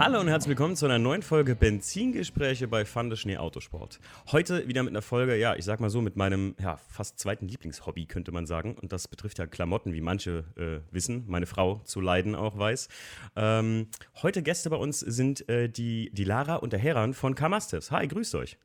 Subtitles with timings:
[0.00, 4.00] Hallo und herzlich willkommen zu einer neuen Folge Benzingespräche bei Fande Schnee Autosport.
[4.32, 7.46] Heute wieder mit einer Folge, ja, ich sag mal so, mit meinem ja, fast zweiten
[7.46, 8.76] Lieblingshobby, könnte man sagen.
[8.80, 12.88] Und das betrifft ja Klamotten, wie manche äh, wissen, meine Frau zu leiden auch weiß.
[13.36, 13.88] Ähm,
[14.22, 17.90] heute Gäste bei uns sind äh, die, die Lara und der Heran von Kamastes.
[17.90, 18.56] Hi, grüßt euch.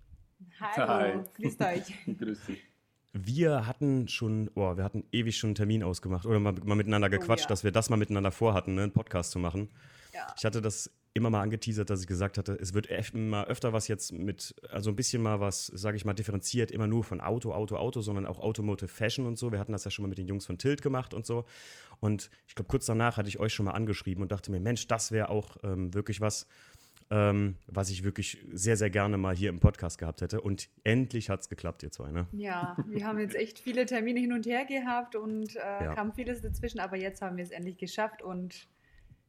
[0.61, 1.13] Hallo, Hi.
[1.35, 1.83] grüßt euch.
[2.17, 2.63] Grüß dich.
[3.11, 7.07] Wir hatten schon, boah, wir hatten ewig schon einen Termin ausgemacht oder mal, mal miteinander
[7.07, 7.49] oh gequatscht, oh, ja.
[7.49, 9.67] dass wir das mal miteinander vorhatten, ne, einen Podcast zu machen.
[10.13, 10.33] Ja.
[10.37, 13.87] Ich hatte das immer mal angeteasert, dass ich gesagt hatte, es wird immer öfter was
[13.87, 17.53] jetzt mit, also ein bisschen mal was, sage ich mal, differenziert, immer nur von Auto,
[17.53, 19.53] Auto, Auto, sondern auch Automotive Fashion und so.
[19.53, 21.45] Wir hatten das ja schon mal mit den Jungs von Tilt gemacht und so.
[22.01, 24.87] Und ich glaube, kurz danach hatte ich euch schon mal angeschrieben und dachte mir, Mensch,
[24.87, 26.47] das wäre auch ähm, wirklich was,
[27.09, 30.41] ähm, was ich wirklich sehr, sehr gerne mal hier im Podcast gehabt hätte.
[30.41, 32.27] Und endlich hat es geklappt, ihr zwei, ne?
[32.33, 35.95] Ja, wir haben jetzt echt viele Termine hin und her gehabt und äh, ja.
[35.95, 38.67] kam vieles dazwischen, aber jetzt haben wir es endlich geschafft und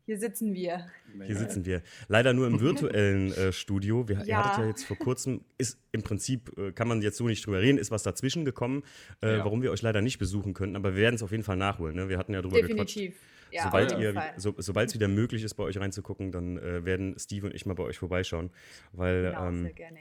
[0.06, 0.86] hier sitzen wir.
[1.24, 1.82] Hier sitzen wir.
[2.06, 4.08] Leider nur im virtuellen äh, Studio.
[4.08, 4.24] Wir, ja.
[4.24, 7.44] Ihr hattet ja jetzt vor kurzem, ist im Prinzip, äh, kann man jetzt so nicht
[7.44, 8.84] drüber reden, ist was dazwischen gekommen,
[9.20, 9.44] äh, ja.
[9.44, 10.76] warum wir euch leider nicht besuchen könnten.
[10.76, 11.96] Aber wir werden es auf jeden Fall nachholen.
[11.96, 12.08] Ne?
[12.08, 13.14] Wir hatten ja drüber Definitiv.
[13.14, 13.26] gequatscht.
[13.50, 17.16] Ja, sobald ihr, so, sobald es wieder möglich ist, bei euch reinzugucken, dann äh, werden
[17.18, 18.50] Steve und ich mal bei euch vorbeischauen.
[18.92, 20.00] Weil, genau, ähm, sehr gerne.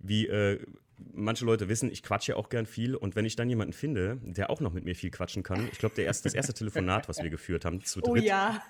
[0.00, 0.60] Wie äh,
[1.12, 4.18] manche Leute wissen, ich quatsche ja auch gern viel und wenn ich dann jemanden finde,
[4.22, 7.30] der auch noch mit mir viel quatschen kann, ich glaube, das erste Telefonat, was wir
[7.30, 8.62] geführt haben, zu oh dritt, oh ja.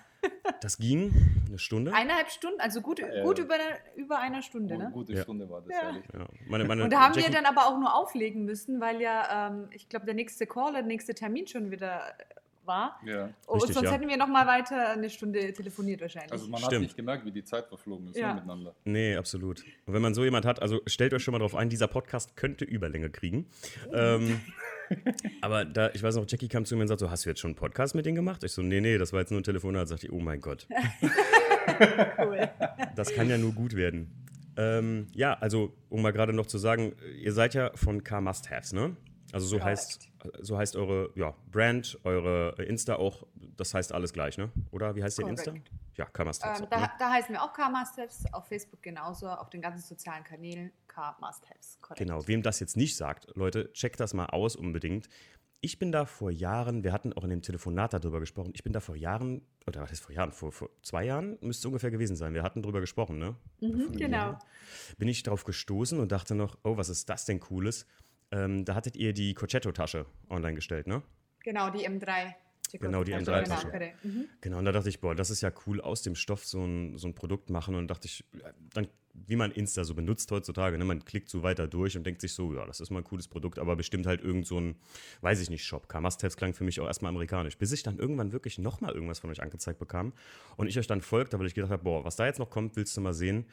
[0.60, 1.12] Das ging
[1.46, 1.92] eine Stunde.
[1.92, 3.56] Eineinhalb Stunden, also gut, ja, gut über,
[3.94, 4.90] über einer Stunde, ne?
[4.92, 5.82] Gute Stunde war das, ja.
[5.88, 6.04] ehrlich.
[6.12, 6.26] Ja.
[6.48, 9.48] Meine, meine und da haben Jackie wir dann aber auch nur auflegen müssen, weil ja,
[9.48, 12.14] ähm, ich glaube, der nächste Call, der nächste Termin schon wieder
[12.66, 13.00] war.
[13.04, 13.30] Ja.
[13.46, 16.32] Und Richtig, sonst hätten wir noch mal weiter eine Stunde telefoniert wahrscheinlich.
[16.32, 16.74] Also man Stimmt.
[16.74, 18.34] hat nicht gemerkt, wie die Zeit verflogen ist ne, ja.
[18.34, 18.74] miteinander.
[18.84, 19.64] Nee, absolut.
[19.86, 22.36] Und wenn man so jemand hat, also stellt euch schon mal drauf ein, dieser Podcast
[22.36, 23.46] könnte Überlänge kriegen.
[23.92, 24.40] ähm,
[25.40, 27.40] aber da, ich weiß noch, Jackie kam zu mir und sagte so, hast du jetzt
[27.40, 28.42] schon einen Podcast mit denen gemacht?
[28.44, 29.88] Ich so, nee, nee, das war jetzt nur ein Telefonat.
[29.88, 30.66] Sagte ich, oh mein Gott.
[32.18, 32.48] cool.
[32.94, 34.10] Das kann ja nur gut werden.
[34.56, 38.50] Ähm, ja, also, um mal gerade noch zu sagen, ihr seid ja von Car Must
[38.50, 38.96] Haves, ne?
[39.32, 40.08] Also so heißt,
[40.40, 43.26] so heißt eure ja, Brand, eure Insta auch,
[43.56, 44.50] das heißt alles gleich, ne?
[44.70, 45.52] Oder wie heißt der Insta?
[45.96, 46.60] Ja, K-Must-Haves.
[46.60, 46.90] Ähm, da, ne?
[46.98, 51.78] da, heißen wir auch K-Must-Haves, auf Facebook genauso, auf den ganzen sozialen Kanälen K-Must-Haves.
[51.96, 55.08] Genau, wem das jetzt nicht sagt, Leute, checkt das mal aus unbedingt.
[55.60, 58.72] Ich bin da vor Jahren, wir hatten auch in dem Telefonat darüber gesprochen, ich bin
[58.72, 61.90] da vor Jahren, oder was ist vor Jahren, vor, vor zwei Jahren müsste es ungefähr
[61.90, 63.36] gewesen sein, wir hatten darüber gesprochen, ne?
[63.60, 64.16] Mhm, genau.
[64.16, 64.38] Jahren.
[64.96, 67.86] Bin ich drauf gestoßen und dachte noch, oh, was ist das denn Cooles?
[68.30, 71.02] Ähm, da hattet ihr die Cochetto-Tasche online gestellt, ne?
[71.40, 72.34] Genau, die M3.
[72.72, 73.92] Genau, die M3-Tasche.
[74.02, 74.26] Mhm.
[74.40, 76.98] Genau, und da dachte ich, boah, das ist ja cool, aus dem Stoff so ein,
[76.98, 77.74] so ein Produkt machen.
[77.74, 78.24] Und dachte ich,
[78.72, 80.84] dann, wie man Insta so benutzt heutzutage, ne?
[80.84, 83.28] man klickt so weiter durch und denkt sich so, ja, das ist mal ein cooles
[83.28, 84.76] Produkt, aber bestimmt halt irgend so ein,
[85.22, 85.88] weiß ich nicht, Shop.
[85.88, 87.56] K-Must-Haves klang für mich auch erstmal amerikanisch.
[87.58, 90.12] Bis ich dann irgendwann wirklich nochmal irgendwas von euch angezeigt bekam
[90.56, 92.76] und ich euch dann folgte, weil ich gedacht habe, boah, was da jetzt noch kommt,
[92.76, 93.46] willst du mal sehen,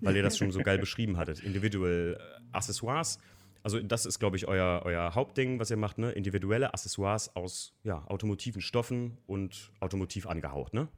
[0.00, 1.40] weil ihr das schon so geil beschrieben hattet.
[1.40, 3.18] Individual äh, Accessoires
[3.62, 6.12] also das ist, glaube ich, euer, euer Hauptding, was ihr macht, ne?
[6.12, 10.88] Individuelle Accessoires aus ja, automotiven Stoffen und automotiv angehaucht, ne?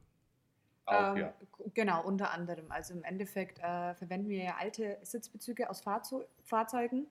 [0.85, 1.33] Auch, ähm, ja.
[1.73, 2.65] Genau, unter anderem.
[2.69, 7.07] Also im Endeffekt äh, verwenden wir ja alte Sitzbezüge aus Fahrzeug Fahrzeugen,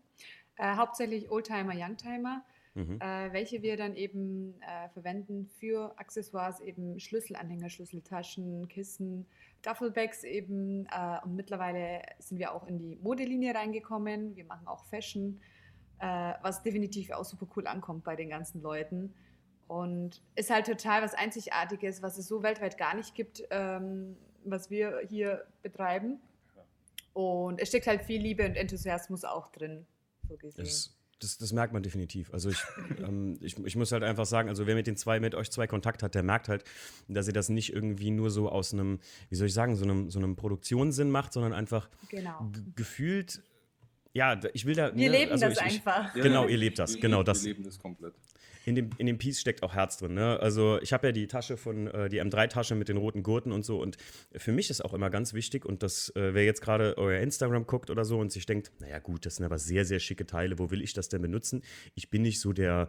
[0.57, 2.99] äh, hauptsächlich Oldtimer, Youngtimer, mhm.
[3.01, 9.27] äh, welche wir dann eben äh, verwenden für Accessoires, eben Schlüsselanhänger, Schlüsseltaschen, Kissen,
[9.63, 10.87] Duffelbags eben.
[10.87, 14.37] Äh, und mittlerweile sind wir auch in die Modelinie reingekommen.
[14.37, 15.41] Wir machen auch Fashion,
[15.99, 19.15] äh, was definitiv auch super cool ankommt bei den ganzen Leuten.
[19.69, 24.71] Und ist halt total was Einzigartiges, was es so weltweit gar nicht gibt, ähm, was
[24.71, 26.21] wir hier betreiben.
[27.15, 29.87] Und es steckt halt viel Liebe und Enthusiasmus auch drin,
[30.29, 30.65] so gesehen.
[30.65, 32.33] Das das, das, merkt man definitiv.
[32.33, 32.59] Also ich,
[32.99, 35.67] ähm, ich, ich, muss halt einfach sagen, also wer mit den zwei, mit euch zwei
[35.67, 36.65] Kontakt hat, der merkt halt,
[37.09, 40.11] dass ihr das nicht irgendwie nur so aus einem, wie soll ich sagen, so einem,
[40.11, 42.51] so einem Produktionssinn macht, sondern einfach genau.
[42.75, 43.43] gefühlt
[44.15, 44.95] ja, ich will da.
[44.95, 46.15] Wir ne, leben also das ich, einfach.
[46.15, 46.95] Ich, genau, ihr lebt das.
[46.95, 47.45] Wir, genau das.
[47.45, 48.13] Wir leben das komplett
[48.65, 50.15] in dem, in dem Piece steckt auch Herz drin.
[50.15, 50.39] Ne?
[50.41, 53.65] Also ich habe ja die Tasche von, äh, die M3-Tasche mit den roten Gurten und
[53.65, 53.81] so.
[53.81, 53.97] Und
[54.37, 57.67] für mich ist auch immer ganz wichtig, und das, äh, wer jetzt gerade euer Instagram
[57.67, 60.59] guckt oder so und sich denkt, naja gut, das sind aber sehr, sehr schicke Teile,
[60.59, 61.63] wo will ich das denn benutzen?
[61.95, 62.89] Ich bin nicht so der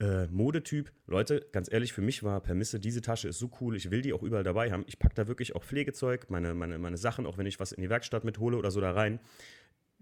[0.00, 0.90] äh, Modetyp.
[1.06, 4.12] Leute, ganz ehrlich, für mich war Permisse, diese Tasche ist so cool, ich will die
[4.12, 4.84] auch überall dabei haben.
[4.86, 7.82] Ich packe da wirklich auch Pflegezeug, meine, meine, meine Sachen, auch wenn ich was in
[7.82, 9.20] die Werkstatt mithole oder so da rein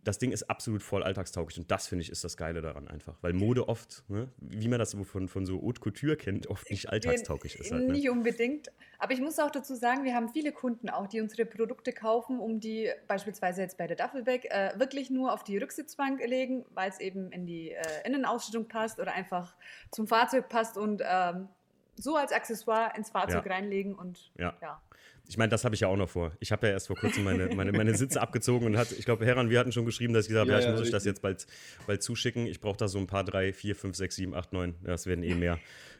[0.04, 3.16] das Ding ist absolut voll alltagstauglich und das finde ich ist das Geile daran einfach,
[3.22, 6.90] weil Mode oft, ne, wie man das von, von so Haute Couture kennt, oft nicht
[6.90, 7.70] alltagstauglich ist.
[7.70, 7.92] Halt, ne?
[7.92, 8.68] Nicht unbedingt,
[8.98, 12.40] aber ich muss auch dazu sagen, wir haben viele Kunden auch, die unsere Produkte kaufen,
[12.40, 16.90] um die beispielsweise jetzt bei der Duffelbag äh, wirklich nur auf die Rücksitzbank legen, weil
[16.90, 19.54] es eben in die äh, Innenausstattung passt oder einfach
[19.90, 21.48] zum Fahrzeug passt und ähm,
[21.96, 23.52] so als Accessoire ins Fahrzeug ja.
[23.52, 24.54] reinlegen und ja.
[24.60, 24.80] ja.
[25.28, 26.32] Ich meine, das habe ich ja auch noch vor.
[26.40, 29.24] Ich habe ja erst vor kurzem meine, meine, meine Sitze abgezogen und hat, ich glaube,
[29.24, 31.04] Heran, wir hatten schon geschrieben, dass ich gesagt habe, ja, ja, ich muss euch das
[31.04, 31.46] jetzt bald,
[31.86, 32.46] bald zuschicken.
[32.46, 34.74] Ich brauche da so ein paar, drei, vier, fünf, sechs, sieben, acht, neun.
[34.82, 35.58] Das werden eh mehr.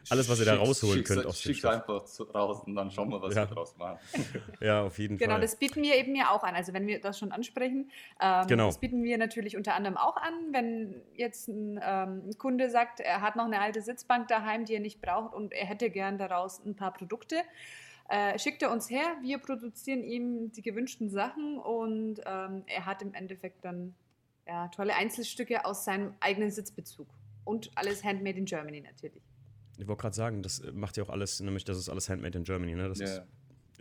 [0.09, 1.71] Alles, was ihr da rausholen schick, könnt Stoff.
[1.71, 2.03] einfach
[2.33, 3.49] raus und dann schauen wir, was ja.
[3.49, 3.99] wir draus machen.
[4.59, 5.39] Ja, auf jeden genau, Fall.
[5.39, 6.55] Genau, das bieten wir eben ja auch an.
[6.55, 7.89] Also wenn wir das schon ansprechen,
[8.21, 8.67] ähm, genau.
[8.67, 10.33] das bieten wir natürlich unter anderem auch an.
[10.51, 14.73] Wenn jetzt ein, ähm, ein Kunde sagt, er hat noch eine alte Sitzbank daheim, die
[14.73, 17.37] er nicht braucht und er hätte gern daraus ein paar Produkte,
[18.09, 23.01] äh, schickt er uns her, wir produzieren ihm die gewünschten Sachen und ähm, er hat
[23.01, 23.95] im Endeffekt dann
[24.47, 27.07] ja, tolle Einzelstücke aus seinem eigenen Sitzbezug.
[27.45, 29.21] Und alles handmade in Germany natürlich.
[29.77, 32.43] Ich wollte gerade sagen, das macht ja auch alles, nämlich das ist alles handmade in
[32.43, 32.87] Germany, ne?
[32.87, 33.09] Das yeah.
[33.09, 33.21] ist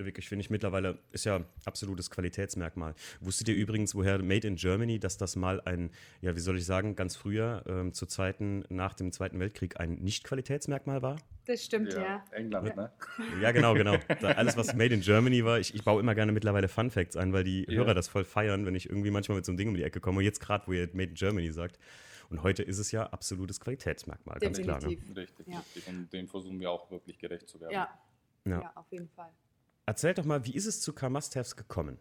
[0.04, 2.94] wirklich, finde ich, mittlerweile ist ja absolutes Qualitätsmerkmal.
[3.20, 5.90] Wusstet ihr übrigens, woher Made in Germany, dass das mal ein,
[6.20, 9.94] ja, wie soll ich sagen, ganz früher, ähm, zur Zweiten, nach dem Zweiten Weltkrieg ein
[9.94, 11.16] Nicht-Qualitätsmerkmal war?
[11.46, 12.02] Das stimmt, ja.
[12.02, 12.24] ja.
[12.30, 12.74] England, ja.
[12.76, 12.92] ne?
[13.40, 13.96] Ja, genau, genau.
[14.20, 17.16] Da alles, was Made in Germany war, ich, ich baue immer gerne mittlerweile Fun Facts
[17.16, 17.78] ein, weil die ja.
[17.78, 20.00] Hörer das voll feiern, wenn ich irgendwie manchmal mit so einem Ding um die Ecke
[20.00, 20.18] komme.
[20.18, 21.78] Und jetzt gerade, wo ihr Made in Germany sagt.
[22.30, 24.66] Und heute ist es ja absolutes Qualitätsmerkmal, Definitiv.
[24.66, 24.90] ganz klar.
[24.90, 24.96] Ne?
[25.16, 25.88] Richtig, richtig.
[25.88, 27.72] Und dem versuchen wir auch wirklich gerecht zu werden.
[27.72, 27.88] Ja.
[28.44, 28.72] Ja.
[28.74, 29.30] auf jeden Fall.
[29.86, 31.98] Erzählt doch mal, wie ist es zu Car Must-Haves gekommen?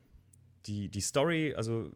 [0.68, 1.92] Die, die Story, also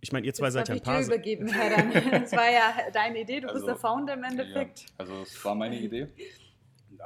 [0.00, 1.00] ich meine, ihr zwei Jetzt seid ja ein paar.
[1.00, 1.92] Ich übergeben, Herr dann.
[2.22, 4.80] Das war ja deine Idee, du also, bist der Founder im Endeffekt.
[4.80, 6.08] Ja, also es war meine Idee.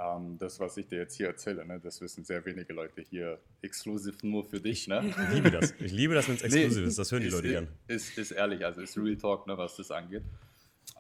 [0.01, 3.41] Ähm, das, was ich dir jetzt hier erzähle, ne, das wissen sehr wenige Leute hier
[3.63, 4.87] exklusiv nur für dich.
[4.87, 5.03] Ne?
[5.07, 5.75] Ich liebe das.
[5.79, 6.99] Ich liebe das, wenn es exklusiv nee, ist.
[6.99, 7.69] Das hören die Leute gern.
[7.87, 10.23] Ist, ist ehrlich, also ist Real Talk, ne, was das angeht.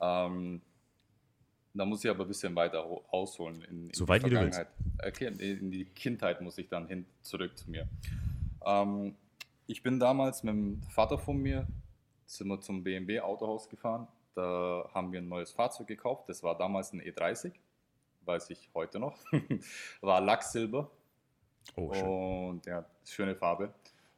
[0.00, 0.62] Ähm,
[1.74, 3.62] da muss ich aber ein bisschen weiter ausholen.
[3.62, 4.64] In, in so weit wie du willst.
[5.06, 7.88] Okay, in die Kindheit muss ich dann hin zurück zu mir.
[8.64, 9.14] Ähm,
[9.66, 11.66] ich bin damals mit dem Vater von mir
[12.26, 14.06] sind wir zum BMW Autohaus gefahren.
[14.34, 16.28] Da haben wir ein neues Fahrzeug gekauft.
[16.28, 17.52] Das war damals ein E30,
[18.24, 19.18] weiß ich heute noch.
[20.00, 20.90] war Lacksilber.
[21.74, 22.04] Oh, schön.
[22.04, 23.72] Und ja, schöne Farbe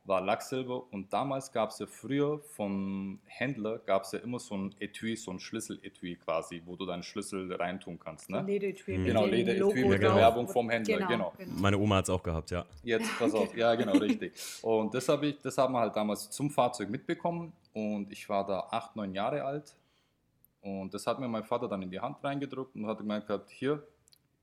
[0.04, 4.56] war Lacksilber und damals gab es ja früher vom Händler gab es ja immer so
[4.56, 8.30] ein Etui, so ein Schlüsseletui quasi, wo du deinen Schlüssel reintun kannst.
[8.30, 8.42] Ne?
[8.42, 8.98] Lederetui.
[8.98, 9.04] Mhm.
[9.04, 11.32] Genau, Lederetui mit der Werbung vom Händler, genau, genau.
[11.36, 11.60] genau.
[11.60, 12.64] Meine Oma hat es auch gehabt, ja.
[12.82, 14.32] Jetzt, pass auf, ja genau, richtig.
[14.62, 18.46] Und das habe ich, das haben wir halt damals zum Fahrzeug mitbekommen und ich war
[18.46, 19.74] da acht, neun Jahre alt
[20.62, 23.50] und das hat mir mein Vater dann in die Hand reingedrückt und hat gemeint gehabt,
[23.50, 23.82] hier,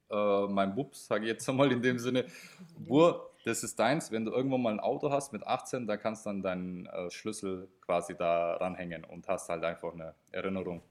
[0.09, 2.25] äh, mein Bub, sage ich jetzt einmal in dem Sinne,
[2.77, 4.11] Bur, das ist deins.
[4.11, 7.09] Wenn du irgendwann mal ein Auto hast mit 18, da kannst du dann deinen äh,
[7.09, 10.81] Schlüssel quasi da ranhängen und hast halt einfach eine Erinnerung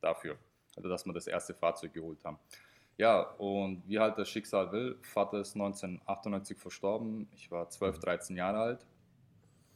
[0.00, 0.36] dafür.
[0.76, 2.38] Also, dass wir das erste Fahrzeug geholt haben.
[2.96, 7.28] Ja, und wie halt das Schicksal will, Vater ist 1998 verstorben.
[7.34, 8.86] Ich war 12, 13 Jahre alt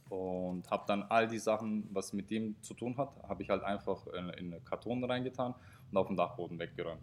[0.09, 3.63] und habe dann all die Sachen, was mit dem zu tun hat, habe ich halt
[3.63, 5.55] einfach in, in Karton reingetan
[5.91, 7.01] und auf den Dachboden weggeräumt.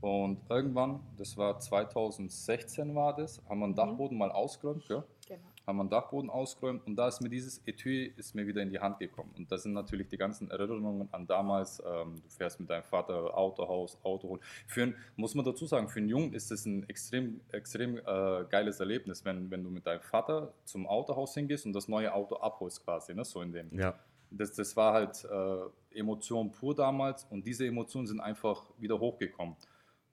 [0.00, 3.76] Und irgendwann, das war 2016 war das, haben wir einen mhm.
[3.76, 4.18] Dachboden mhm.
[4.20, 5.02] mal ausgeräumt, gell?
[5.26, 5.40] Genau.
[5.66, 8.70] Haben wir einen Dachboden ausgeräumt und da ist mir dieses Etui ist mir wieder in
[8.70, 9.30] die Hand gekommen.
[9.36, 11.82] Und das sind natürlich die ganzen Erinnerungen an damals.
[11.84, 14.40] Ähm, du fährst mit deinem Vater Autohaus, Auto holen.
[14.66, 18.44] Für einen, muss man dazu sagen, für einen Jungen ist das ein extrem, extrem äh,
[18.48, 22.36] geiles Erlebnis, wenn, wenn du mit deinem Vater zum Autohaus hingehst und das neue Auto
[22.36, 23.24] abholst quasi, ne?
[23.24, 23.78] so in dem.
[23.78, 23.94] Ja.
[24.30, 29.56] Das, das war halt äh, Emotion pur damals und diese Emotionen sind einfach wieder hochgekommen.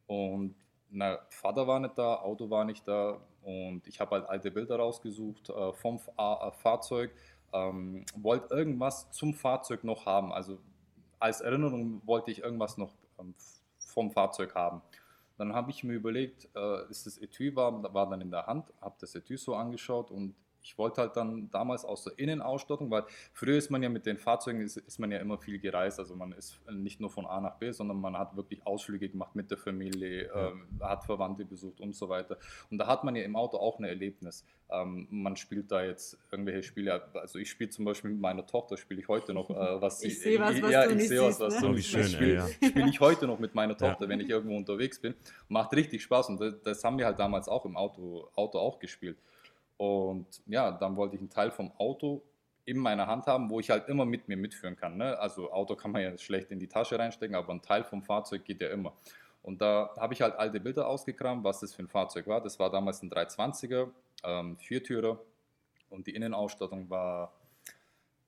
[0.08, 0.56] Und
[0.90, 4.78] na, Vater war nicht da, Auto war nicht da und ich habe halt alte Bilder
[4.78, 7.12] rausgesucht äh, vom Fa äh, Fahrzeug,
[7.54, 10.32] ähm, wollte irgendwas zum Fahrzeug noch haben.
[10.32, 10.60] Also
[11.20, 13.34] als Erinnerung wollte ich irgendwas noch ähm,
[13.78, 14.82] vom Fahrzeug haben.
[15.38, 18.72] Dann habe ich mir überlegt, äh, ist das Etui war, war dann in der Hand,
[18.80, 20.36] habe das Etui so angeschaut und
[20.66, 23.04] ich wollte halt dann damals aus der Innenausstattung, weil
[23.34, 26.00] früher ist man ja mit den Fahrzeugen, ist, ist, man ja immer viel gereist.
[26.00, 29.36] Also man ist nicht nur von A nach B, sondern man hat wirklich Ausflüge gemacht
[29.36, 30.48] mit der Familie, ja.
[30.48, 32.40] ähm, hat Verwandte besucht und so weiter.
[32.72, 34.44] Und da hat man ja im Auto auch ein Erlebnis.
[34.72, 38.76] Ähm, man spielt da jetzt irgendwelche Spiele, also ich spiele zum Beispiel mit meiner Tochter,
[38.76, 40.02] spiele ich heute noch, äh, was.
[40.02, 41.62] Ich sehe was, was ja, du ich sehe was, was ne?
[41.62, 42.48] du oh, wie schön, spiele ja.
[42.48, 44.10] spiel ich heute noch mit meiner Tochter, ja.
[44.10, 45.14] wenn ich irgendwo unterwegs bin.
[45.48, 48.80] Macht richtig Spaß und das, das haben wir halt damals auch im Auto, Auto auch
[48.80, 49.20] gespielt.
[49.78, 52.24] Und ja, dann wollte ich einen Teil vom Auto
[52.66, 54.98] in meiner Hand haben, wo ich halt immer mit mir mitführen kann.
[54.98, 55.18] Ne?
[55.20, 58.44] Also Auto kann man ja schlecht in die Tasche reinstecken, aber ein Teil vom Fahrzeug
[58.44, 58.94] geht ja immer.
[59.44, 62.42] Und da habe ich halt alte Bilder ausgekramt, was das für ein Fahrzeug war.
[62.42, 63.92] Das war damals ein 320er,
[64.24, 65.20] ähm, Viertürer
[65.90, 67.32] und die Innenausstattung war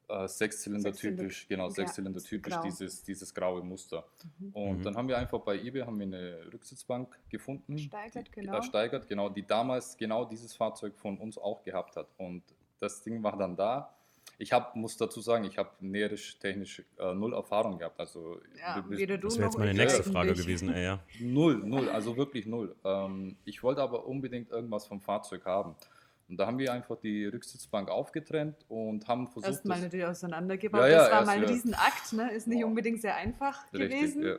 [0.09, 2.63] äh, Sechszylinder typisch, genau, Sechszylinder typisch, grau.
[2.63, 4.05] dieses, dieses graue Muster.
[4.39, 4.51] Mhm.
[4.53, 4.83] Und mhm.
[4.83, 7.77] dann haben wir einfach bei eBay haben wir eine Rücksitzbank gefunden.
[7.77, 8.57] Steigert, die, genau.
[8.57, 12.07] Äh, Steigert, genau, die damals genau dieses Fahrzeug von uns auch gehabt hat.
[12.17, 12.43] Und
[12.79, 13.93] das Ding war dann da.
[14.39, 17.99] Ich hab, muss dazu sagen, ich habe näherisch technisch äh, null Erfahrung gehabt.
[17.99, 20.71] Also, ja, das wäre jetzt meine nächste Frage gewesen.
[20.71, 20.99] Ey, ja.
[21.19, 22.75] Null, null, also wirklich null.
[22.83, 25.75] Ähm, ich wollte aber unbedingt irgendwas vom Fahrzeug haben.
[26.29, 29.51] Und da haben wir einfach die Rücksitzbank aufgetrennt und haben versucht.
[29.51, 30.81] Erstmal natürlich auseinandergebaut.
[30.81, 31.49] Ja, ja, das war mal ein ja.
[31.49, 32.31] Riesenakt, ne?
[32.31, 32.69] ist nicht wow.
[32.69, 34.25] unbedingt sehr einfach Richtig, gewesen.
[34.25, 34.35] Ja.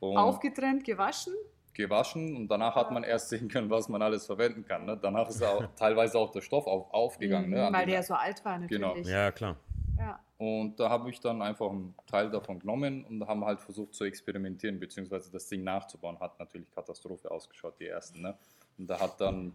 [0.00, 1.34] Aufgetrennt, gewaschen.
[1.74, 4.84] Gewaschen und danach hat man erst sehen können, was man alles verwenden kann.
[4.84, 4.98] Ne?
[5.00, 7.50] Danach ist auch teilweise auch der Stoff auf, aufgegangen.
[7.50, 7.68] Ne?
[7.68, 8.82] Mhm, weil der ja so alt war natürlich.
[8.82, 8.96] Genau.
[8.96, 9.56] Ja, klar.
[9.98, 10.20] Ja.
[10.38, 14.04] Und da habe ich dann einfach einen Teil davon genommen und haben halt versucht zu
[14.04, 16.18] experimentieren, beziehungsweise das Ding nachzubauen.
[16.20, 18.22] Hat natürlich Katastrophe ausgeschaut, die ersten.
[18.22, 18.36] Ne?
[18.78, 19.52] Und da hat dann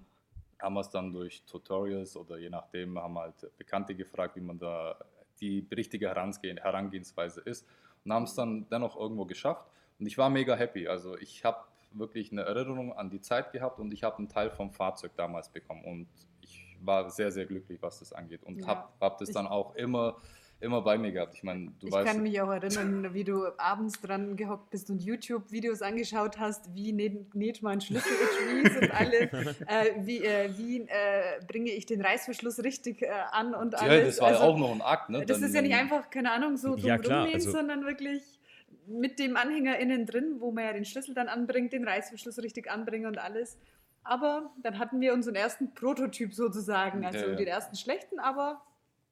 [0.64, 4.58] haben wir es dann durch Tutorials oder je nachdem haben halt Bekannte gefragt, wie man
[4.58, 4.98] da
[5.40, 7.68] die richtige Herangehensweise ist
[8.06, 9.66] und haben es dann dennoch irgendwo geschafft.
[10.00, 10.88] Und ich war mega happy.
[10.88, 14.50] Also ich habe wirklich eine Erinnerung an die Zeit gehabt und ich habe einen Teil
[14.50, 16.08] vom Fahrzeug damals bekommen und
[16.42, 18.68] ich war sehr, sehr glücklich, was das angeht und ja.
[18.68, 20.18] habe hab das dann auch immer
[20.64, 21.36] immer bei mir gehabt.
[21.36, 22.08] Ich meine, du ich weißt.
[22.08, 26.74] Ich kann mich auch erinnern, wie du abends dran gehockt bist und YouTube-Videos angeschaut hast,
[26.74, 28.12] wie näht, näht man Schlüssel
[28.82, 29.32] und alles,
[29.68, 34.00] äh, wie, äh, wie äh, bringe ich den Reißverschluss richtig äh, an und alles.
[34.00, 35.26] Ja, das war also, ja auch noch ein Akt, ne?
[35.26, 38.24] Das Dann, ist ja nicht einfach, keine Ahnung, so ja, drum klar, also, sondern wirklich
[38.88, 42.70] mit dem Anhänger innen drin, wo man ja den Schlüssel dann anbringt, den Reißverschluss richtig
[42.70, 43.58] anbringen und alles.
[44.04, 47.36] Aber dann hatten wir unseren ersten Prototyp sozusagen, also ja, ja.
[47.36, 48.62] den ersten schlechten, aber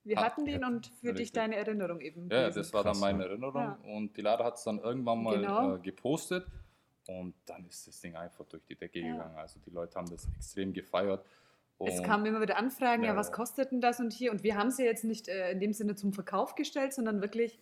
[0.03, 1.15] wir ah, hatten den ja, und für richtig.
[1.17, 2.29] dich deine Erinnerung eben.
[2.29, 2.59] Ja, gewesen.
[2.59, 3.77] das war dann meine Erinnerung ja.
[3.83, 5.75] und die Lara hat es dann irgendwann mal genau.
[5.75, 6.45] äh, gepostet
[7.07, 9.13] und dann ist das Ding einfach durch die Decke ja.
[9.13, 9.35] gegangen.
[9.37, 11.25] Also die Leute haben das extrem gefeiert.
[11.79, 14.31] es kamen immer wieder Anfragen, ja, was kostet denn das und hier?
[14.31, 17.59] Und wir haben ja jetzt nicht äh, in dem Sinne zum Verkauf gestellt, sondern wirklich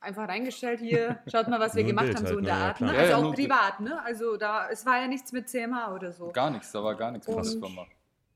[0.00, 2.54] einfach reingestellt, hier, schaut mal, was wir gemacht haben, halt, so in der?
[2.54, 2.80] Art.
[2.80, 2.90] Ne?
[2.90, 4.02] Also auch privat, ne?
[4.02, 6.30] Also da, es war ja nichts mit CMH oder so.
[6.32, 7.86] Gar nichts, da war gar nichts der Firma.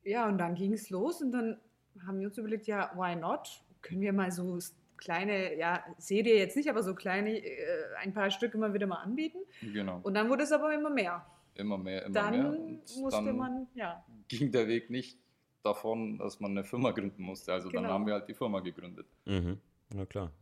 [0.04, 1.58] Ja, und dann ging es los und dann
[2.06, 3.62] haben wir uns überlegt, ja, why not?
[3.82, 4.58] Können wir mal so
[4.96, 9.02] kleine, ja, Serie jetzt nicht, aber so kleine, äh, ein paar Stück immer wieder mal
[9.02, 9.38] anbieten.
[9.60, 10.00] Genau.
[10.02, 11.26] Und dann wurde es aber immer mehr.
[11.54, 12.48] Immer mehr, immer dann mehr.
[12.48, 14.04] Und musste dann man, ja.
[14.28, 15.18] Ging der Weg nicht
[15.62, 17.52] davon, dass man eine Firma gründen musste.
[17.52, 17.82] Also genau.
[17.82, 19.06] dann haben wir halt die Firma gegründet.
[19.24, 19.58] Mhm.
[19.94, 20.32] Na klar.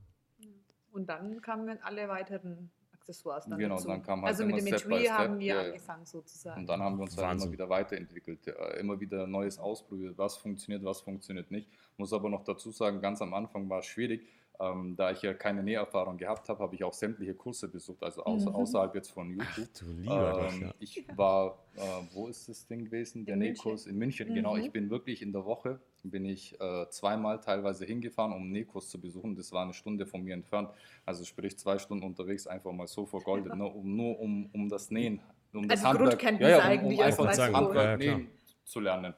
[0.92, 2.70] Und dann kamen alle weiteren
[3.02, 3.88] Accessoires dann genau, dazu.
[3.88, 6.60] Dann kam halt also mit dem Etui haben wir ja, angefangen sozusagen.
[6.60, 8.46] Und dann haben wir uns halt immer wieder weiterentwickelt,
[8.78, 11.68] immer wieder Neues ausprobiert, was funktioniert, was funktioniert nicht.
[11.96, 14.26] Muss aber noch dazu sagen, ganz am Anfang war es schwierig,
[14.60, 18.24] ähm, da ich ja keine Näherfahrung gehabt habe, habe ich auch sämtliche Kurse besucht, also
[18.24, 18.56] außer, mhm.
[18.56, 19.68] außerhalb jetzt von YouTube.
[19.74, 20.74] Ach, du lieber ähm, ja.
[20.78, 21.80] Ich war, äh,
[22.12, 23.24] wo ist das Ding gewesen?
[23.24, 24.34] Der Nähkurs in München, mhm.
[24.34, 24.56] genau.
[24.56, 28.88] Ich bin wirklich in der Woche, bin ich äh, zweimal teilweise hingefahren, um einen Nähkurs
[28.88, 29.34] zu besuchen.
[29.34, 30.70] Das war eine Stunde von mir entfernt.
[31.06, 33.64] Also sprich zwei Stunden unterwegs, einfach mal so vergoldet, ne?
[33.64, 35.20] um, nur um, um das Nähen,
[35.52, 38.28] um das also Handwerk, ja, ja, um, um einfach das Handwerk ja, nähen
[38.64, 39.14] zu lernen.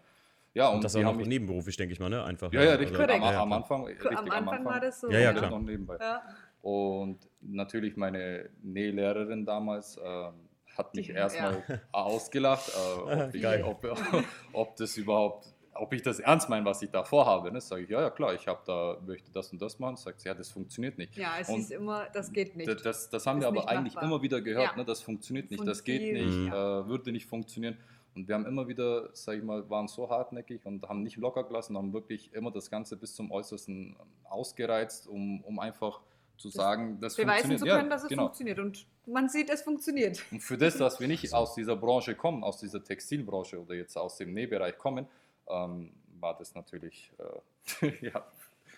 [0.55, 2.23] Ja, und, und das auch noch nebenberuflich, denke ich mal, ne?
[2.23, 2.53] Einfach.
[2.53, 2.99] Ja, ja, richtig.
[2.99, 5.11] Also, am, am, Anfang, richtig, am, Anfang, am Anfang war das so.
[5.11, 5.51] Ja, ja, klar.
[5.51, 5.99] Noch nebenbei.
[6.01, 6.23] Ja.
[6.63, 10.31] Und natürlich meine Nählehrerin damals äh,
[10.79, 11.81] hat mich erstmal ja.
[11.93, 13.99] ausgelacht, äh, ob, ich, ob,
[14.53, 17.51] ob, das überhaupt, ob ich das ernst meine, was ich da vorhabe.
[17.53, 17.61] Ne?
[17.61, 19.97] Sage ich, ja, ja, klar, ich habe da, möchte das und das machen.
[19.97, 21.17] Sagt sie, ja, das funktioniert nicht.
[21.17, 22.69] Ja, es und ist immer, das geht nicht.
[22.69, 24.09] Das, das, das haben wir aber eigentlich machbar.
[24.09, 24.77] immer wieder gehört, ja.
[24.77, 24.85] ne?
[24.85, 27.77] das funktioniert nicht, das geht nicht, äh, würde nicht funktionieren.
[28.15, 31.45] Und wir haben immer wieder, sage ich mal, waren so hartnäckig und haben nicht locker
[31.45, 36.01] gelassen, haben wirklich immer das Ganze bis zum Äußersten ausgereizt, um, um einfach
[36.37, 37.61] zu sagen, das beweisen funktioniert.
[37.61, 38.23] zu können, ja, dass es genau.
[38.25, 38.59] funktioniert.
[38.59, 40.23] Und man sieht, es funktioniert.
[40.31, 43.97] Und für das, dass wir nicht aus dieser Branche kommen, aus dieser Textilbranche oder jetzt
[43.97, 45.07] aus dem Nähbereich kommen,
[45.49, 47.13] ähm, war das natürlich
[47.81, 48.25] äh, ja,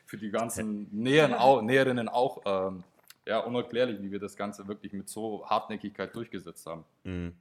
[0.06, 2.84] für die ganzen Nähern auch, Näherinnen auch ähm,
[3.26, 6.84] ja, unerklärlich, wie wir das Ganze wirklich mit so Hartnäckigkeit durchgesetzt haben.
[7.04, 7.34] Mhm.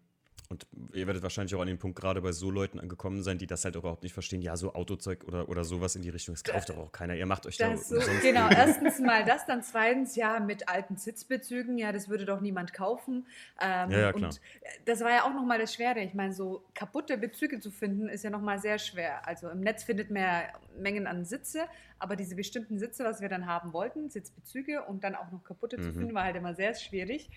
[0.49, 3.47] Und ihr werdet wahrscheinlich auch an den Punkt gerade bei so Leuten angekommen sein, die
[3.47, 4.41] das halt überhaupt nicht verstehen.
[4.41, 7.15] Ja, so Autozeug oder, oder sowas in die Richtung, das kauft doch auch keiner.
[7.15, 10.97] Ihr macht euch das da so, Genau, erstens mal das, dann zweitens, ja, mit alten
[10.97, 13.25] Sitzbezügen, ja, das würde doch niemand kaufen.
[13.61, 14.29] Ähm, ja, ja, klar.
[14.29, 14.41] Und
[14.85, 15.99] das war ja auch nochmal das Schwere.
[16.01, 19.27] Ich meine, so kaputte Bezüge zu finden, ist ja nochmal sehr schwer.
[19.27, 20.43] Also im Netz findet man ja
[20.77, 21.65] Mengen an Sitze,
[21.99, 25.77] aber diese bestimmten Sitze, was wir dann haben wollten, Sitzbezüge und dann auch noch kaputte
[25.77, 25.83] mhm.
[25.83, 27.29] zu finden, war halt immer sehr schwierig.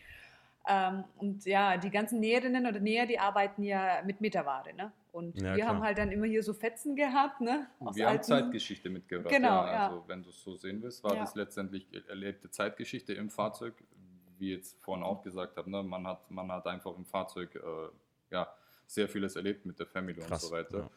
[0.66, 4.74] Ähm, und ja, die ganzen Näherinnen oder Näher, die arbeiten ja mit Meterware.
[4.74, 4.92] Ne?
[5.12, 5.68] Und ja, wir klar.
[5.68, 7.40] haben halt dann immer hier so Fetzen gehabt.
[7.40, 7.66] Ne?
[7.94, 9.32] wir haben Zeitgeschichte mitgebracht.
[9.32, 9.88] Genau, ja.
[9.88, 11.20] Also wenn du es so sehen willst, war ja.
[11.20, 13.74] das letztendlich erlebte Zeitgeschichte im Fahrzeug,
[14.38, 15.70] wie jetzt vorhin auch gesagt habe.
[15.70, 15.82] Ne?
[15.82, 18.48] Man, hat, man hat einfach im Fahrzeug äh, ja,
[18.86, 20.90] sehr vieles erlebt mit der Family Krass, und so weiter.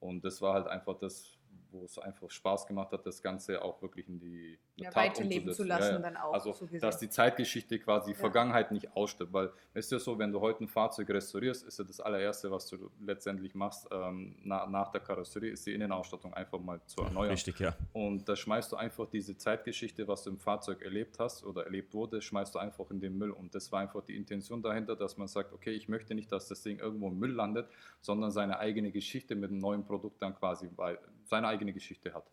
[0.00, 1.38] Und das war halt einfach das,
[1.72, 5.52] wo es einfach Spaß gemacht hat, das Ganze auch wirklich in die ja, Tat weiterleben
[5.52, 5.98] zu lassen, ja, ja.
[5.98, 6.32] dann auch.
[6.32, 10.18] Also, so dass die Zeitgeschichte quasi die Vergangenheit nicht ausstirbt, weil es ist ja so,
[10.18, 14.36] wenn du heute ein Fahrzeug restaurierst, ist ja das allererste, was du letztendlich machst ähm,
[14.42, 17.30] na, nach der Karosserie, ist die Innenausstattung einfach mal zu erneuern.
[17.30, 17.74] Richtig, ja.
[17.92, 21.94] Und da schmeißt du einfach diese Zeitgeschichte, was du im Fahrzeug erlebt hast oder erlebt
[21.94, 23.30] wurde, schmeißt du einfach in den Müll.
[23.30, 26.48] Und das war einfach die Intention dahinter, dass man sagt, okay, ich möchte nicht, dass
[26.48, 27.68] das Ding irgendwo im Müll landet,
[28.00, 30.98] sondern seine eigene Geschichte mit einem neuen Produkt dann quasi bei,
[31.32, 32.30] seine eigene Geschichte hat.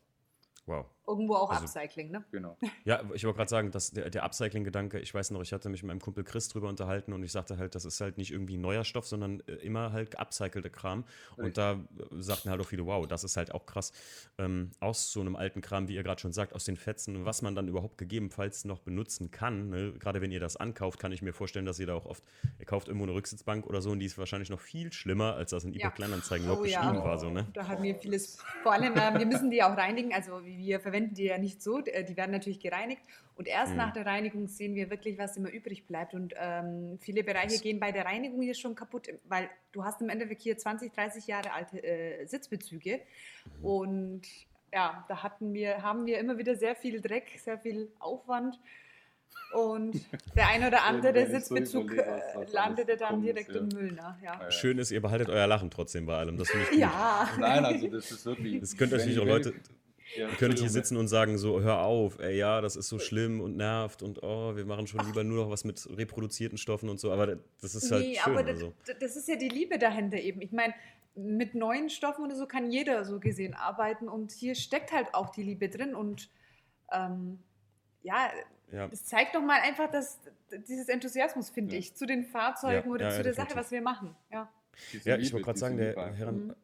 [0.70, 0.86] Wow.
[1.08, 2.24] Irgendwo auch also, Upcycling, ne?
[2.32, 2.56] Genau.
[2.86, 5.82] Ja, ich wollte gerade sagen, dass der, der Upcycling-Gedanke, ich weiß noch, ich hatte mich
[5.82, 8.58] mit meinem Kumpel Chris drüber unterhalten und ich sagte halt, das ist halt nicht irgendwie
[8.58, 11.04] neuer Stoff, sondern äh, immer halt upcycelte Kram.
[11.32, 11.46] Richtig.
[11.46, 11.78] Und da äh,
[12.20, 13.92] sagten halt auch viele, wow, das ist halt auch krass.
[14.38, 17.42] Ähm, aus so einem alten Kram, wie ihr gerade schon sagt, aus den Fetzen, was
[17.42, 19.70] man dann überhaupt gegebenenfalls noch benutzen kann.
[19.70, 19.94] Ne?
[19.94, 22.24] Gerade wenn ihr das ankauft, kann ich mir vorstellen, dass ihr da auch oft,
[22.60, 25.52] ihr kauft irgendwo eine Rücksitzbank oder so und die ist wahrscheinlich noch viel schlimmer, als
[25.52, 25.88] das in ja.
[25.88, 27.04] eBay-Kleinanzeigen überhaupt oh, beschrieben ja.
[27.04, 27.18] war.
[27.18, 27.48] So, ne?
[27.54, 31.14] Da haben wir vieles, vor allem, äh, wir müssen die auch reinigen, also wir verwenden
[31.16, 33.02] die ja nicht so, äh, die werden natürlich gereinigt
[33.36, 33.78] und erst mhm.
[33.78, 37.62] nach der Reinigung sehen wir wirklich, was immer übrig bleibt und ähm, viele Bereiche das
[37.62, 41.28] gehen bei der Reinigung hier schon kaputt, weil du hast im Endeffekt hier 20, 30
[41.28, 43.00] Jahre alte äh, Sitzbezüge
[43.60, 43.66] mhm.
[43.66, 44.22] und
[44.72, 48.60] ja, da hatten wir, haben wir immer wieder sehr viel Dreck, sehr viel Aufwand
[49.54, 50.00] und
[50.36, 53.62] der ein oder andere Sitzbezug so äh, landete dann direkt ja.
[53.62, 53.92] im Müll.
[53.94, 54.18] Ne?
[54.24, 54.52] Ja.
[54.52, 56.38] Schön ist, ihr behaltet euer Lachen trotzdem bei allem.
[56.38, 56.80] Das finde ich gut.
[56.80, 57.30] Ja.
[57.40, 58.60] Nein, also das ist wirklich.
[58.60, 59.54] Das könnt natürlich auch Leute,
[60.16, 62.98] ja, Ihr könnt hier sitzen und sagen so, hör auf, ey, ja, das ist so
[62.98, 66.90] schlimm und nervt und oh, wir machen schon lieber nur noch was mit reproduzierten Stoffen
[66.90, 68.38] und so, aber das ist halt nee, schön.
[68.38, 68.74] Aber also.
[68.86, 70.42] das, das ist ja die Liebe dahinter eben.
[70.42, 70.74] Ich meine,
[71.16, 75.30] mit neuen Stoffen oder so kann jeder so gesehen arbeiten und hier steckt halt auch
[75.30, 76.30] die Liebe drin und
[76.92, 77.40] ähm,
[78.02, 78.32] ja,
[78.72, 80.20] ja, das zeigt doch mal einfach dass
[80.68, 81.80] dieses Enthusiasmus, finde ja.
[81.80, 84.16] ich, zu den Fahrzeugen ja, oder zu der Sache, was wir machen.
[84.32, 84.52] Ja,
[85.04, 86.56] ja ich wollte gerade sagen, der Herren, mhm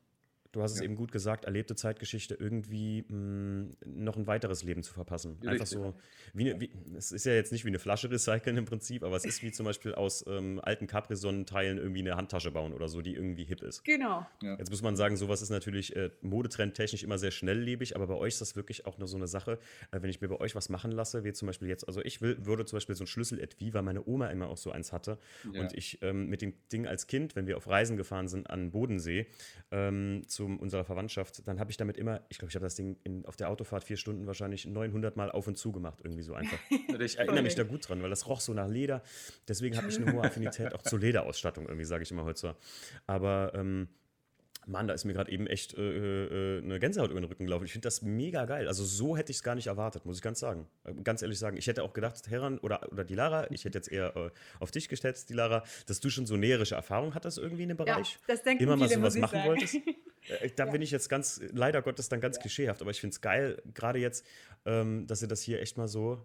[0.55, 4.83] du hast es eben gut gesagt, erlebte Zeitgeschichte irgendwie mh, mm, noch ein weiteres Leben
[4.83, 5.33] zu verpassen.
[5.33, 5.49] Richtig.
[5.49, 5.93] Einfach so,
[6.33, 9.17] wie, eine, wie, es ist ja jetzt nicht wie eine Flasche recyceln im Prinzip, aber
[9.17, 13.01] es ist wie zum Beispiel aus ähm, alten Capri-Sonnen-Teilen irgendwie eine Handtasche bauen oder so,
[13.01, 13.83] die irgendwie hip ist.
[13.83, 14.25] Genau.
[14.41, 14.57] Ja.
[14.57, 18.33] Jetzt muss man sagen, sowas ist natürlich äh, modetrendtechnisch immer sehr schnelllebig, aber bei euch
[18.33, 19.59] ist das wirklich auch nur so eine Sache,
[19.91, 22.21] äh, wenn ich mir bei euch was machen lasse, wie zum Beispiel jetzt, also ich
[22.21, 25.17] will, würde zum Beispiel so ein Schlüssel-Etui, weil meine Oma immer auch so eins hatte
[25.51, 25.59] ja.
[25.59, 28.71] und ich ähm, mit dem Ding als Kind, wenn wir auf Reisen gefahren sind an
[28.71, 29.27] Bodensee,
[29.71, 32.97] ähm, zu unserer Verwandtschaft, dann habe ich damit immer, ich glaube, ich habe das Ding
[33.03, 36.33] in, auf der Autofahrt vier Stunden wahrscheinlich 900 Mal auf und zu gemacht, irgendwie so
[36.33, 36.59] einfach.
[36.99, 39.01] ich erinnere mich da gut dran, weil das roch so nach Leder.
[39.47, 42.53] Deswegen habe ich eine hohe Affinität auch zur Lederausstattung, irgendwie, sage ich immer heute so.
[43.07, 43.87] Aber ähm,
[44.67, 45.81] Mann, da ist mir gerade eben echt äh,
[46.57, 47.65] äh, eine Gänsehaut über den Rücken gelaufen.
[47.65, 48.67] Ich finde das mega geil.
[48.67, 50.67] Also so hätte ich es gar nicht erwartet, muss ich ganz sagen.
[50.83, 51.57] Äh, ganz ehrlich sagen.
[51.57, 54.71] Ich hätte auch gedacht, Heran oder, oder die Lara, ich hätte jetzt eher äh, auf
[54.71, 58.13] dich gestellt, die Lara, dass du schon so näherische Erfahrung hattest irgendwie in dem Bereich.
[58.13, 59.49] Ja, das denken Immer mal sowas machen sagen.
[59.49, 59.77] wolltest.
[60.27, 60.71] Äh, da ja.
[60.71, 62.41] bin ich jetzt ganz, leider Gottes, dann ganz ja.
[62.41, 62.81] klischeehaft.
[62.81, 64.25] Aber ich finde es geil, gerade jetzt,
[64.65, 66.21] ähm, dass ihr das hier echt mal so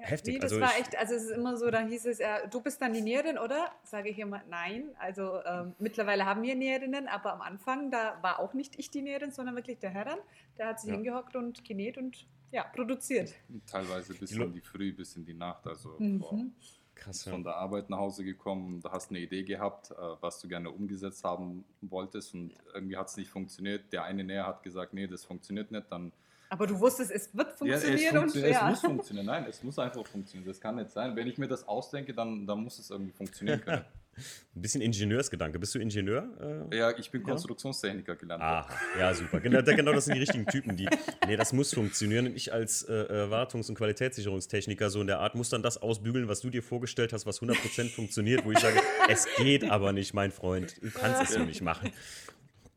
[0.00, 0.34] heftig.
[0.34, 2.60] Nee, das also war echt, also es ist immer so, da hieß es, äh, du
[2.60, 3.70] bist dann die Näherin, oder?
[3.84, 4.84] Sage ich immer, nein.
[4.98, 9.02] Also ähm, mittlerweile haben wir Näherinnen, aber am Anfang, da war auch nicht ich die
[9.02, 10.18] Näherin, sondern wirklich der Herr dann.
[10.58, 10.96] Der hat sich ja.
[10.96, 13.34] hingehockt und genäht und ja, produziert.
[13.66, 15.66] Teilweise bis in die Früh, bis in die Nacht.
[15.66, 16.54] Also mhm.
[17.00, 17.32] Krass, ja.
[17.32, 20.70] von der Arbeit nach Hause gekommen, da hast eine Idee gehabt, äh, was du gerne
[20.70, 23.92] umgesetzt haben wolltest und irgendwie hat es nicht funktioniert.
[23.92, 26.12] Der eine Näher hat gesagt, nee, das funktioniert nicht, dann
[26.52, 28.64] aber du wusstest, es wird funktionieren ja, es und funktioniert, ja.
[28.64, 29.26] Es muss funktionieren.
[29.26, 30.48] Nein, es muss einfach funktionieren.
[30.48, 31.14] Das kann nicht sein.
[31.14, 33.84] Wenn ich mir das ausdenke, dann, dann muss es irgendwie funktionieren können.
[34.16, 35.58] Ein bisschen Ingenieursgedanke.
[35.58, 36.68] Bist du Ingenieur?
[36.70, 38.42] Äh, ja, ich bin Konstruktionstechniker gelernt.
[38.42, 38.68] Ah,
[38.98, 39.40] ja, super.
[39.40, 40.88] Genau, genau, das sind die richtigen Typen, die.
[41.26, 42.26] Nee, das muss funktionieren.
[42.26, 45.78] Und ich als äh, äh, Wartungs- und Qualitätssicherungstechniker so in der Art muss dann das
[45.80, 49.92] ausbügeln, was du dir vorgestellt hast, was 100% funktioniert, wo ich sage, es geht aber
[49.92, 50.76] nicht, mein Freund.
[50.82, 51.90] Du kannst es so nicht machen.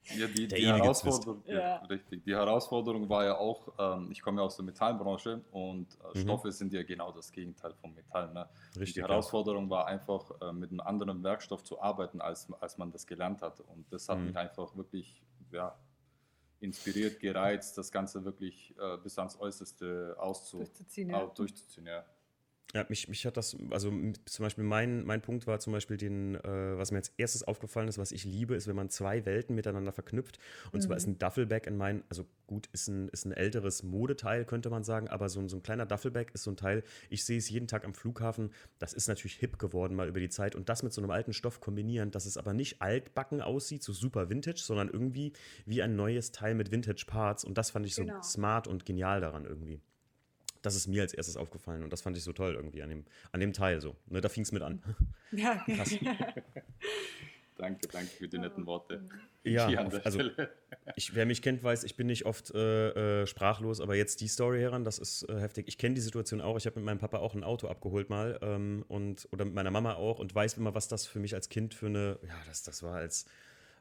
[0.05, 1.77] Ja, die, die Herausforderung, ja.
[1.85, 2.23] richtig.
[2.25, 6.21] Die Herausforderung war ja auch, ähm, ich komme ja aus der Metallbranche und äh, mhm.
[6.21, 8.33] Stoffe sind ja genau das Gegenteil von Metall.
[8.33, 8.47] Ne?
[8.75, 9.69] Richtig, die Herausforderung ja.
[9.69, 13.61] war einfach, äh, mit einem anderen Werkstoff zu arbeiten, als, als man das gelernt hat.
[13.61, 14.27] Und das hat mhm.
[14.27, 15.73] mich einfach wirklich ja,
[16.59, 21.09] inspiriert, gereizt, das Ganze wirklich äh, bis ans Äußerste auszu durchzuziehen.
[21.09, 21.25] Ja.
[21.27, 22.05] durchzuziehen ja.
[22.75, 23.91] Ja, mich, mich hat das, also
[24.25, 27.87] zum Beispiel mein, mein Punkt war zum Beispiel den, äh, was mir als erstes aufgefallen
[27.87, 30.39] ist, was ich liebe, ist, wenn man zwei Welten miteinander verknüpft.
[30.71, 30.87] Und mhm.
[30.87, 34.71] zwar ist ein Duffelbag in meinen, also gut, ist ein, ist ein älteres Modeteil, könnte
[34.71, 37.47] man sagen, aber so, so ein kleiner Duffelbag ist so ein Teil, ich sehe es
[37.47, 38.49] jeden Tag am Flughafen,
[38.79, 41.33] das ist natürlich hip geworden mal über die Zeit und das mit so einem alten
[41.33, 45.33] Stoff kombinieren, dass es aber nicht altbacken aussieht, so super vintage, sondern irgendwie
[45.67, 48.19] wie ein neues Teil mit Vintage Parts und das fand ich so genau.
[48.23, 49.79] smart und genial daran irgendwie
[50.63, 53.05] das ist mir als erstes aufgefallen und das fand ich so toll irgendwie an dem,
[53.31, 53.95] an dem Teil so.
[54.07, 54.81] Ne, da fing es mit an.
[55.31, 55.95] Ja, krass.
[57.55, 59.03] Danke, danke für die netten Worte.
[59.43, 59.67] Ja,
[60.03, 60.21] also
[60.95, 64.27] ich, wer mich kennt, weiß, ich bin nicht oft äh, äh, sprachlos, aber jetzt die
[64.27, 65.67] Story heran, das ist äh, heftig.
[65.67, 66.57] Ich kenne die Situation auch.
[66.57, 69.69] Ich habe mit meinem Papa auch ein Auto abgeholt mal ähm, und oder mit meiner
[69.69, 72.63] Mama auch und weiß immer, was das für mich als Kind für eine, ja, das,
[72.63, 73.27] das war als,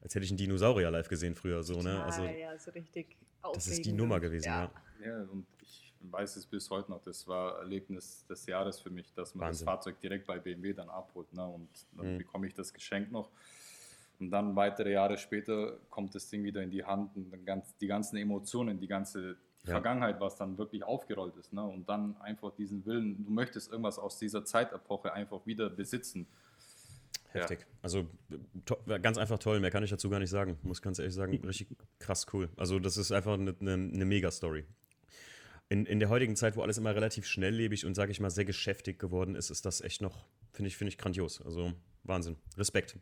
[0.03, 2.05] als hätte ich einen Dinosaurier live gesehen früher so, ne?
[2.05, 3.17] Also ja, so richtig.
[3.55, 4.71] Das ist die Nummer gewesen, ja.
[5.01, 7.03] Ja, ja und ich weiß es bis heute noch.
[7.03, 9.67] Das war Erlebnis des Jahres für mich, dass man Wahnsinn.
[9.67, 11.47] das Fahrzeug direkt bei BMW dann abholt, ne?
[11.47, 12.19] Und dann mhm.
[12.19, 13.31] bekomme ich das Geschenk noch.
[14.19, 17.77] Und dann weitere Jahre später kommt das Ding wieder in die Hand und dann ganz,
[17.79, 19.73] die ganzen Emotionen, die ganze ja.
[19.73, 21.53] Vergangenheit, was dann wirklich aufgerollt ist.
[21.53, 21.63] Ne?
[21.63, 26.27] Und dann einfach diesen Willen, du möchtest irgendwas aus dieser Zeitepoche einfach wieder besitzen.
[27.33, 27.61] Heftig.
[27.61, 27.67] Ja.
[27.83, 28.07] Also
[29.03, 30.59] ganz einfach toll, mehr kann ich dazu gar nicht sagen.
[30.63, 32.49] Muss ganz ehrlich sagen, richtig krass cool.
[32.57, 34.65] Also das ist einfach eine, eine, eine Mega-Story.
[35.73, 38.45] In, in der heutigen Zeit, wo alles immer relativ schnelllebig und, sage ich mal, sehr
[38.45, 41.41] geschäftig geworden ist, ist das echt noch, finde ich, finde ich grandios.
[41.41, 41.73] Also
[42.05, 42.37] Wahnsinn.
[42.59, 42.99] Respekt.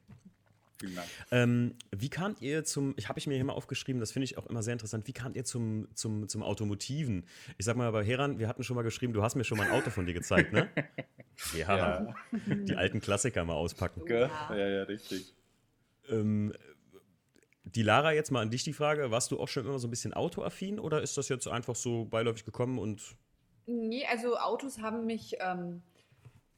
[0.79, 1.09] Vielen Dank.
[1.33, 4.39] Ähm, wie kamt ihr zum, ich habe ich mir hier mal aufgeschrieben, das finde ich
[4.39, 7.27] auch immer sehr interessant, wie kamt ihr zum, zum, zum Automotiven?
[7.59, 9.67] Ich sag mal, bei Heran, wir hatten schon mal geschrieben, du hast mir schon mal
[9.67, 10.71] ein Auto von dir gezeigt, ne?
[11.59, 12.15] ja, ja.
[12.47, 14.05] die alten Klassiker mal auspacken.
[14.07, 15.35] Ja, ja, ja richtig.
[16.09, 16.55] Ähm,
[17.65, 19.91] die Lara, jetzt mal an dich die Frage, warst du auch schon immer so ein
[19.91, 23.17] bisschen autoaffin oder ist das jetzt einfach so beiläufig gekommen und
[23.67, 25.83] Nee, also Autos haben mich ähm,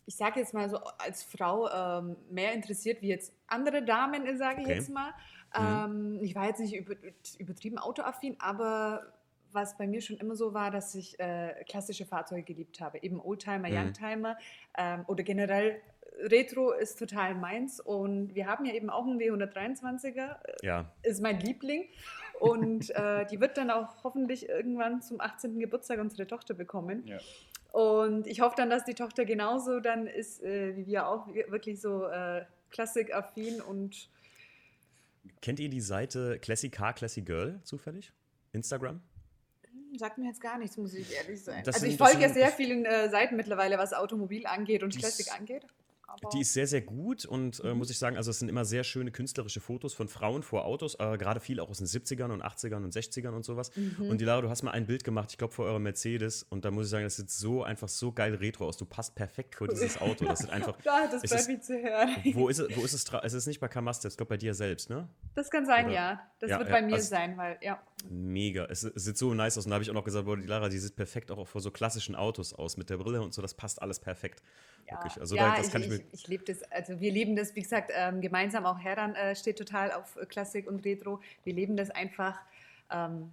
[0.07, 4.61] ich sage jetzt mal so als Frau ähm, mehr interessiert wie jetzt andere Damen, sage
[4.61, 4.77] ich okay.
[4.77, 5.13] jetzt mal.
[5.57, 6.19] Mhm.
[6.19, 6.95] Ähm, ich war jetzt nicht über,
[7.39, 9.13] übertrieben autoaffin, aber
[9.53, 13.21] was bei mir schon immer so war, dass ich äh, klassische Fahrzeuge geliebt habe, eben
[13.21, 13.77] Oldtimer, mhm.
[13.77, 14.37] Youngtimer
[14.77, 15.81] ähm, oder generell
[16.21, 20.93] Retro ist total meins und wir haben ja eben auch einen W123er, äh, ja.
[21.03, 21.89] ist mein Liebling
[22.39, 25.59] und äh, die wird dann auch hoffentlich irgendwann zum 18.
[25.59, 27.07] Geburtstag unsere Tochter bekommen.
[27.07, 27.19] Ja.
[27.73, 31.81] Und ich hoffe dann, dass die Tochter genauso dann ist, äh, wie wir auch, wirklich
[31.81, 34.11] so äh, Klassik-affin und.
[35.41, 38.13] Kennt ihr die Seite Classic Car, Classic Girl zufällig?
[38.53, 39.01] Instagram?
[39.71, 41.63] Hm, sagt mir jetzt gar nichts, muss ich ehrlich sein.
[41.65, 45.33] Das also ich folge ja sehr vielen äh, Seiten mittlerweile, was Automobil angeht und Classic
[45.33, 45.65] angeht.
[46.33, 47.79] Die ist sehr, sehr gut und äh, mhm.
[47.79, 50.99] muss ich sagen, also es sind immer sehr schöne künstlerische Fotos von Frauen vor Autos,
[51.01, 53.75] aber gerade viel auch aus den 70ern und 80ern und 60ern und sowas.
[53.77, 54.11] Mhm.
[54.11, 56.65] Und die Lara, du hast mal ein Bild gemacht, ich glaube, vor eurer Mercedes und
[56.65, 58.77] da muss ich sagen, das sieht so einfach so geil retro aus.
[58.77, 60.25] Du passt perfekt vor dieses Auto.
[60.27, 60.77] Das ist einfach.
[60.85, 62.11] da, das bleibt wie zu hören.
[62.35, 62.77] Wo ist es?
[62.77, 63.05] Wo ist es?
[63.23, 65.09] Es ist nicht bei Kamasta, ich glaube bei dir selbst, ne?
[65.35, 65.95] Das kann sein, Oder?
[65.95, 66.21] ja.
[66.41, 67.81] Das ja, wird ja, bei mir also sein, weil, ja.
[68.11, 68.67] Mega.
[68.67, 69.65] Es, es, sieht so nice aus.
[69.65, 71.61] Und da habe ich auch noch gesagt, boah, die Lara, die sieht perfekt auch vor
[71.61, 73.41] so klassischen Autos aus mit der Brille und so.
[73.41, 74.43] Das passt alles perfekt.
[74.87, 75.21] Ja, Wirklich.
[75.21, 76.63] Also ja, da, das ich, kann ich, ich, ich liebe das.
[76.71, 80.67] Also wir lieben das, wie gesagt, ähm, gemeinsam auch Herran äh, steht total auf Klassik
[80.67, 81.21] und Retro.
[81.45, 82.41] Wir leben das einfach.
[82.91, 83.33] Ähm,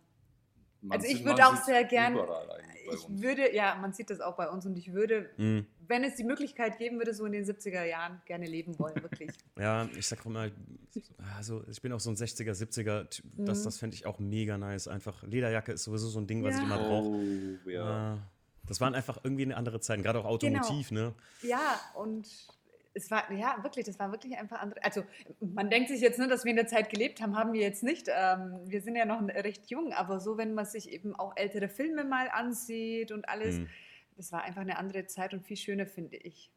[0.88, 2.18] also ich würde auch sehr gern,
[2.94, 5.66] ich würde, ja, man sieht das auch bei uns und ich würde, mhm.
[5.88, 9.32] wenn es die Möglichkeit geben würde, so in den 70er Jahren gerne leben wollen, wirklich.
[9.58, 10.52] ja, ich sag auch mal,
[11.36, 13.04] also ich bin auch so ein 60er, 70er,
[13.38, 13.64] das, mhm.
[13.64, 14.88] das fände ich auch mega nice.
[14.88, 16.60] Einfach Lederjacke ist sowieso so ein Ding, was ja.
[16.60, 17.08] ich immer brauche.
[17.10, 18.14] Oh, ja.
[18.14, 18.18] Äh,
[18.70, 21.02] das waren einfach irgendwie eine andere Zeit, gerade auch Automotiv, genau.
[21.02, 21.14] ne?
[21.42, 22.28] Ja, und
[22.94, 24.84] es war, ja, wirklich, das war wirklich einfach andere.
[24.84, 25.04] Also,
[25.40, 27.84] man denkt sich jetzt nur, dass wir in der Zeit gelebt haben, haben wir jetzt
[27.84, 28.08] nicht.
[28.10, 31.68] Ähm, wir sind ja noch recht jung, aber so, wenn man sich eben auch ältere
[31.68, 33.68] Filme mal ansieht und alles, mhm.
[34.18, 36.52] das war einfach eine andere Zeit und viel schöner, finde ich.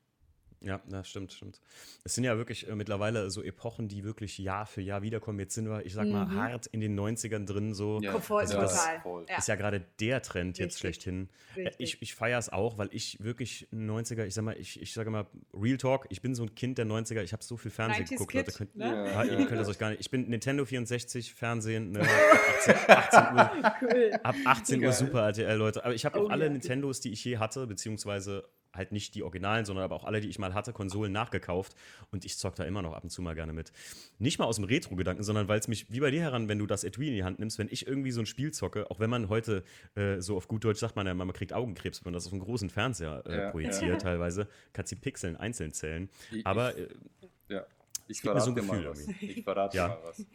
[0.65, 1.61] Ja, das stimmt, stimmt.
[2.05, 5.39] Es sind ja wirklich äh, mittlerweile so Epochen, die wirklich Jahr für Jahr wiederkommen.
[5.41, 6.37] Jetzt sind wir, ich sag mal, mhm.
[6.37, 7.75] hart in den 90ern drin.
[7.75, 7.99] So.
[8.01, 9.25] Ja, Komfort also das total.
[9.37, 10.65] ist ja gerade der Trend Richtig.
[10.65, 11.29] jetzt schlechthin.
[11.57, 11.77] Äh, Richtig.
[11.79, 15.11] Ich, ich feiere es auch, weil ich wirklich 90er, ich sag mal, ich, ich sage
[15.11, 18.05] mal, Real Talk, ich bin so ein Kind der 90er, ich habe so viel Fernsehen
[18.05, 18.33] geguckt.
[18.33, 18.85] Leute, könnt, ne?
[18.85, 19.25] ja.
[19.25, 20.01] Ja, ihr könnt das euch gar nicht.
[20.01, 22.09] Ich bin Nintendo 64, Fernsehen, ne, ab
[22.57, 23.73] 18, 18 Uhr.
[23.83, 24.11] Cool.
[24.23, 25.85] Ab 18 Uhr Super RTL, Leute.
[25.85, 28.45] Aber ich habe auch oh, alle Nintendos, die ich je hatte, beziehungsweise
[28.75, 31.75] halt nicht die Originalen, sondern aber auch alle, die ich mal hatte, Konsolen nachgekauft
[32.11, 33.73] und ich zock da immer noch ab und zu mal gerne mit.
[34.19, 36.67] Nicht mal aus dem Retro-Gedanken, sondern weil es mich, wie bei dir heran, wenn du
[36.67, 39.11] das Etui in die Hand nimmst, wenn ich irgendwie so ein Spiel zocke, auch wenn
[39.11, 42.15] man heute äh, so auf gut Deutsch sagt man ja, man kriegt Augenkrebs, wenn man
[42.15, 43.97] das auf einem großen Fernseher äh, ja, projiziert ja.
[43.97, 46.09] teilweise, kannst die Pixeln einzeln zählen.
[46.45, 46.89] aber äh,
[47.49, 47.67] ja,
[48.09, 49.07] ich verrate so mal was.
[49.21, 49.89] Ich verrate ja.
[49.89, 50.27] mal was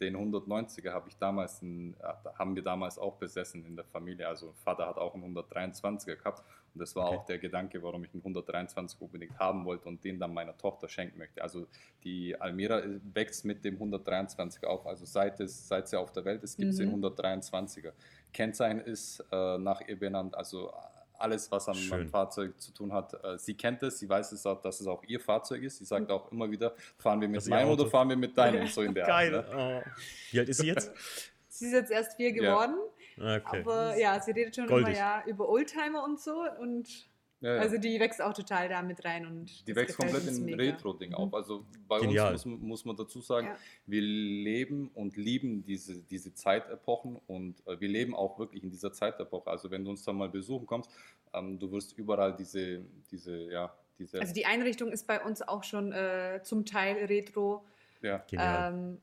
[0.00, 4.28] den 190er habe ich damals, in, äh, haben wir damals auch besessen in der Familie.
[4.28, 6.42] Also Vater hat auch einen 123er gehabt
[6.76, 7.16] und das war okay.
[7.16, 10.90] auch der Gedanke, warum ich einen 123 unbedingt haben wollte und den dann meiner Tochter
[10.90, 11.42] schenken möchte.
[11.42, 11.66] Also
[12.04, 12.82] die Almira
[13.14, 14.86] wächst mit dem 123er auf.
[14.86, 17.00] Also seit, es, seit sie auf der Welt ist, gibt es mhm.
[17.00, 17.92] den 123er.
[18.34, 20.70] Kennzeichen ist äh, nach ihr benannt, also
[21.14, 23.14] alles, was am, am, Fahrzeug zu tun hat.
[23.24, 25.78] Äh, sie kennt es, sie weiß es auch, dass es auch ihr Fahrzeug ist.
[25.78, 28.82] Sie sagt auch immer wieder, fahren wir mit meinem oder fahren wir mit deinem, so
[28.82, 29.34] in der Geil.
[29.34, 29.54] Art.
[29.54, 29.82] Ne?
[29.86, 29.90] Oh.
[30.30, 30.92] Wie alt ist sie jetzt?
[31.48, 32.74] sie ist jetzt erst vier geworden.
[32.76, 32.95] Ja.
[33.18, 33.60] Okay.
[33.60, 34.88] Aber ja, sie redet schon Goldig.
[34.88, 37.08] immer ja über Oldtimer und so und
[37.40, 37.60] Ja, ja.
[37.60, 39.26] Also die wächst auch total da mit rein.
[39.26, 41.16] und Die wächst komplett in Retro-Ding mhm.
[41.16, 41.34] auf.
[41.34, 42.32] Also bei Genial.
[42.32, 43.56] uns muss, muss, man dazu sagen, ja.
[43.86, 48.92] wir leben und lieben diese, diese Zeitepochen und äh, wir leben auch wirklich in dieser
[48.92, 49.50] Zeitepoche.
[49.50, 50.90] Also wenn du uns dann mal besuchen kommst,
[51.34, 54.18] ähm, du wirst überall diese, diese, ja, diese...
[54.18, 57.66] Also die Einrichtung ist bei uns auch schon äh, zum Teil Retro.
[58.00, 58.18] Ja.
[58.28, 58.72] Genial.
[58.72, 58.98] Ähm,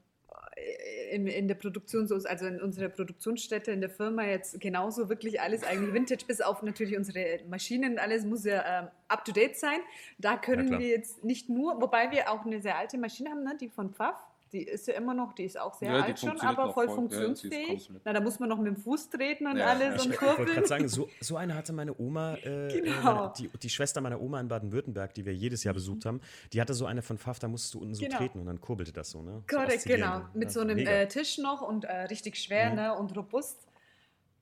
[1.11, 5.63] in, in der Produktion, also in unserer Produktionsstätte, in der Firma jetzt genauso wirklich alles
[5.63, 9.79] eigentlich Vintage, bis auf natürlich unsere Maschinen, alles muss ja ähm, up to date sein.
[10.17, 13.55] Da können wir jetzt nicht nur, wobei wir auch eine sehr alte Maschine haben, ne,
[13.59, 14.17] die von Pfaff.
[14.53, 16.95] Die ist ja immer noch, die ist auch sehr ja, alt schon, aber voll, voll
[16.95, 17.89] funktionsfähig.
[17.89, 19.65] Ja, Na, da muss man noch mit dem Fuß treten und ja.
[19.65, 20.33] alles und kurbeln.
[20.33, 23.03] Ich wollte gerade sagen, so, so eine hatte meine Oma, äh, äh genau.
[23.03, 26.21] meine, die, die, Schwester meiner Oma in Baden-Württemberg, die wir jedes Jahr besucht haben,
[26.53, 28.17] die hatte so eine von Pfaff, da musstest du unten so genau.
[28.17, 29.41] treten und dann kurbelte das so, ne?
[29.49, 30.21] Korrekt, so genau.
[30.35, 32.75] Mit so einem äh, Tisch noch und äh, richtig schwer mhm.
[32.75, 33.67] ne, und robust.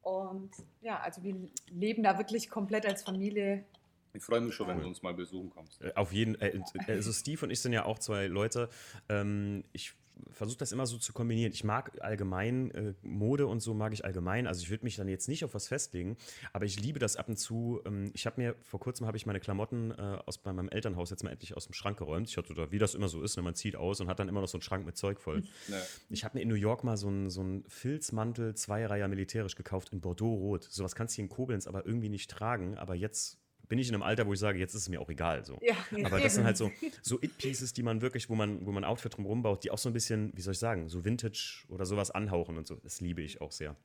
[0.02, 1.36] Und ja, also wir
[1.69, 3.63] leben da wirklich komplett als Familie
[4.13, 5.82] ich freue mich schon, wenn du uns mal besuchen kommst.
[5.82, 6.52] Äh, auf jeden Fall.
[6.88, 8.69] Äh, also Steve und ich sind ja auch zwei Leute.
[9.08, 9.93] Ähm, ich
[10.32, 11.52] versuche das immer so zu kombinieren.
[11.54, 14.48] Ich mag allgemein äh, Mode und so mag ich allgemein.
[14.48, 16.18] Also ich würde mich dann jetzt nicht auf was festlegen,
[16.54, 17.82] aber ich liebe das ab und zu.
[17.86, 21.10] Ähm, ich habe mir vor kurzem habe ich meine Klamotten äh, aus bei meinem Elternhaus
[21.10, 22.30] jetzt mal endlich aus dem Schrank geräumt.
[22.30, 24.30] Ich hatte da, wie das immer so ist, ne, man zieht aus und hat dann
[24.30, 25.44] immer noch so einen Schrank mit Zeug voll.
[25.68, 25.78] Ja.
[26.10, 30.02] Ich habe mir in New York mal so einen so Filzmantel Zweireiher militärisch gekauft in
[30.02, 30.64] Bordeaux Rot.
[30.64, 32.78] Sowas kannst du hier in Koblenz aber irgendwie nicht tragen.
[32.78, 35.10] Aber jetzt bin ich in einem Alter, wo ich sage, jetzt ist es mir auch
[35.10, 35.46] egal.
[35.46, 35.58] So.
[35.62, 36.70] Ja, Aber das sind halt so,
[37.02, 39.90] so It-Pieces, die man wirklich, wo man, wo man Outfit drum baut, die auch so
[39.90, 42.76] ein bisschen, wie soll ich sagen, so Vintage oder sowas anhauchen und so.
[42.76, 43.78] Das liebe ich auch sehr.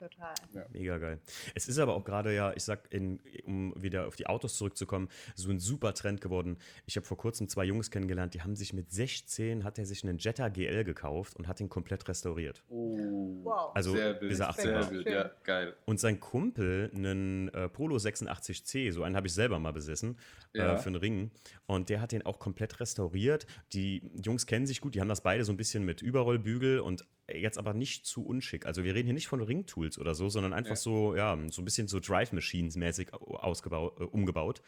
[0.00, 0.34] Total.
[0.54, 0.64] Ja.
[0.72, 1.20] Mega geil.
[1.54, 5.10] Es ist aber auch gerade ja, ich sag, in, um wieder auf die Autos zurückzukommen,
[5.34, 6.56] so ein super Trend geworden.
[6.86, 10.02] Ich habe vor kurzem zwei Jungs kennengelernt, die haben sich mit 16, hat er sich
[10.02, 12.62] einen Jetta GL gekauft und hat ihn komplett restauriert.
[12.70, 12.96] Oh.
[13.42, 13.72] Wow.
[13.74, 14.92] Also sehr bis er 18 war.
[15.06, 15.74] Ja, geil.
[15.84, 20.16] Und sein Kumpel, einen äh, Polo 86C, so einen habe ich selber mal besessen,
[20.54, 20.74] äh, ja.
[20.74, 21.30] äh, für einen Ring.
[21.66, 23.46] Und der hat den auch komplett restauriert.
[23.72, 27.04] Die Jungs kennen sich gut, die haben das beide so ein bisschen mit Überrollbügel und
[27.36, 28.66] jetzt aber nicht zu unschick.
[28.66, 30.76] Also wir reden hier nicht von Ringtools oder so, sondern einfach ja.
[30.76, 34.62] so, ja, so ein bisschen so Drive Machines mäßig ausgebaut, äh, umgebaut.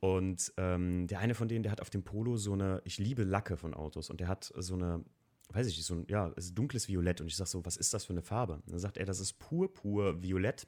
[0.00, 3.24] Und ähm, der eine von denen, der hat auf dem Polo so eine, ich liebe
[3.24, 5.04] Lacke von Autos und der hat so eine,
[5.50, 7.76] weiß ich nicht, so ein, ja, es ist dunkles Violett und ich sage so, was
[7.76, 8.54] ist das für eine Farbe?
[8.54, 10.66] Und dann sagt er, das ist pur, pur Violett.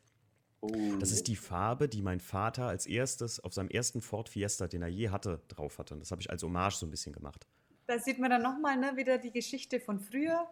[0.63, 0.69] Oh.
[0.99, 4.83] Das ist die Farbe, die mein Vater als erstes auf seinem ersten Ford Fiesta, den
[4.83, 5.95] er je hatte, drauf hatte.
[5.95, 7.47] Und das habe ich als Hommage so ein bisschen gemacht.
[7.87, 10.47] Da sieht man dann nochmal ne, wieder die Geschichte von früher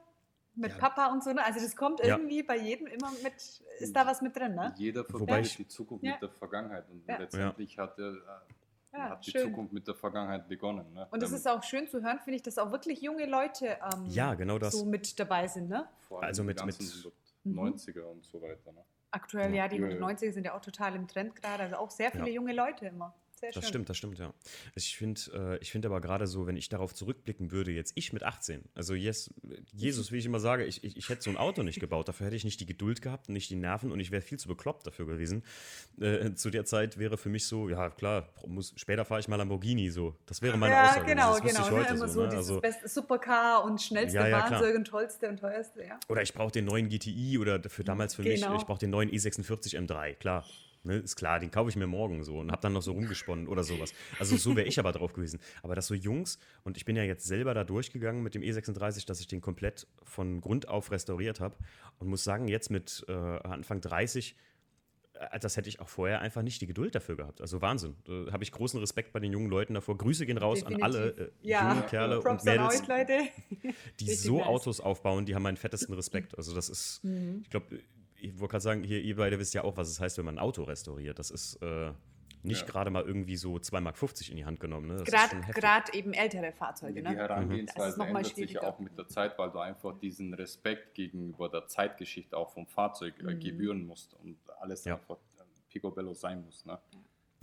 [0.58, 0.78] mit ja.
[0.78, 1.32] Papa und so.
[1.32, 1.44] Ne?
[1.44, 2.44] Also das kommt irgendwie ja.
[2.46, 3.34] bei jedem immer mit,
[3.78, 4.74] ist da was mit drin, ne?
[4.76, 8.12] Jeder verbindet die Zukunft mit der Vergangenheit und letztendlich hat, er,
[8.92, 10.92] äh, hat die Zukunft mit der Vergangenheit begonnen.
[10.92, 11.06] Ne?
[11.10, 14.06] Und es ist auch schön zu hören, finde ich, dass auch wirklich junge Leute ähm,
[14.08, 14.74] ja, genau das.
[14.74, 15.88] so mit dabei sind, ne?
[16.08, 18.84] Vor allem also mit, mit 90er und so weiter, ne?
[19.10, 22.30] Aktuell, ja, die 90er sind ja auch total im Trend gerade, also auch sehr viele
[22.30, 23.14] junge Leute immer.
[23.38, 23.68] Sehr das schön.
[23.68, 24.34] stimmt, das stimmt, ja.
[24.74, 28.24] Ich finde äh, find aber gerade so, wenn ich darauf zurückblicken würde, jetzt ich mit
[28.24, 29.32] 18, also yes,
[29.72, 32.26] Jesus, wie ich immer sage, ich, ich, ich hätte so ein Auto nicht gebaut, dafür
[32.26, 34.88] hätte ich nicht die Geduld gehabt, nicht die Nerven und ich wäre viel zu bekloppt
[34.88, 35.44] dafür gewesen.
[36.00, 39.36] Äh, zu der Zeit wäre für mich so, ja klar, muss, später fahre ich mal
[39.36, 40.16] Lamborghini, so.
[40.26, 41.06] Das wäre meine ja, Aussage.
[41.06, 41.66] Genau, das genau.
[41.66, 42.28] Ich heute immer so, so ne?
[42.30, 46.00] dieses also, beste Supercar und schnellste ja, ja, Fahrzeug und tollste und teuerste, ja.
[46.08, 48.50] Oder ich brauche den neuen GTI oder für damals für genau.
[48.50, 50.44] mich, ich brauche den neuen E46 M3, klar.
[50.84, 53.48] Ne, ist klar, den kaufe ich mir morgen so und habe dann noch so rumgesponnen
[53.48, 53.92] oder sowas.
[54.18, 55.40] Also so wäre ich aber drauf gewesen.
[55.62, 59.06] Aber dass so Jungs, und ich bin ja jetzt selber da durchgegangen mit dem E36,
[59.06, 61.56] dass ich den komplett von Grund auf restauriert habe
[61.98, 64.36] und muss sagen, jetzt mit äh, Anfang 30,
[65.18, 67.40] äh, das hätte ich auch vorher einfach nicht die Geduld dafür gehabt.
[67.40, 67.96] Also Wahnsinn.
[68.04, 69.98] Da habe ich großen Respekt bei den jungen Leuten davor.
[69.98, 70.84] Grüße gehen raus Definitiv.
[70.84, 71.70] an alle äh, ja.
[71.70, 73.30] jungen Kerle Props und Mädels, euch,
[74.00, 74.46] die so nice.
[74.46, 76.36] Autos aufbauen, die haben meinen fettesten Respekt.
[76.36, 77.40] Also das ist, mhm.
[77.42, 77.80] ich glaube,
[78.20, 80.36] ich wollte gerade sagen, hier, ihr beide wisst ja auch, was es heißt, wenn man
[80.36, 81.18] ein Auto restauriert.
[81.18, 81.92] Das ist äh,
[82.42, 82.66] nicht ja.
[82.66, 84.88] gerade mal irgendwie so 2,50 Mark in die Hand genommen.
[84.88, 85.04] Ne?
[85.04, 87.02] Gerade eben ältere Fahrzeuge.
[87.02, 87.10] Ne?
[87.10, 88.08] Die Herangehensweise mhm.
[88.08, 92.50] ändert sich auch mit der Zeit, weil du einfach diesen Respekt gegenüber der Zeitgeschichte auch
[92.50, 93.40] vom Fahrzeug äh, mhm.
[93.40, 94.94] gebühren musst und alles ja.
[94.94, 96.64] einfach äh, picobello sein muss.
[96.64, 96.78] Ne?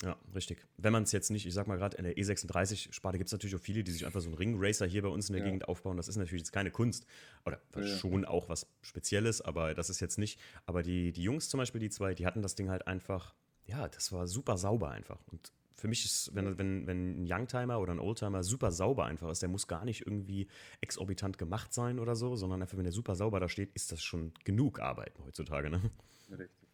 [0.04, 0.18] Ja.
[0.34, 0.66] Richtig.
[0.78, 3.56] Wenn man es jetzt nicht, ich sag mal gerade in der E36-Sparte gibt es natürlich
[3.56, 5.46] auch viele, die sich einfach so einen Ringracer hier bei uns in der ja.
[5.46, 5.98] Gegend aufbauen.
[5.98, 7.06] Das ist natürlich jetzt keine Kunst.
[7.46, 7.88] Oder ja.
[7.88, 10.40] schon auch was Spezielles, aber das ist jetzt nicht.
[10.66, 13.34] Aber die, die Jungs zum Beispiel, die zwei, die hatten das Ding halt einfach,
[13.66, 15.20] ja, das war super sauber einfach.
[15.32, 19.30] Und für mich ist, wenn, wenn, wenn ein Youngtimer oder ein Oldtimer super sauber einfach
[19.30, 20.48] ist, der muss gar nicht irgendwie
[20.82, 24.04] exorbitant gemacht sein oder so, sondern einfach, wenn der super sauber da steht, ist das
[24.04, 25.70] schon genug Arbeiten heutzutage.
[25.70, 25.82] Ne?
[26.32, 26.65] Richtig.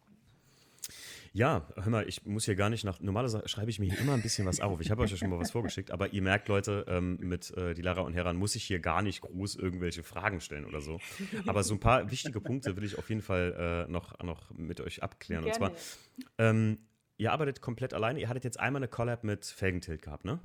[1.34, 3.00] Ja, hör mal, ich muss hier gar nicht nach.
[3.00, 4.80] Normalerweise schreibe ich mir hier immer ein bisschen was auf.
[4.82, 7.72] Ich habe euch ja schon mal was vorgeschickt, aber ihr merkt, Leute, ähm, mit äh,
[7.72, 11.00] die Lara und Heran muss ich hier gar nicht groß irgendwelche Fragen stellen oder so.
[11.46, 14.82] Aber so ein paar wichtige Punkte will ich auf jeden Fall äh, noch, noch mit
[14.82, 15.44] euch abklären.
[15.44, 15.70] Gerne.
[15.70, 16.78] Und zwar, ähm,
[17.16, 18.20] ihr arbeitet komplett alleine.
[18.20, 20.38] Ihr hattet jetzt einmal eine Collab mit Felgentilt gehabt, ne?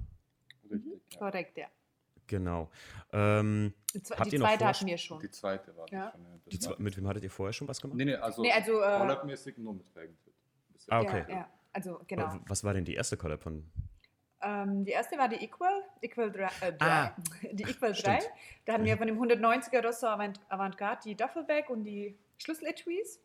[0.63, 0.85] Richtig.
[0.85, 1.01] Mhm.
[1.11, 1.19] Ja.
[1.19, 1.67] Korrekt, ja.
[2.27, 2.69] Genau.
[3.11, 5.19] Ähm, die, habt die ihr zweite hatten wir schon.
[5.19, 6.11] Die zweite war ja.
[6.11, 6.21] schon.
[6.51, 7.97] Die zwei, mit wem hattet ihr vorher schon was gemacht?
[7.97, 10.26] Nee, nee, also, nee, also äh, Collab-mäßig nur mit Felgentilt.
[10.89, 11.25] Ah, okay.
[11.27, 12.39] Ja, ja, also genau.
[12.47, 13.69] Was war denn die erste Collab von
[14.41, 17.11] ähm, die erste war die Equal, Equal 3, äh, ah,
[17.51, 18.19] die Equal 3.
[18.65, 19.17] Da hatten wir mhm.
[19.17, 23.19] von dem 190er Rosso Avantgarde die Duffelbag und die Schlüssel-Etuis.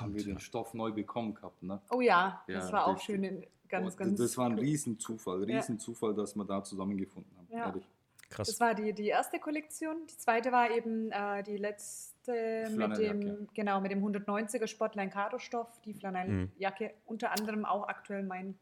[0.00, 1.80] Haben wir den Stoff neu bekommen gehabt, ne?
[1.90, 3.44] Oh ja, ja das war auch schön.
[3.68, 6.16] Ganz, oh, ganz das war ein Riesenzufall, Riesenzufall, ja.
[6.16, 7.48] dass wir da zusammengefunden haben.
[7.50, 7.66] Ja.
[7.66, 7.84] Ehrlich.
[8.30, 8.48] Krass.
[8.48, 10.06] Das war die, die erste Kollektion.
[10.06, 15.38] Die zweite war eben äh, die letzte mit dem, genau, mit dem 190er Sportline Caro
[15.38, 16.90] Stoff, die Flanelljacke, mhm.
[17.06, 18.58] unter anderem auch aktuell mein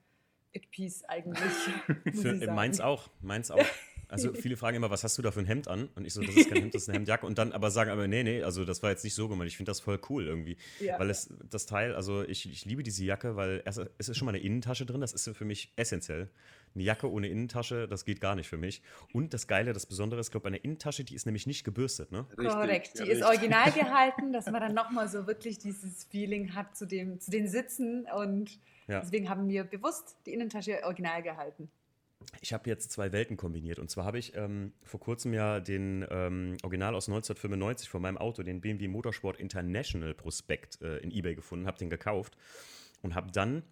[0.53, 1.53] It Peace eigentlich.
[2.15, 3.65] Für, meins auch, meins auch.
[4.09, 5.89] Also viele fragen immer, was hast du da für ein Hemd an?
[5.95, 7.27] Und ich so, das ist kein Hemd, das ist eine Hemdjacke.
[7.27, 9.51] Und dann aber sagen aber, nee, nee, also das war jetzt nicht so gemeint.
[9.51, 10.59] Ich finde das voll cool irgendwie.
[10.81, 11.01] Ja.
[11.01, 14.27] Weil es, das Teil, also ich, ich liebe diese Jacke, weil es, es ist schon
[14.27, 16.29] mal eine Innentasche drin, das ist für mich essentiell.
[16.75, 18.83] Eine Jacke ohne Innentasche, das geht gar nicht für mich.
[19.13, 22.13] Und das Geile, das Besondere ist, glaube ich, eine Innentasche, die ist nämlich nicht gebürstet,
[22.13, 22.27] ne?
[22.31, 26.55] Richtig, Korrekt, die ja, ist original gehalten, dass man dann nochmal so wirklich dieses Feeling
[26.55, 28.59] hat zu, dem, zu den Sitzen und
[28.89, 29.01] ja.
[29.01, 31.71] Deswegen haben wir bewusst die Innentasche original gehalten.
[32.41, 33.79] Ich habe jetzt zwei Welten kombiniert.
[33.79, 38.19] Und zwar habe ich ähm, vor kurzem ja den ähm, Original aus 1995 von meinem
[38.19, 42.37] Auto, den BMW Motorsport International Prospekt äh, in eBay gefunden, habe den gekauft
[43.03, 43.63] und habe dann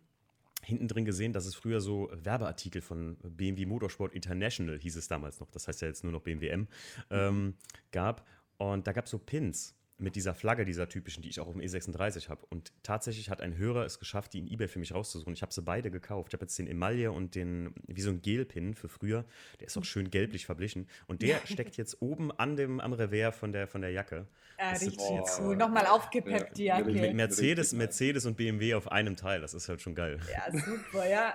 [0.62, 5.40] hinten drin gesehen, dass es früher so Werbeartikel von BMW Motorsport International, hieß es damals
[5.40, 6.68] noch, das heißt ja jetzt nur noch BMW M,
[7.10, 7.54] ähm,
[7.92, 8.26] gab.
[8.58, 11.54] Und da gab es so Pins mit dieser Flagge, dieser typischen, die ich auch auf
[11.54, 12.44] dem E36 habe.
[12.50, 15.32] Und tatsächlich hat ein Hörer es geschafft, die in eBay für mich rauszusuchen.
[15.32, 16.30] Ich habe sie beide gekauft.
[16.30, 19.24] Ich habe jetzt den Emaille und den, wie so ein Gelpin für früher.
[19.60, 20.88] Der ist auch schön gelblich verblichen.
[21.06, 24.26] Und der steckt jetzt oben an dem, am Revers von der, von der Jacke.
[24.58, 25.06] Ja, das richtig
[25.40, 25.56] cool.
[25.56, 26.90] Nochmal aufgepeppt, die Jacke.
[26.90, 29.40] Mit Mercedes, Mercedes und BMW auf einem Teil.
[29.40, 30.20] Das ist halt schon geil.
[30.30, 31.34] Ja, super, ja.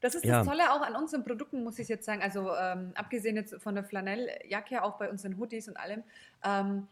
[0.00, 0.38] Das ist ja.
[0.38, 2.22] das Tolle auch an unseren Produkten, muss ich jetzt sagen.
[2.22, 6.04] Also ähm, abgesehen jetzt von der Flanelljacke, auch bei unseren Hoodies und allem.
[6.44, 6.86] Ähm,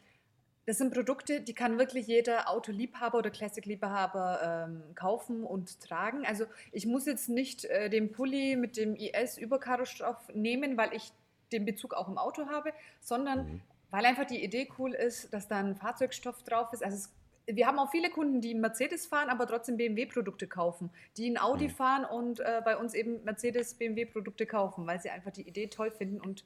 [0.66, 6.26] das sind Produkte, die kann wirklich jeder Autoliebhaber oder Classic-Liebhaber ähm, kaufen und tragen.
[6.26, 11.12] Also ich muss jetzt nicht äh, den Pulli mit dem IS-Überkarostoff nehmen, weil ich
[11.52, 13.62] den Bezug auch im Auto habe, sondern mhm.
[13.92, 16.82] weil einfach die Idee cool ist, dass da ein Fahrzeugstoff drauf ist.
[16.82, 17.12] Also es,
[17.46, 21.68] wir haben auch viele Kunden, die Mercedes fahren, aber trotzdem BMW-Produkte kaufen, die ein Audi
[21.68, 21.74] mhm.
[21.74, 26.20] fahren und äh, bei uns eben Mercedes-BMW-Produkte kaufen, weil sie einfach die Idee toll finden
[26.20, 26.44] und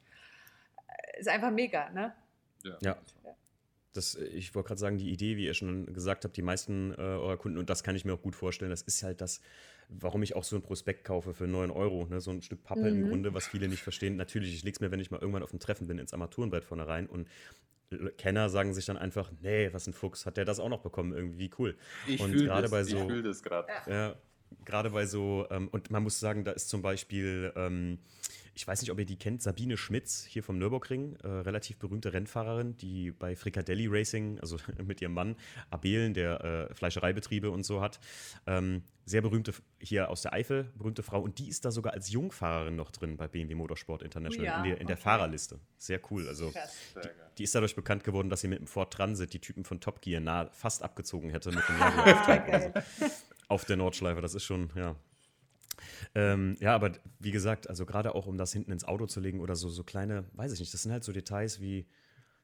[0.87, 2.13] äh, ist einfach mega, ne?
[2.63, 2.77] ja.
[2.81, 2.97] ja.
[3.93, 6.95] Das, ich wollte gerade sagen, die Idee, wie ihr schon gesagt habt, die meisten äh,
[6.97, 9.41] eurer Kunden, und das kann ich mir auch gut vorstellen, das ist halt das,
[9.89, 12.21] warum ich auch so ein Prospekt kaufe für 9 Euro, ne?
[12.21, 13.03] so ein Stück Pappe mhm.
[13.03, 14.15] im Grunde, was viele nicht verstehen.
[14.15, 16.63] Natürlich, ich lege es mir, wenn ich mal irgendwann auf dem Treffen bin, ins Armaturenbrett
[16.63, 17.27] vorne rein und
[18.17, 21.13] Kenner sagen sich dann einfach, nee, was ein Fuchs, hat der das auch noch bekommen,
[21.13, 21.75] irgendwie cool.
[22.07, 23.67] Ich fühle das, so, ich das gerade.
[23.87, 24.15] Ja,
[24.65, 27.99] gerade bei so, ähm, und man muss sagen, da ist zum Beispiel, ähm,
[28.53, 32.13] ich weiß nicht, ob ihr die kennt, Sabine Schmitz hier vom Nürburgring, äh, relativ berühmte
[32.13, 35.35] Rennfahrerin, die bei Fricadelli Racing, also mit ihrem Mann
[35.69, 37.99] Abelen, der äh, Fleischereibetriebe und so hat,
[38.47, 42.11] ähm, sehr berühmte hier aus der Eifel, berühmte Frau und die ist da sogar als
[42.11, 45.59] Jungfahrerin noch drin bei BMW Motorsport International ja, in, der, in der Fahrerliste.
[45.77, 46.27] Sehr cool.
[46.27, 49.65] Also die, die, ist dadurch bekannt geworden, dass sie mit dem Ford Transit die Typen
[49.65, 52.83] von Top Gear nah fast abgezogen hätte mit dem Jaguar
[53.51, 54.21] auf der Nordschleife.
[54.21, 54.95] Das ist schon, ja,
[56.15, 59.39] ähm, ja, aber wie gesagt, also gerade auch um das hinten ins Auto zu legen
[59.39, 61.87] oder so, so kleine, weiß ich nicht, das sind halt so Details wie.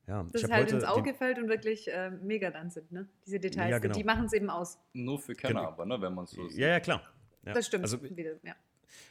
[0.08, 3.10] Ja, das ich halt ins Auge fällt und wirklich äh, mega dann sind, ne?
[3.26, 3.93] Diese Details, ja, genau.
[3.93, 4.80] die machen es eben aus.
[4.93, 5.67] Nur für Kenner, genau.
[5.67, 6.58] aber, ne, wenn man so sieht.
[6.58, 7.02] Ja, ja, klar.
[7.43, 7.52] Ja.
[7.52, 7.84] Das stimmt.
[7.84, 8.56] Also, wieder, ja.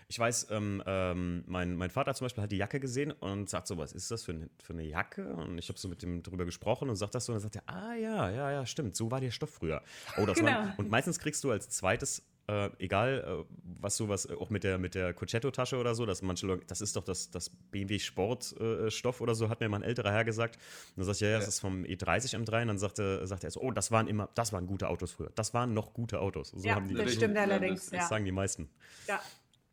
[0.08, 3.66] Ich weiß, ähm, ähm, mein, mein Vater zum Beispiel hat die Jacke gesehen und sagt
[3.66, 5.34] so, was ist das für, eine, für eine Jacke?
[5.34, 7.56] Und ich habe so mit dem drüber gesprochen und sagt das so und dann sagt
[7.56, 9.82] er, ah ja, ja, ja, stimmt, so war der Stoff früher.
[10.16, 10.50] Oh, das genau.
[10.50, 14.78] war, und meistens kriegst du als zweites äh, egal, äh, was sowas, auch mit der,
[14.78, 19.20] mit der Concetto-Tasche oder so, dass manche Leute, das ist doch das, das BMW Sportstoff
[19.20, 20.56] äh, oder so, hat mir mal ein älterer Herr gesagt.
[20.56, 22.62] Und dann sag ich, ja, ja, das ist vom E30 M3.
[22.62, 25.30] Und dann sagte, sagte er so, oh, das waren immer, das waren gute Autos früher.
[25.34, 26.50] Das waren noch gute Autos.
[26.50, 27.90] So ja, haben die, das so, stimmt allerdings.
[27.90, 28.68] Das, das sagen die meisten.
[29.08, 29.20] Ja,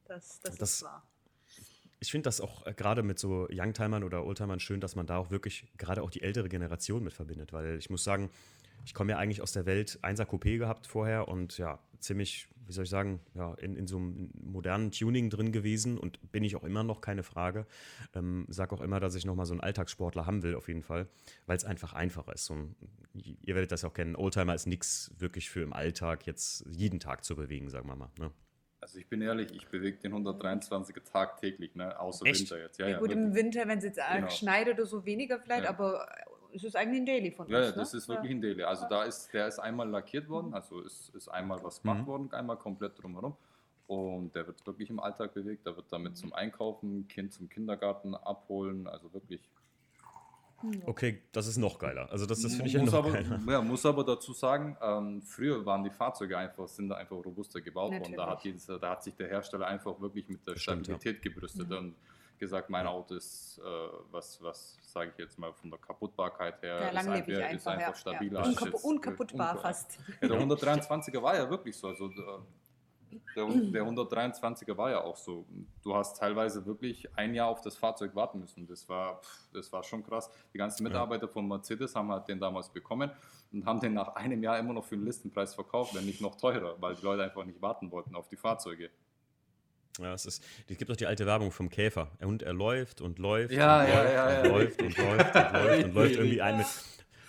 [0.06, 1.04] das, das, das ist wahr
[2.04, 5.18] ich finde das auch äh, gerade mit so Youngtimern oder Oldtimern schön, dass man da
[5.18, 8.30] auch wirklich gerade auch die ältere Generation mit verbindet, weil ich muss sagen,
[8.86, 12.72] ich komme ja eigentlich aus der Welt 1er Coupé gehabt vorher und ja, ziemlich wie
[12.72, 16.56] soll ich sagen, ja, in, in so einem modernen Tuning drin gewesen und bin ich
[16.56, 17.66] auch immer noch, keine Frage.
[18.14, 21.08] Ähm, sag auch immer, dass ich nochmal so einen Alltagssportler haben will, auf jeden Fall,
[21.46, 22.46] weil es einfach einfacher ist.
[22.46, 22.76] So ein,
[23.14, 27.00] ihr werdet das ja auch kennen, Oldtimer ist nichts wirklich für im Alltag jetzt jeden
[27.00, 28.12] Tag zu bewegen, sagen wir mal.
[28.18, 28.32] Ne?
[28.84, 31.98] Also ich bin ehrlich, ich bewege den 123er tagtäglich, ne?
[31.98, 32.42] außer Echt?
[32.42, 32.78] Winter jetzt.
[32.80, 33.26] Ja, ja, gut, wirklich.
[33.28, 34.30] im Winter, wenn es jetzt genau.
[34.30, 35.70] schneit oder so, weniger vielleicht, ja.
[35.70, 36.06] aber
[36.54, 37.68] es ist eigentlich ein Daily von ja, uns.
[37.68, 38.00] Ja, das ne?
[38.00, 38.38] ist wirklich ja.
[38.38, 38.64] ein Daily.
[38.64, 42.08] Also da ist, der ist einmal lackiert worden, also ist, ist einmal was gemacht mhm.
[42.08, 43.38] worden, einmal komplett drumherum.
[43.88, 45.66] Und der wird wirklich im Alltag bewegt.
[45.66, 48.88] Der wird damit zum Einkaufen, Kind zum Kindergarten abholen.
[48.88, 49.42] Also wirklich.
[50.86, 52.10] Okay, das ist noch geiler.
[52.12, 53.40] Also das, das finde ich ja noch aber, geiler.
[53.48, 57.62] Ja, muss aber dazu sagen, ähm, früher waren die Fahrzeuge einfach, sind da einfach robuster
[57.62, 58.16] gebaut worden.
[58.16, 61.32] Da hat, jedes, da hat sich der Hersteller einfach wirklich mit der Stimmt, Stabilität ja.
[61.32, 61.78] gebrüstet mhm.
[61.78, 61.96] und
[62.40, 63.64] gesagt, mein Auto ist, äh,
[64.12, 67.68] was, was sage ich jetzt mal, von der Kaputtbarkeit her, ja, ist, einfach, einfach, ist
[67.68, 68.42] einfach stabiler.
[68.42, 68.48] Ja.
[68.48, 69.98] Unkaputt, unkaputtbar fast.
[70.22, 71.88] Ja, der 123er war ja wirklich so.
[71.88, 72.12] Also,
[73.36, 75.46] der, der 123er war ja auch so.
[75.84, 78.68] Du hast teilweise wirklich ein Jahr auf das Fahrzeug warten müssen.
[78.68, 79.22] Das war,
[79.54, 80.30] das war schon krass.
[80.54, 83.12] Die ganzen Mitarbeiter von Mercedes haben halt den damals bekommen
[83.52, 86.36] und haben den nach einem Jahr immer noch für den Listenpreis verkauft, wenn nicht noch
[86.36, 88.90] teurer, weil die Leute einfach nicht warten wollten auf die Fahrzeuge.
[90.00, 92.10] Ja, es, ist, es gibt auch die alte Werbung vom Käfer.
[92.20, 95.54] Und er läuft und läuft ja, und, ja, läuft, ja, und läuft und läuft und
[95.54, 96.66] läuft und läuft irgendwie ein mit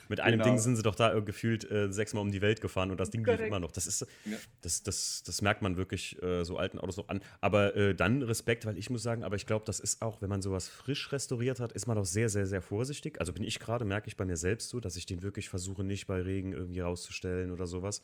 [0.09, 0.51] mit einem genau.
[0.51, 3.25] Ding sind sie doch da gefühlt äh, sechsmal um die Welt gefahren und das Ding
[3.25, 3.73] lief immer noch.
[3.73, 4.37] Das ist, ja.
[4.61, 7.21] das, das, das merkt man wirklich äh, so alten Autos noch an.
[7.41, 10.29] Aber äh, dann Respekt, weil ich muss sagen, aber ich glaube, das ist auch, wenn
[10.29, 13.21] man sowas frisch restauriert hat, ist man auch sehr, sehr, sehr vorsichtig.
[13.21, 15.85] Also bin ich gerade, merke ich bei mir selbst so, dass ich den wirklich versuche,
[15.85, 18.03] nicht bei Regen irgendwie rauszustellen oder sowas.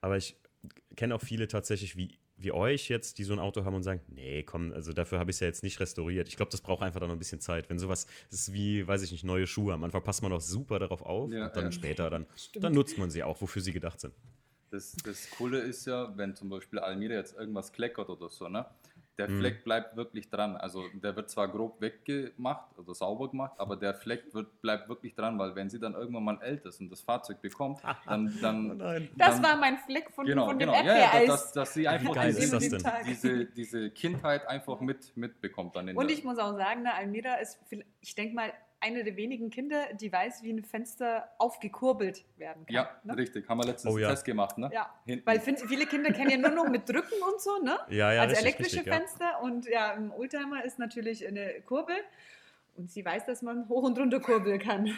[0.00, 0.36] Aber ich
[0.96, 4.00] kenne auch viele tatsächlich, wie wie euch jetzt, die so ein Auto haben und sagen,
[4.08, 6.28] nee, komm, also dafür habe ich es ja jetzt nicht restauriert.
[6.28, 7.70] Ich glaube, das braucht einfach dann noch ein bisschen Zeit.
[7.70, 10.78] Wenn sowas ist wie, weiß ich nicht, neue Schuhe, am Anfang passt man noch super
[10.78, 11.72] darauf auf ja, und dann ja.
[11.72, 14.14] später, dann, dann nutzt man sie auch, wofür sie gedacht sind.
[14.70, 18.66] Das, das Coole ist ja, wenn zum Beispiel Almira jetzt irgendwas kleckert oder so, ne?
[19.18, 19.38] Der mhm.
[19.40, 20.56] Fleck bleibt wirklich dran.
[20.56, 25.14] Also der wird zwar grob weggemacht oder sauber gemacht, aber der Fleck wird, bleibt wirklich
[25.14, 28.38] dran, weil wenn sie dann irgendwann mal älter ist und das Fahrzeug bekommt, dann...
[28.40, 30.84] dann, oh dann das war mein Fleck von, genau, von dem genau.
[30.84, 32.58] Ja, ja, dass, dass sie einfach diese,
[33.06, 35.76] diese, diese Kindheit einfach mit, mitbekommt.
[35.76, 37.58] Dann und ich muss auch sagen, ne, Almira ist,
[38.00, 42.74] ich denke mal, eine der wenigen Kinder, die weiß, wie ein Fenster aufgekurbelt werden kann.
[42.74, 43.16] Ja, ne?
[43.16, 43.48] richtig.
[43.48, 44.10] Haben wir letztens oh, ja.
[44.10, 44.70] Test gemacht, ne?
[44.72, 45.26] Ja, Hinten.
[45.26, 47.78] weil viele Kinder kennen ja nur noch mit Drücken und so, ne?
[47.88, 49.38] Ja, ja, Also richtig, elektrische richtig, Fenster ja.
[49.38, 51.96] und ja, im Oldtimer ist natürlich eine Kurbel.
[52.76, 54.92] Und sie weiß, dass man hoch und runter kurbeln kann.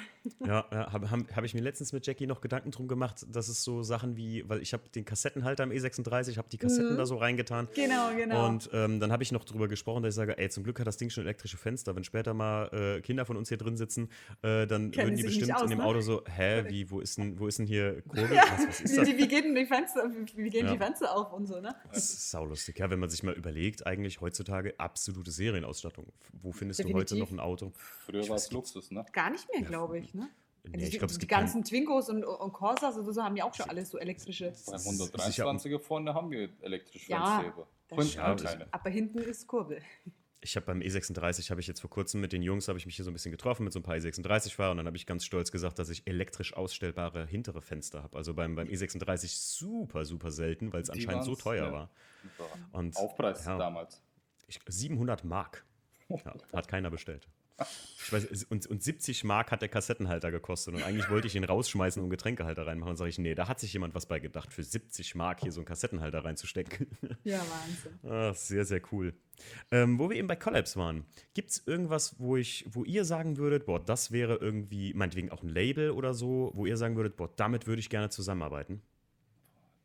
[0.44, 3.48] Ja, ja habe hab, hab ich mir letztens mit Jackie noch Gedanken drum gemacht, dass
[3.48, 6.98] es so Sachen wie, weil ich habe den Kassettenhalter im E36, habe die Kassetten mhm.
[6.98, 7.68] da so reingetan.
[7.74, 8.46] Genau, genau.
[8.46, 10.86] Und ähm, dann habe ich noch darüber gesprochen, dass ich sage, ey, zum Glück hat
[10.86, 11.94] das Ding schon elektrische Fenster.
[11.94, 14.08] Wenn später mal äh, Kinder von uns hier drin sitzen,
[14.42, 15.80] äh, dann Kennen würden die bestimmt aus, in dem?
[15.80, 18.34] Auto so, hä, wie, wo ist denn, wo ist denn hier Kurbel?
[18.34, 20.72] Ja, was, was ist wie, wie, gehen die Fenster, wie gehen ja.
[20.72, 21.74] die Fenster auf und so, ne?
[21.90, 26.06] Das ist saulustig, ja, wenn man sich mal überlegt, eigentlich heutzutage absolute Serienausstattung.
[26.42, 27.08] Wo findest Definitiv.
[27.08, 27.67] du heute noch ein Auto?
[27.76, 29.04] Früher war es Luxus, ne?
[29.12, 30.28] Gar nicht mehr, glaube ich, ne?
[30.64, 33.54] Nee, ich glaub, die, die ganzen Twingos und, und Corsas und so haben ja auch
[33.54, 34.52] schon alles so elektrische.
[34.66, 37.54] Beim 123er vorne haben wir elektrische ja,
[37.88, 38.60] Frontsäber.
[38.60, 39.80] Ja, aber hinten ist Kurbel.
[40.40, 42.94] Ich habe beim E36 habe ich jetzt vor kurzem mit den Jungs habe ich mich
[42.94, 45.04] hier so ein bisschen getroffen mit so ein paar E36 Fahrern und dann habe ich
[45.04, 48.16] ganz stolz gesagt, dass ich elektrisch ausstellbare hintere Fenster habe.
[48.16, 49.26] Also beim, beim E36
[49.58, 51.72] super super selten, weil es anscheinend so teuer ja.
[51.72, 51.90] war.
[52.70, 54.00] Und Aufpreis ja, damals.
[54.46, 55.64] Ich, 700 Mark.
[56.24, 57.28] Ja, hat keiner bestellt.
[57.60, 61.44] Ich weiß, und, und 70 Mark hat der Kassettenhalter gekostet und eigentlich wollte ich ihn
[61.44, 62.90] rausschmeißen und Getränkehalter reinmachen.
[62.90, 65.52] Und sage ich, nee, da hat sich jemand was bei gedacht, für 70 Mark hier
[65.52, 66.86] so einen Kassettenhalter reinzustecken.
[67.24, 67.98] Ja, Wahnsinn.
[68.08, 69.12] Ach, sehr, sehr cool.
[69.70, 71.04] Ähm, wo wir eben bei Collabs waren,
[71.34, 75.42] gibt es irgendwas, wo ich, wo ihr sagen würdet, boah, das wäre irgendwie, meinetwegen auch
[75.42, 78.82] ein Label oder so, wo ihr sagen würdet, boah, damit würde ich gerne zusammenarbeiten?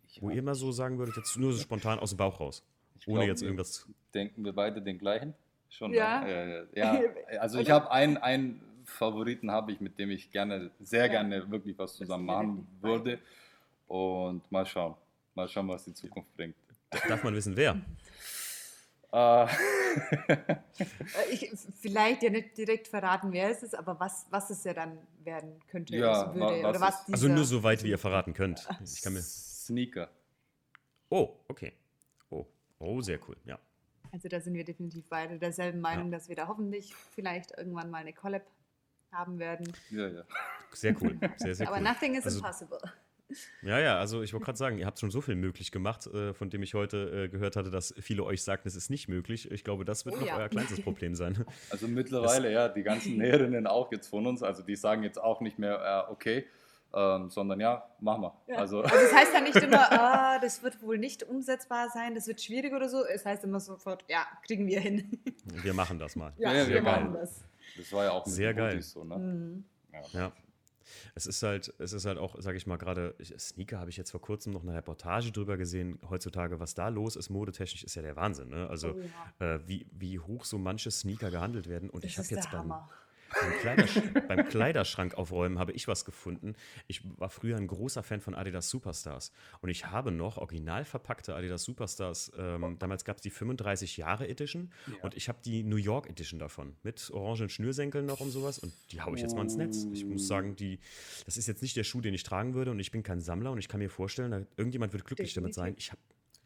[0.07, 2.63] Ich wo ihr mal so sagen würdet, jetzt nur so spontan aus dem Bauch raus.
[3.07, 3.87] Ohne glaub, jetzt irgendwas.
[4.13, 5.33] Denken wir beide den gleichen?
[5.73, 5.93] Schon.
[5.93, 6.21] Ja.
[6.21, 6.67] Ne?
[6.75, 7.01] ja.
[7.39, 11.77] Also ich habe einen, einen Favoriten habe ich, mit dem ich gerne, sehr gerne wirklich
[11.77, 13.19] was zusammen machen würde.
[13.87, 14.95] Und mal schauen.
[15.33, 16.55] Mal schauen, was die Zukunft bringt.
[17.07, 17.79] Darf man wissen, wer?
[19.15, 19.45] Äh.
[21.29, 24.97] ich, vielleicht ja nicht direkt verraten, wer es ist, aber was, was es ja dann
[25.23, 25.95] werden könnte.
[25.95, 28.67] Ja, würde, was oder was also nur so weit, wie ihr verraten könnt.
[28.83, 30.09] Ich kann mir Sneaker.
[31.09, 31.73] Oh, okay.
[32.31, 32.47] Oh,
[32.79, 33.59] oh, sehr cool, ja.
[34.13, 36.17] Also da sind wir definitiv beide derselben Meinung, ja.
[36.17, 38.43] dass wir da hoffentlich vielleicht irgendwann mal eine Collab
[39.11, 39.73] haben werden.
[39.89, 40.23] Ja, ja.
[40.71, 41.17] Sehr cool.
[41.37, 41.83] Sehr, sehr Aber cool.
[41.83, 42.79] nothing is also, impossible.
[43.63, 46.35] Ja, ja, also ich wollte gerade sagen, ihr habt schon so viel möglich gemacht, äh,
[46.35, 49.49] von dem ich heute äh, gehört hatte, dass viele euch sagten, es ist nicht möglich.
[49.51, 50.37] Ich glaube, das wird oh, noch ja.
[50.37, 51.43] euer kleinstes Problem sein.
[51.71, 55.19] Also mittlerweile, das, ja, die ganzen Näherinnen auch jetzt von uns, also die sagen jetzt
[55.19, 56.45] auch nicht mehr, äh, okay,
[56.93, 58.33] ähm, sondern ja, machen wir.
[58.47, 58.57] Ja.
[58.57, 58.81] Also.
[58.81, 62.41] also das heißt ja nicht immer, ah, das wird wohl nicht umsetzbar sein, das wird
[62.41, 63.03] schwierig oder so.
[63.05, 65.19] Es heißt immer sofort, ja, kriegen wir hin.
[65.45, 66.33] Wir machen das mal.
[66.37, 67.43] Ja, ja wir machen das.
[67.77, 68.81] Das war ja auch sehr geil.
[68.81, 69.17] So, ne?
[69.17, 69.65] mhm.
[69.91, 70.01] ja.
[70.19, 70.31] ja.
[71.15, 74.11] Es ist halt, es ist halt auch, sage ich mal, gerade Sneaker habe ich jetzt
[74.11, 75.99] vor kurzem noch eine Reportage drüber gesehen.
[76.09, 78.49] Heutzutage, was da los ist, modetechnisch, ist ja der Wahnsinn.
[78.49, 78.67] Ne?
[78.69, 79.01] Also oh,
[79.39, 79.55] ja.
[79.55, 81.89] äh, wie, wie hoch so manche Sneaker gehandelt werden.
[81.89, 82.89] Und das ich habe jetzt beim, Hammer
[83.39, 86.55] Beim, Kleidersch beim, Kleiderschrank aufräumen habe ich was gefunden.
[86.87, 89.31] Ich war früher ein großer Fan von Adidas Superstars.
[89.61, 92.31] Und ich habe noch original verpackte Adidas Superstars.
[92.37, 94.71] Ähm, damals gab es die 35 Jahre Edition.
[94.87, 95.03] Ja.
[95.03, 96.75] Und ich habe die New York Edition davon.
[96.83, 98.59] Mit orangen Schnürsenkeln noch und sowas.
[98.59, 99.87] Und die haue ich jetzt mal ins Netz.
[99.91, 100.79] Ich muss sagen, die,
[101.25, 102.71] das ist jetzt nicht der Schuh, den ich tragen würde.
[102.71, 103.51] Und ich bin kein Sammler.
[103.51, 105.75] Und ich kann mir vorstellen, irgendjemand wird glücklich damit sein.
[105.77, 106.01] Ich habe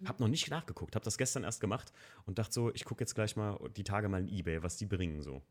[0.06, 1.92] habe noch nicht nachgeguckt, habe das gestern erst gemacht
[2.26, 4.86] und dachte so, ich gucke jetzt gleich mal die Tage mal in Ebay, was die
[4.86, 5.42] bringen so.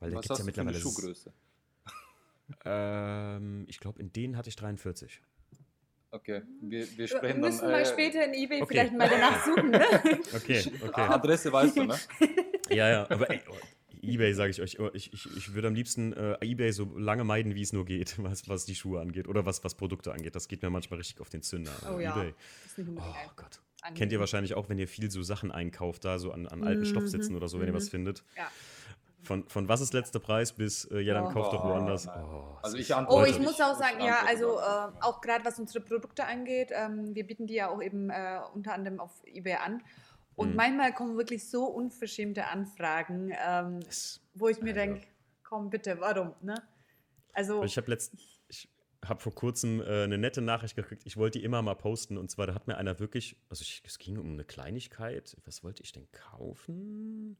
[0.00, 1.32] Weil Was hast ja mittlerweile du für eine Schuhgröße?
[2.64, 5.20] ähm, ich glaube, in denen hatte ich 43.
[6.10, 8.66] Okay, wir, wir sprechen wir müssen dann, mal äh, später in Ebay okay.
[8.70, 9.70] vielleicht mal danach suchen.
[9.70, 9.84] Ne?
[10.34, 11.00] okay, okay.
[11.00, 11.98] Adresse weißt du, ne?
[12.70, 13.56] ja, ja, aber ey, oh,
[14.00, 17.24] Ebay sage ich euch, oh, ich, ich, ich würde am liebsten äh, Ebay so lange
[17.24, 20.36] meiden, wie es nur geht, was, was die Schuhe angeht oder was, was Produkte angeht.
[20.36, 21.72] Das geht mir manchmal richtig auf den Zünder.
[21.92, 22.34] Oh ja, Ebay.
[22.78, 23.60] oh Gott.
[23.80, 23.98] Angenehm.
[23.98, 26.82] Kennt ihr wahrscheinlich auch, wenn ihr viel so Sachen einkauft, da so an, an alten
[26.82, 26.86] mhm.
[26.86, 27.90] Stoffsitzen oder so, wenn ihr was mhm.
[27.90, 28.24] findet.
[28.36, 28.50] Ja.
[29.24, 32.06] Von, von was ist letzter Preis bis, äh, ja, dann oh, kauft doch woanders.
[32.08, 35.82] Oh, also ich oh, ich muss auch sagen, ja, also äh, auch gerade was unsere
[35.82, 39.82] Produkte angeht, ähm, wir bieten die ja auch eben äh, unter anderem auf eBay an.
[40.36, 40.56] Und mhm.
[40.56, 43.80] manchmal kommen wirklich so unverschämte Anfragen, ähm,
[44.34, 44.80] wo ich mir also.
[44.80, 45.06] denke,
[45.42, 46.34] komm bitte, warum?
[46.42, 46.54] Ne?
[47.32, 48.14] Also ich habe letzt,
[49.08, 51.02] habe vor kurzem äh, eine nette Nachricht gekriegt.
[51.04, 52.16] Ich wollte die immer mal posten.
[52.16, 55.36] Und zwar, da hat mir einer wirklich, also ich, es ging um eine Kleinigkeit.
[55.44, 57.36] Was wollte ich denn kaufen?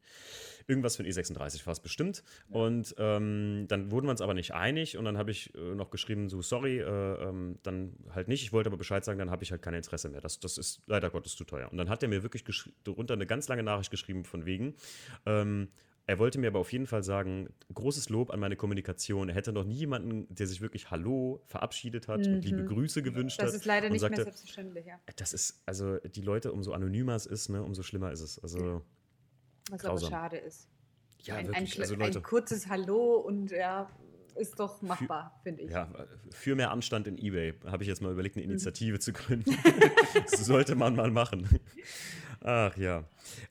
[0.66, 2.22] Irgendwas für ein E36 war es bestimmt.
[2.48, 2.60] Ja.
[2.60, 4.96] Und ähm, dann wurden wir uns aber nicht einig.
[4.96, 8.42] Und dann habe ich äh, noch geschrieben, so, sorry, äh, ähm, dann halt nicht.
[8.42, 10.20] Ich wollte aber Bescheid sagen, dann habe ich halt kein Interesse mehr.
[10.20, 11.70] Das, das ist leider Gottes zu teuer.
[11.70, 12.44] Und dann hat er mir wirklich
[12.84, 14.74] darunter eine ganz lange Nachricht geschrieben von wegen,
[15.26, 15.68] ähm,
[16.06, 19.30] er wollte mir aber auf jeden Fall sagen, großes Lob an meine Kommunikation.
[19.30, 22.34] Er hätte noch nie jemanden, der sich wirklich Hallo verabschiedet hat mhm.
[22.34, 22.66] und liebe mhm.
[22.66, 23.48] Grüße gewünscht hat.
[23.48, 25.00] Das ist leider nicht sagte, mehr selbstverständlich, ja.
[25.16, 28.38] Das ist, also die Leute, umso anonymer es ist, ne, umso schlimmer ist es.
[28.38, 28.82] Also,
[29.70, 30.12] Was grausam.
[30.12, 30.68] aber schade ist.
[31.20, 31.76] Ja, ein, wirklich.
[31.76, 33.90] Ein, also, Leute, ein kurzes Hallo und ja,
[34.36, 35.70] ist doch machbar, finde ich.
[35.70, 35.88] Ja,
[36.32, 38.52] für mehr Anstand in Ebay habe ich jetzt mal überlegt, eine mhm.
[38.52, 39.00] Initiative mhm.
[39.00, 39.56] zu gründen.
[40.30, 41.48] das sollte man mal machen.
[42.40, 43.04] Ach ja.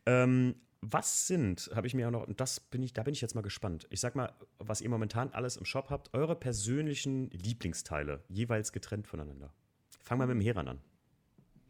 [0.06, 0.56] Ähm,
[0.92, 3.36] was sind, habe ich mir auch noch, und das bin ich, da bin ich jetzt
[3.36, 3.88] mal gespannt.
[3.90, 9.08] Ich sag mal, was ihr momentan alles im Shop habt, eure persönlichen Lieblingsteile, jeweils getrennt
[9.08, 9.54] voneinander.
[10.02, 10.82] Fangen wir mit dem Heran an.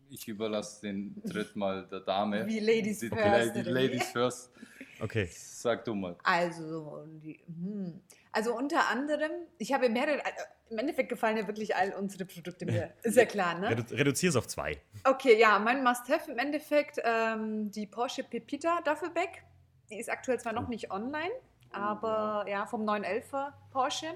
[0.09, 2.45] Ich überlasse den Tritt mal der Dame.
[2.47, 3.55] Wie Ladies die, First.
[3.55, 4.51] Die, die Ladies First.
[4.99, 5.28] Okay.
[5.32, 6.16] Sag du mal.
[6.24, 7.99] Also, die, hm.
[8.34, 10.31] Also unter anderem, ich habe mehrere, äh,
[10.71, 12.91] im Endeffekt gefallen ja wirklich all unsere Produkte mir.
[13.03, 13.69] Ist ja klar, ne?
[13.69, 14.81] Redu Reduzier es auf zwei.
[15.03, 19.43] Okay, ja, mein Must-Have im Endeffekt ähm, die Porsche Pepita Duffelback.
[19.91, 21.31] Die ist aktuell zwar noch nicht online,
[21.71, 24.07] aber ja, vom 911er Porsche.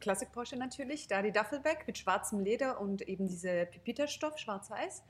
[0.00, 5.02] Klassik Porsche natürlich, da die Duffelback mit schwarzem Leder und eben diese Pepita-Stoff, schwarz-weiß.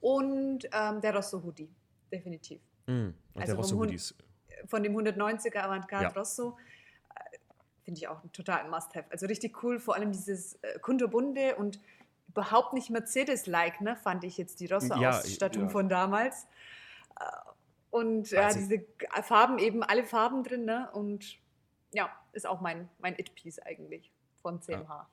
[0.00, 1.70] Und ähm, der Rosso Hoodie,
[2.12, 2.60] definitiv.
[2.86, 4.14] Mm, also der Rosso Hoodie ist
[4.66, 6.10] von dem 190er Avantgarde ja.
[6.10, 6.58] Rosso.
[7.84, 9.10] Äh, finde ich auch ein total Must-Have.
[9.10, 11.80] Also richtig cool, vor allem dieses äh, kunterbunte und
[12.28, 15.72] überhaupt nicht Mercedes-like, ne, fand ich jetzt die Rosso-Ausstattung ja, ja.
[15.72, 16.46] von damals.
[17.20, 17.24] Äh,
[17.90, 18.84] und ja, diese
[19.22, 20.90] Farben eben, alle Farben drin, ne?
[20.92, 21.38] Und
[21.92, 24.10] ja, ist auch mein, mein It-Piece eigentlich
[24.42, 25.08] von CMH.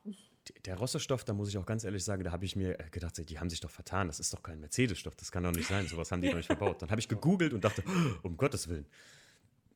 [0.66, 3.40] Der Rosso-Stoff, da muss ich auch ganz ehrlich sagen, da habe ich mir gedacht, die
[3.40, 4.08] haben sich doch vertan.
[4.08, 5.86] Das ist doch kein Mercedes-Stoff, das kann doch nicht sein.
[5.86, 6.82] Sowas haben die doch nicht verbaut.
[6.82, 8.88] Dann habe ich gegoogelt und dachte, oh, um Gottes Willen.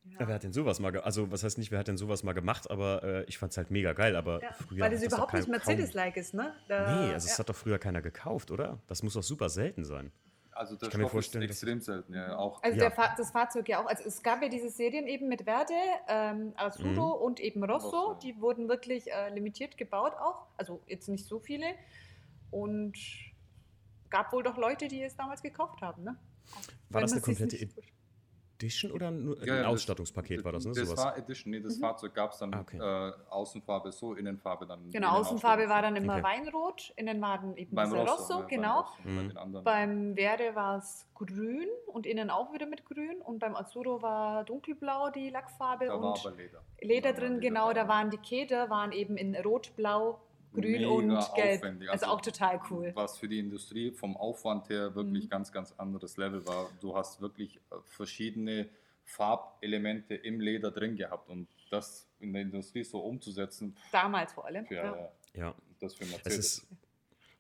[0.08, 0.28] Ja.
[0.28, 2.70] Wer hat denn sowas mal, also was heißt nicht, wer hat denn sowas mal gemacht,
[2.70, 5.47] aber äh, ich fand es halt mega geil, aber ja, früher Weil es überhaupt nicht
[5.47, 6.53] Mercedes-like ist, ne?
[6.68, 8.80] Da, nee, also es hat doch früher keiner gekauft, oder?
[8.88, 10.12] Das muss doch super selten sein.
[10.56, 12.38] Also der ich kann Stoff mir vorstellen, ist extrem selten, ja.
[12.38, 12.89] Auch also ja.
[12.89, 13.88] Fa das Fahrzeug ja auch.
[13.88, 15.74] Also es gab ja diese Serien eben mit Verde,
[16.08, 17.26] ähm, Azzurro mhm.
[17.26, 18.18] und eben Rosso.
[18.24, 20.47] Die wurden wirklich äh, limitiert gebaut auch.
[20.56, 21.66] Also jetzt nicht so viele.
[22.51, 22.97] Und
[24.10, 26.16] gab wohl doch Leute, die es damals gekauft haben, ne?
[26.89, 27.58] War das eine komplette
[28.56, 30.66] Edition oder nur ja, ein Ausstattungspaket das, war das?
[30.66, 30.72] Ne?
[30.74, 31.03] Das Sowas.
[31.03, 31.82] war Edition, nee, das mhm.
[31.82, 32.78] Fahrzeug gab es dann ah, okay.
[32.78, 34.89] äh, Außenfarbe so, Innenfarbe dann.
[34.91, 36.24] Genau, Außenfarbe war dann immer okay.
[36.24, 38.86] Weinrot, innen war dann eben beim Rosso, Rosso ja, genau.
[39.03, 39.64] Beim, Rosso, mhm.
[39.64, 44.43] beim Verde war es grün und innen auch wieder mit grün und beim Azzurro war
[44.45, 46.62] dunkelblau die Lackfarbe da und Leder.
[46.82, 50.20] Leder drin, Leder genau, da waren die Keder, waren eben in rot-blau
[50.56, 51.60] grün Mega und gelb.
[51.60, 51.89] Aufwendig.
[51.89, 52.91] Also, also, auch total cool.
[52.95, 55.30] Was für die Industrie vom Aufwand her wirklich mhm.
[55.30, 56.70] ganz, ganz anderes Level war.
[56.82, 58.70] Du hast wirklich äh, verschiedene
[59.03, 63.76] Farbelemente im Leder drin gehabt und das in der Industrie so umzusetzen.
[63.91, 64.66] Damals vor allem.
[64.66, 65.10] Für, ja.
[65.34, 65.56] ja.
[65.80, 66.38] Das für Mercedes.
[66.38, 66.68] Es ist,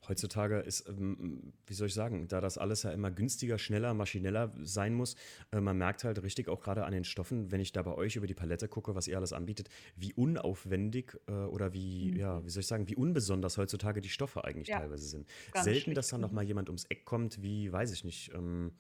[0.07, 4.53] Heutzutage ist, ähm, wie soll ich sagen, da das alles ja immer günstiger, schneller, maschineller
[4.61, 5.15] sein muss,
[5.51, 8.15] äh, man merkt halt richtig auch gerade an den Stoffen, wenn ich da bei euch
[8.15, 12.17] über die Palette gucke, was ihr alles anbietet, wie unaufwendig äh, oder wie, mhm.
[12.17, 15.27] ja, wie soll ich sagen, wie unbesonders heutzutage die Stoffe eigentlich ja, teilweise sind.
[15.55, 18.71] Selten, dass da nochmal jemand ums Eck kommt, wie, weiß ich nicht, ähm,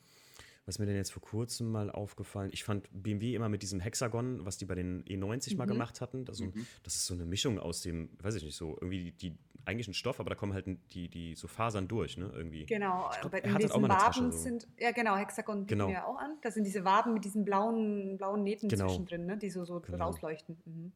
[0.65, 4.45] was mir denn jetzt vor kurzem mal aufgefallen, ich fand BMW immer mit diesem Hexagon,
[4.45, 5.57] was die bei den E90 Mhm.
[5.57, 6.51] mal gemacht hatten, also,
[6.83, 9.87] das ist so eine Mischung aus dem, weiß ich nicht, so irgendwie die, die eigentlich
[9.87, 12.65] ein Stoff, aber da kommen halt die, die so Fasern durch, ne, irgendwie.
[12.65, 14.37] Genau, glaub, er halt auch diesen Waben so.
[14.37, 15.87] sind, ja genau, Hexagon bieten Genau.
[15.87, 16.37] wir ja auch an.
[16.41, 18.87] Das sind diese Waben mit diesen blauen, blauen Nähten Genau.
[18.87, 20.05] zwischendrin, ne, die so, so Genau.
[20.05, 20.57] rausleuchten.
[20.65, 20.91] Mhm.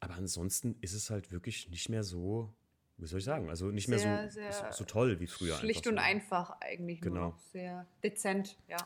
[0.00, 2.52] Aber ansonsten ist es halt wirklich nicht mehr so,
[2.98, 5.56] wie soll ich sagen, also nicht mehr Sehr, so, sehr so, so toll wie früher.
[5.56, 6.02] Schlicht einfach und so.
[6.04, 7.26] einfach eigentlich nur Genau.
[7.28, 7.38] noch.
[7.52, 8.76] Sehr dezent, ja.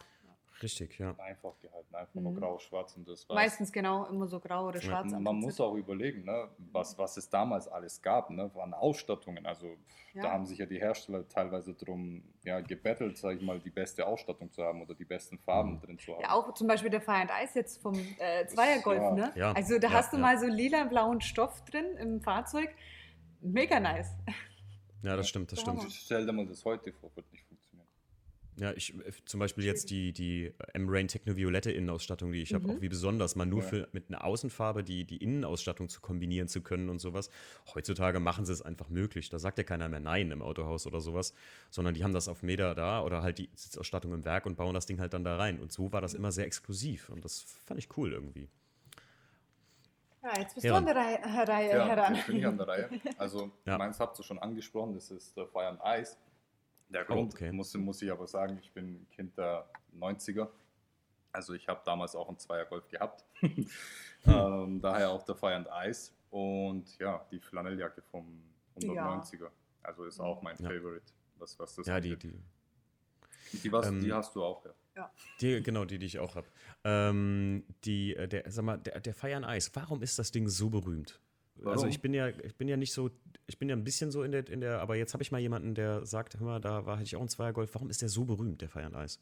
[0.62, 1.14] Richtig, ja.
[1.18, 3.36] Einfach gehalten, einfach nur grau, schwarz und das war's.
[3.36, 5.10] Meistens genau immer so grau oder schwarz.
[5.10, 9.46] Man muss auch überlegen, ne, was, was es damals alles gab, ne, an Ausstattungen.
[9.46, 9.76] Also
[10.12, 10.22] Ja.
[10.24, 14.06] da haben sich ja die Hersteller teilweise drum ja, gebettelt, sage ich mal, die beste
[14.06, 15.80] Ausstattung zu haben oder die besten Farben Mhm.
[15.80, 16.22] drin zu haben.
[16.22, 19.10] Ja, auch zum Beispiel der Fire and Ice jetzt vom äh, Zweiergolf, Ja.
[19.14, 19.32] ne?
[19.36, 20.22] Ja, Also da ja, hast du ja.
[20.22, 22.68] mal so lila blauen Stoff drin im Fahrzeug.
[23.40, 24.10] Mega nice.
[25.02, 25.82] Ja, das stimmt, das stimmt.
[25.90, 27.44] Stell dir mal das heute vor, wird nicht.
[28.60, 32.70] Ja, ich äh, zum Beispiel jetzt die, die M-Rain Techno-Violette Innenausstattung, die ich habe, Mhm.
[32.76, 33.66] auch wie besonders, mal nur Ja.
[33.68, 37.30] für mit einer Außenfarbe die, die Innenausstattung zu kombinieren zu können und sowas.
[37.74, 39.30] Heutzutage machen sie es einfach möglich.
[39.30, 41.32] Da sagt ja keiner mehr Nein im Autohaus oder sowas,
[41.70, 44.74] sondern die haben das auf Meter da oder halt die Sitzausstattung im Werk und bauen
[44.74, 45.58] das Ding halt dann da rein.
[45.58, 48.50] Und so war das immer sehr exklusiv und das fand ich cool irgendwie.
[50.22, 50.72] Ja, jetzt bist Ja.
[50.72, 52.14] du an der Reihe, Herr Reihe Ja, heran.
[52.14, 52.90] jetzt bin ich an der Reihe.
[53.16, 53.78] Also, Ja.
[53.78, 56.16] meins habt ihr schon angesprochen, das ist der Fire and Ice.
[56.90, 57.52] Der Oh, Grund, okay.
[57.52, 60.48] muss, muss ich aber sagen, ich bin Kind der 90er.
[61.32, 63.24] Also, ich habe damals auch einen Zweiergolf gehabt.
[64.26, 66.12] ähm, daher auch der Fire and Ice.
[66.30, 68.42] Und ja, die Flanelljacke vom
[68.76, 69.48] 190er.
[69.82, 70.68] Also, ist auch mein Ja.
[70.68, 72.38] Favorite, was, was das Ja, die, die,
[73.62, 74.74] Die, was, ähm, die hast du auch, ja.
[75.40, 76.46] Die, genau, die, die ich auch habe.
[76.84, 80.46] Ähm, die, äh, der, sag mal, der, der Fire and Ice, warum ist das Ding
[80.48, 81.20] so berühmt?
[81.56, 81.88] Also Warum?
[81.88, 83.10] ich bin ja, ich bin ja nicht so,
[83.50, 85.38] ich bin ja ein bisschen so in der, in der aber jetzt habe ich mal
[85.40, 88.08] jemanden, der sagt, hör mal, da war hatte ich auch ein Zweiergolf, warum ist der
[88.08, 89.18] so berühmt, der Fire and Ice?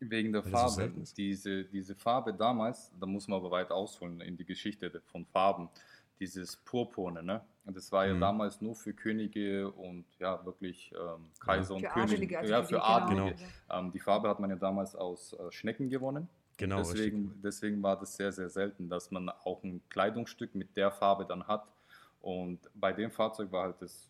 [0.00, 0.72] Wegen der Weil so Farbe.
[0.72, 1.16] selten ist?
[1.18, 5.68] diese, diese Farbe damals, da muss man aber weit ausholen in die Geschichte von Farben.
[6.20, 7.40] Dieses Purpurne, ne?
[7.64, 8.20] Und das war ja Mhm.
[8.20, 12.12] damals nur für Könige und ja, wirklich ähm, Kaiser und Für Könige.
[12.14, 12.82] Adelige, also ja, für.
[12.82, 13.34] Adelige.
[13.34, 13.78] Genau.
[13.78, 16.28] Ähm, die Farbe hat man ja damals aus äh, Schnecken gewonnen.
[16.58, 20.92] Genau, deswegen, deswegen war das sehr, sehr selten, dass man auch ein Kleidungsstück mit der
[20.92, 21.66] Farbe dann hat.
[22.22, 24.08] Und bei dem Fahrzeug war halt das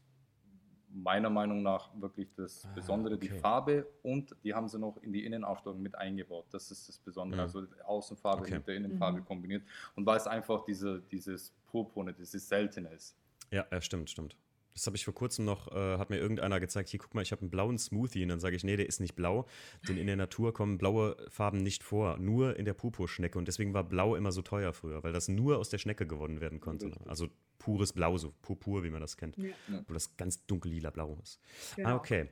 [0.95, 3.39] meiner Meinung nach wirklich das Ah, Besondere, die okay.
[3.39, 6.45] Farbe und die haben sie noch in die Innenausstattung mit eingebaut.
[6.51, 7.41] Das ist das Besondere.
[7.41, 7.45] Mhm.
[7.47, 8.55] Also die Außenfarbe Okay.
[8.57, 9.25] mit der Innenfarbe Mhm.
[9.25, 9.63] kombiniert.
[9.97, 13.17] Und weil es einfach diese, dieses Purpurne, dieses Seltene ist.
[13.51, 14.37] Ja, ja, stimmt, stimmt.
[14.75, 17.33] Das habe ich vor kurzem noch, äh, hat mir irgendeiner gezeigt, hier guck mal, ich
[17.33, 19.47] habe einen blauen Smoothie und dann sage ich, nee, der ist nicht blau,
[19.89, 23.75] denn in der Natur kommen blaue Farben nicht vor, nur in der Purpurschnecke und deswegen
[23.75, 26.87] war blau immer so teuer früher, weil das nur aus der Schnecke gewonnen werden konnte.
[26.87, 26.93] Ne?
[26.93, 27.09] Richtig.
[27.11, 29.55] Also pures Blau, so purpur, wie man das kennt, Ja,
[29.87, 31.39] wo das ganz dunkellila Blau ist.
[31.77, 31.91] genau.
[31.91, 32.29] Ah, okay.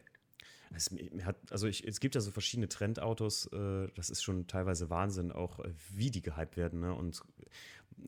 [0.74, 0.88] Es,
[1.24, 5.32] hat, also ich, es gibt ja so verschiedene Trendautos, äh, das ist schon teilweise Wahnsinn,
[5.32, 6.80] auch äh, wie die gehypt werden.
[6.80, 6.95] Ne?
[6.95, 7.22] Und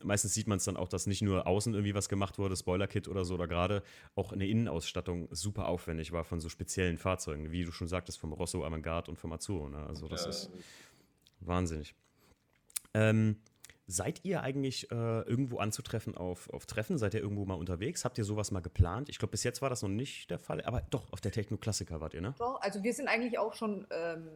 [0.03, 3.09] meistens sieht man es dann auch, dass nicht nur außen irgendwie was gemacht wurde, Spoiler-Kit
[3.09, 3.83] oder so, oder gerade
[4.15, 8.33] auch eine Innenausstattung super aufwendig war von so speziellen Fahrzeugen, wie du schon sagtest, vom
[8.33, 9.69] Rosso Avantgarde und vom Azzurro.
[9.69, 9.85] Ne?
[9.87, 10.51] Also das Äh, ist
[11.41, 11.95] wahnsinnig.
[12.95, 13.37] Ähm,
[13.87, 16.99] seid ihr eigentlich äh, irgendwo anzutreffen auf, auf Treffen?
[16.99, 18.05] Seid ihr irgendwo mal unterwegs?
[18.05, 19.09] Habt ihr sowas mal geplant?
[19.09, 22.01] Ich glaube, bis jetzt war das noch nicht der Fall, aber doch, auf der Techno-Klassiker
[22.01, 22.35] wart ihr, ne?
[22.39, 24.29] Doch, also wir sind eigentlich auch schon ähm,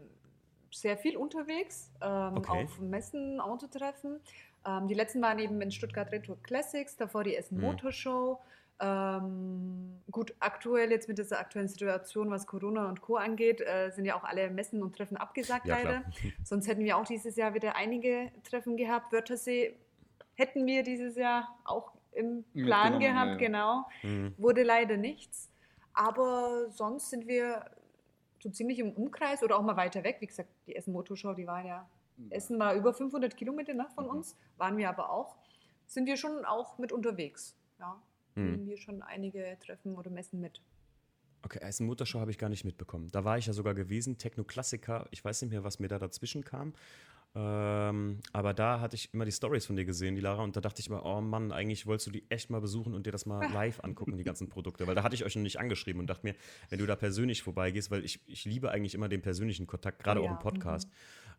[0.72, 2.64] sehr viel unterwegs, ähm, Okay.
[2.64, 4.20] auf Messen, Autotreffen.
[4.66, 7.64] Ähm, die letzten waren eben in Stuttgart Retro Classics, davor die Essen Mhm.
[7.64, 8.38] Motor Show.
[8.78, 13.16] Ähm, gut, aktuell jetzt mit dieser aktuellen Situation, was Corona und Co.
[13.16, 16.00] angeht, äh, sind ja auch alle Messen und Treffen abgesagt Ja, leider.
[16.00, 16.12] klar.
[16.44, 19.12] Sonst hätten wir auch dieses Jahr wieder einige Treffen gehabt.
[19.12, 19.74] Wörthersee
[20.34, 23.36] hätten wir dieses Jahr auch im Plan gehabt, ja, ja.
[23.36, 23.86] genau.
[24.02, 24.34] Mhm.
[24.36, 25.50] Wurde leider nichts.
[25.94, 27.64] Aber sonst sind wir
[28.40, 30.16] so ziemlich im Umkreis oder auch mal weiter weg.
[30.20, 31.88] Wie gesagt, die Essen Motorshow, die war ja,
[32.30, 34.10] Essen war über 500 Kilometer ne, von Mhm.
[34.10, 35.36] uns, waren wir aber auch.
[35.86, 37.56] Sind wir schon auch mit unterwegs.
[37.78, 38.00] Ja,
[38.34, 38.44] Mhm.
[38.52, 40.60] nehmen wir schon einige Treffen oder Messen mit.
[41.42, 43.08] Okay, Essen Motorshow habe ich gar nicht mitbekommen.
[43.12, 45.06] Da war ich ja sogar gewesen, Techno-Klassiker.
[45.12, 46.72] Ich weiß nicht mehr, was mir da dazwischen kam.
[47.34, 50.62] Ähm, aber da hatte ich immer die Stories von dir gesehen, die Lara, und da
[50.62, 53.26] dachte ich immer, oh Mann, eigentlich wolltest du die echt mal besuchen und dir das
[53.26, 54.86] mal live angucken, die ganzen Produkte.
[54.86, 56.34] Weil da hatte ich euch noch nicht angeschrieben und dachte mir,
[56.70, 60.20] wenn du da persönlich vorbeigehst, weil ich, ich liebe eigentlich immer den persönlichen Kontakt, gerade
[60.22, 60.90] Ja, auch im Podcast,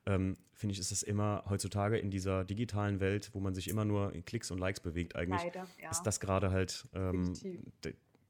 [0.08, 3.86] ähm, finde ich, ist das immer heutzutage in dieser digitalen Welt, wo man sich immer
[3.86, 5.91] nur in Klicks und Likes bewegt, eigentlich, Leider, ja.
[5.91, 7.34] ist das gerade halt ähm,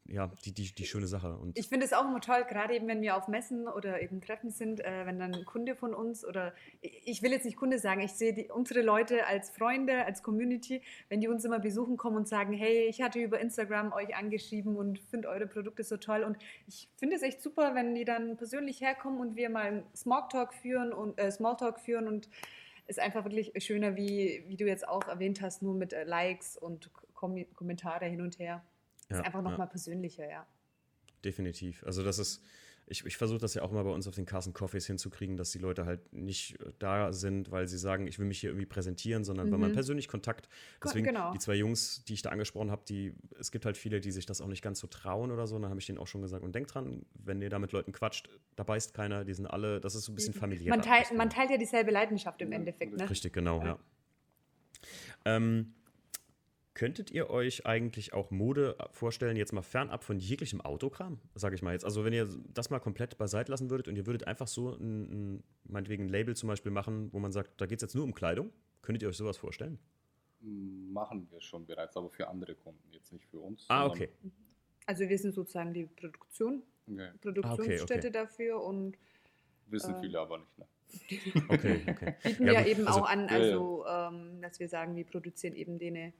[0.07, 1.35] ja, die, die, die schöne Sache.
[1.35, 4.21] Und ich finde es auch immer toll, gerade eben, wenn wir auf Messen oder eben
[4.21, 7.79] Treffen sind, äh, wenn dann ein Kunde von uns oder ich will jetzt nicht Kunde
[7.79, 12.17] sagen, ich sehe unsere Leute als Freunde, als Community, wenn die uns immer besuchen kommen
[12.17, 16.23] und sagen, hey, ich hatte über Instagram euch angeschrieben und finde eure Produkte so toll.
[16.23, 16.37] Und
[16.67, 20.93] ich finde es echt super, wenn die dann persönlich herkommen und wir mal Smalltalk führen
[20.93, 22.29] und äh, Smalltalk führen und
[22.87, 26.57] ist einfach wirklich schöner, wie, wie du jetzt auch erwähnt hast, nur mit äh, Likes
[26.57, 28.63] und Kom Kommentare hin und her.
[29.09, 29.65] Ja, ist einfach nochmal ja.
[29.67, 30.45] persönlicher, ja.
[31.23, 31.83] Definitiv.
[31.85, 32.43] Also das ist,
[32.89, 35.51] ich, ich versuche das ja auch mal bei uns auf den Carson Coffees hinzukriegen, dass
[35.51, 38.65] die Leute halt nicht äh, da sind, weil sie sagen, ich will mich hier irgendwie
[38.65, 39.51] präsentieren, sondern mhm.
[39.51, 39.75] weil man mhm.
[39.75, 40.47] persönlich Kontakt.
[40.81, 41.31] Deswegen genau.
[41.33, 44.25] die zwei Jungs, die ich da angesprochen habe, die, es gibt halt viele, die sich
[44.25, 45.57] das auch nicht ganz so trauen oder so.
[45.57, 47.73] Und dann habe ich denen auch schon gesagt, und denkt dran, wenn ihr da mit
[47.73, 50.69] Leuten quatscht, da beißt keiner, die sind alle, das ist so ein bisschen familiär.
[50.69, 53.09] Man teilt, man teilt ja dieselbe Leidenschaft im Endeffekt, ne?
[53.09, 53.65] Richtig, genau, ja.
[53.65, 53.79] ja.
[55.25, 55.73] Ähm,
[56.77, 61.63] Könntet ihr euch eigentlich auch Mode vorstellen, jetzt mal fernab von jeglichem Autokram, sage ich
[61.63, 61.83] mal jetzt?
[61.83, 65.37] Also wenn ihr das mal komplett beiseite lassen würdet und ihr würdet einfach so ein,
[65.37, 68.03] ein meinetwegen ein Label zum Beispiel machen, wo man sagt, da geht es jetzt nur
[68.03, 68.51] um Kleidung,
[68.83, 69.79] könntet ihr euch sowas vorstellen?
[70.39, 73.65] Machen wir schon bereits, aber für andere Kunden, jetzt nicht für uns.
[73.69, 74.09] Ah, okay.
[74.85, 77.09] Also wir sind sozusagen die Produktion, okay.
[77.19, 78.11] Produktionsstätte ah, okay, okay.
[78.11, 78.97] dafür und
[79.65, 80.67] Wissen äh, viele aber nicht, ne?
[81.49, 82.15] Okay, okay.
[82.23, 85.79] Bieten ja, wir eben also, auch an, also ähm, dass wir sagen, wir produzieren eben
[85.79, 86.13] denen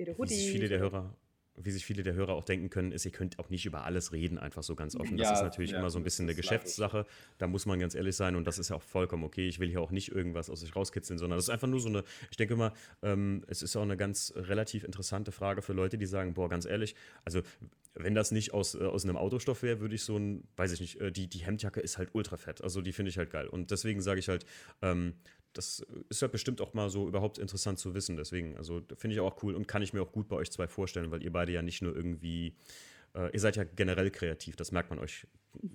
[0.00, 0.38] ihre Hoodies.
[0.38, 1.14] Wie sich viele der Hörer,
[1.56, 4.12] wie sich viele der Hörer auch denken können, ist, ihr könnt auch nicht über alles
[4.12, 5.16] reden, einfach so ganz offen.
[5.16, 7.06] Das ja, ist natürlich ja, immer so ein bisschen eine Geschäftssache.
[7.38, 9.46] Da muss man ganz ehrlich sein und das ist ja auch vollkommen okay.
[9.48, 11.88] Ich will hier auch nicht irgendwas aus sich rauskitzeln, sondern das ist einfach nur so
[11.88, 12.72] eine, ich denke mal,
[13.02, 16.64] ähm, es ist auch eine ganz relativ interessante Frage für Leute, die sagen, boah, ganz
[16.64, 16.94] ehrlich,
[17.24, 17.42] also
[17.94, 20.80] wenn das nicht aus, äh, aus einem Autostoff wäre, würde ich so ein, weiß ich
[20.80, 22.62] nicht, äh, die, die Hemdjacke ist halt ultra fett.
[22.62, 23.48] Also die finde ich halt geil.
[23.48, 24.46] Und deswegen sage ich halt,
[24.80, 25.14] ähm,
[25.52, 28.16] das ist ja bestimmt auch mal so überhaupt interessant zu wissen.
[28.16, 30.68] Deswegen, also finde ich auch cool und kann ich mir auch gut bei euch zwei
[30.68, 32.54] vorstellen, weil ihr beide ja nicht nur irgendwie,
[33.14, 35.26] äh, ihr seid ja generell kreativ, das merkt man euch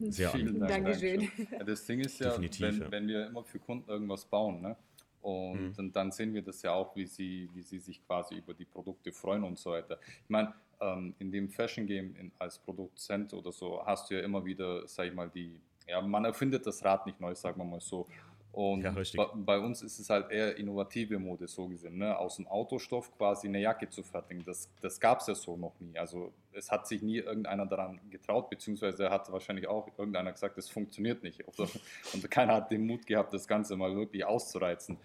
[0.10, 0.68] sehr Vielen an.
[0.68, 1.30] Dank, Dankeschön.
[1.52, 2.92] Ja, das Ding ist ja, wenn, ja.
[2.92, 4.76] wenn, wir immer für Kunden irgendwas bauen, ne?
[5.22, 5.92] Und, mhm.
[5.92, 9.12] dann sehen wir das ja auch, wie sie, wie sie sich quasi über die Produkte
[9.12, 9.98] freuen und so weiter.
[10.24, 14.22] Ich meine, ähm, in dem Fashion Game in, als Produzent oder so hast du ja
[14.22, 17.66] immer wieder, sag ich mal, die, ja, man erfindet das Rad nicht neu, sagen wir
[17.66, 18.08] mal so.
[18.56, 18.96] Und ja,
[19.34, 21.98] bei, uns ist es halt eher innovative Mode, so gesehen.
[21.98, 22.18] Ne?
[22.18, 25.78] Aus dem Autostoff quasi eine Jacke zu fertigen, das, das gab es ja so noch
[25.82, 26.00] nie.
[26.00, 30.70] Also es hat sich nie irgendeiner daran getraut, beziehungsweise hat wahrscheinlich auch irgendeiner gesagt, das
[30.70, 31.44] funktioniert nicht.
[32.14, 34.98] Und keiner hat den Mut gehabt, das Ganze mal wirklich auszureizen.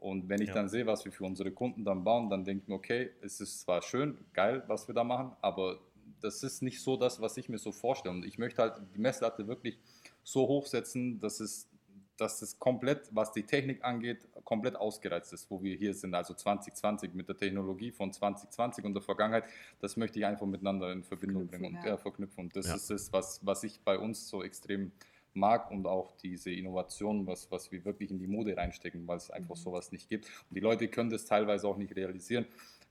[0.00, 0.54] Und wenn ich ja.
[0.54, 3.40] dann sehe, was wir für unsere Kunden dann bauen, dann denke ich mir, okay, es
[3.40, 5.78] ist zwar schön, geil, was wir da machen, aber
[6.20, 8.16] das ist nicht so das, was ich mir so vorstelle.
[8.16, 9.78] Und ich möchte halt die Messlatte wirklich
[10.24, 11.68] so hochsetzen, dass es
[12.16, 16.34] dass es komplett, was die Technik angeht, komplett ausgereizt ist, wo wir hier sind, also
[16.34, 19.44] 2020 mit der Technologie von 2020 und der Vergangenheit,
[19.80, 21.94] das möchte ich einfach miteinander in Verbindung bringen und ja.
[21.94, 22.44] äh, verknüpfen.
[22.44, 22.74] Und das ja.
[22.74, 24.92] ist es, was, was ich bei uns so extrem
[25.34, 29.30] mag und auch diese Innovation, was, was wir wirklich in die Mode reinstecken, weil es
[29.30, 29.60] einfach mhm.
[29.60, 30.26] sowas nicht gibt.
[30.48, 32.46] Und die Leute können das teilweise auch nicht realisieren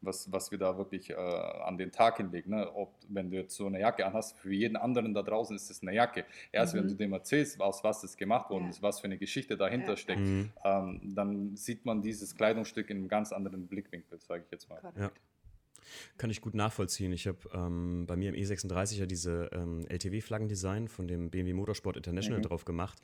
[0.06, 2.52] was, was wir da wirklich äh, an den Tag hinlegen.
[2.52, 2.72] Ne?
[2.76, 5.82] Ob, wenn du jetzt so eine Jacke anhast, für jeden anderen da draußen ist es
[5.82, 6.26] eine Jacke.
[6.52, 6.80] Erst mhm.
[6.80, 8.70] wenn du dem erzählst, aus was das gemacht worden ja.
[8.70, 9.98] ist, was für eine Geschichte dahinter ja.
[9.98, 10.52] steckt, mhm.
[10.64, 14.82] ähm, dann sieht man dieses Kleidungsstück in einem ganz anderen Blickwinkel, sage ich jetzt mal.
[14.98, 15.12] Ja.
[16.18, 17.12] Kann ich gut nachvollziehen.
[17.12, 21.98] Ich habe ähm, bei mir im E36 ja diese ähm, LTW-Flaggendesign von dem BMW Motorsport
[21.98, 22.44] International mhm.
[22.44, 23.00] drauf gemacht.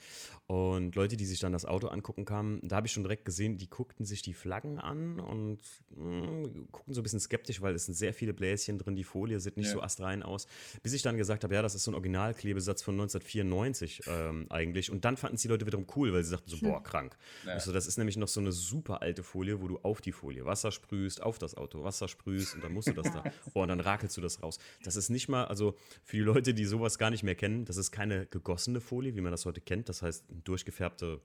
[0.48, 3.58] Und Leute, die sich dann das Auto angucken kamen, da habe ich schon direkt gesehen,
[3.58, 5.60] die guckten sich die Flaggen an und
[5.96, 9.04] mh, hm, guckten so ein bisschen skeptisch, weil es sind sehr viele Bläschen drin, die
[9.04, 9.74] Folie sieht nicht ja.
[9.74, 10.48] so astrein aus.
[10.84, 14.92] Bis ich dann gesagt habe, ja, das ist so ein Originalklebesatz von 1994 ähm, eigentlich.
[14.92, 16.70] Und dann fanden es die Leute wiederum cool, weil sie sagten so, hm.
[16.70, 17.18] boah, krank.
[17.46, 17.54] Ja.
[17.54, 20.46] Also, das ist nämlich noch so eine super alte Folie, wo du auf die Folie
[20.46, 23.24] Wasser sprühst, auf das Auto Wasser sprühst und dann musst du das da.
[23.54, 24.60] Oh, und dann rakelst du das raus.
[24.84, 27.78] Das ist nicht mal, also für die Leute, die sowas gar nicht mehr kennen, das
[27.78, 29.90] ist keine gegossene Folie, wie man das heute kennt.
[29.90, 31.22] Das heißt, durchgefärbte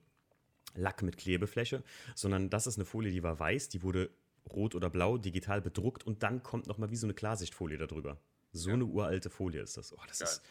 [0.74, 1.82] Lack mit Klebefläche,
[2.14, 4.11] sondern das ist eine Folie, die war weiß, die wurde
[4.53, 8.18] rot oder blau digital bedruckt und dann kommt nochmal wie so eine Klarsichtfolie darüber.
[8.53, 8.74] So ja.
[8.74, 9.92] eine uralte Folie ist das.
[9.92, 10.42] Oh, das ist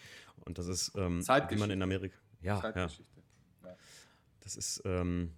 [0.45, 2.17] und das ist, ähm, wie man in Amerika.
[2.41, 2.89] Ja, ja.
[4.41, 5.33] Das ist ähm,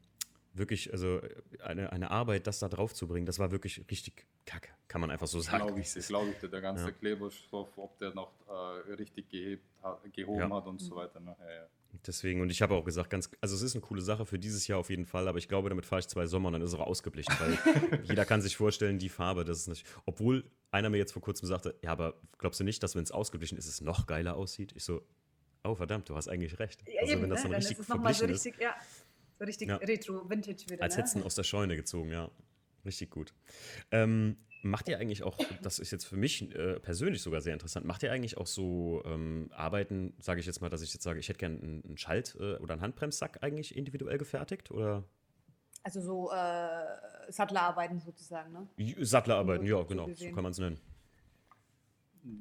[0.58, 1.22] wirklich, also
[1.60, 4.70] eine, eine Arbeit, das da drauf zu bringen, das war wirklich richtig kacke.
[4.88, 5.66] Kann man einfach so sagen.
[5.66, 6.92] Glaube ich, glaube ich, der ganze ja.
[6.92, 9.66] Kleberstoff, ob der noch äh, richtig gehebt,
[10.14, 10.50] gehoben ja.
[10.50, 11.20] hat und so weiter.
[11.20, 11.36] Ne?
[11.40, 11.68] Ja,
[12.06, 14.68] Deswegen, und ich habe auch gesagt, ganz, also es ist eine coole Sache für dieses
[14.68, 16.74] Jahr auf jeden Fall, aber ich glaube, damit fahre ich zwei Sommer und dann ist
[16.74, 19.86] es auch ausgeblichen, weil jeder kann sich vorstellen, die Farbe, das ist nicht.
[20.06, 23.12] Obwohl einer mir jetzt vor kurzem sagte, ja, aber glaubst du nicht, dass wenn es
[23.12, 24.74] ausgeblichen ist, es noch geiler aussieht?
[24.76, 25.02] Ich so,
[25.64, 26.84] oh verdammt, du hast eigentlich recht.
[26.88, 27.58] Ja, also eben, wenn das dann ne?
[27.58, 28.76] richtig dann ist so richtig, ja,
[29.38, 30.84] so richtig retro, vintage wieder.
[30.84, 31.04] Als ne?
[31.04, 32.30] hätten aus der Scheune gezogen, ja.
[32.86, 33.34] Richtig gut.
[33.92, 37.86] Ähm, Macht ihr eigentlich auch, das ist jetzt für mich äh, persönlich sogar sehr interessant,
[37.86, 41.20] macht ihr eigentlich auch so ähm, Arbeiten, sage ich jetzt mal, dass ich jetzt sage,
[41.20, 44.72] ich hätte gerne einen, einen Schalt- äh, oder einen Handbremssack eigentlich individuell gefertigt?
[44.72, 45.04] Oder?
[45.84, 48.68] Also so äh, Sattlerarbeiten sozusagen, ne?
[49.00, 50.80] Sattlerarbeiten, ja, genau, so kann man es nennen.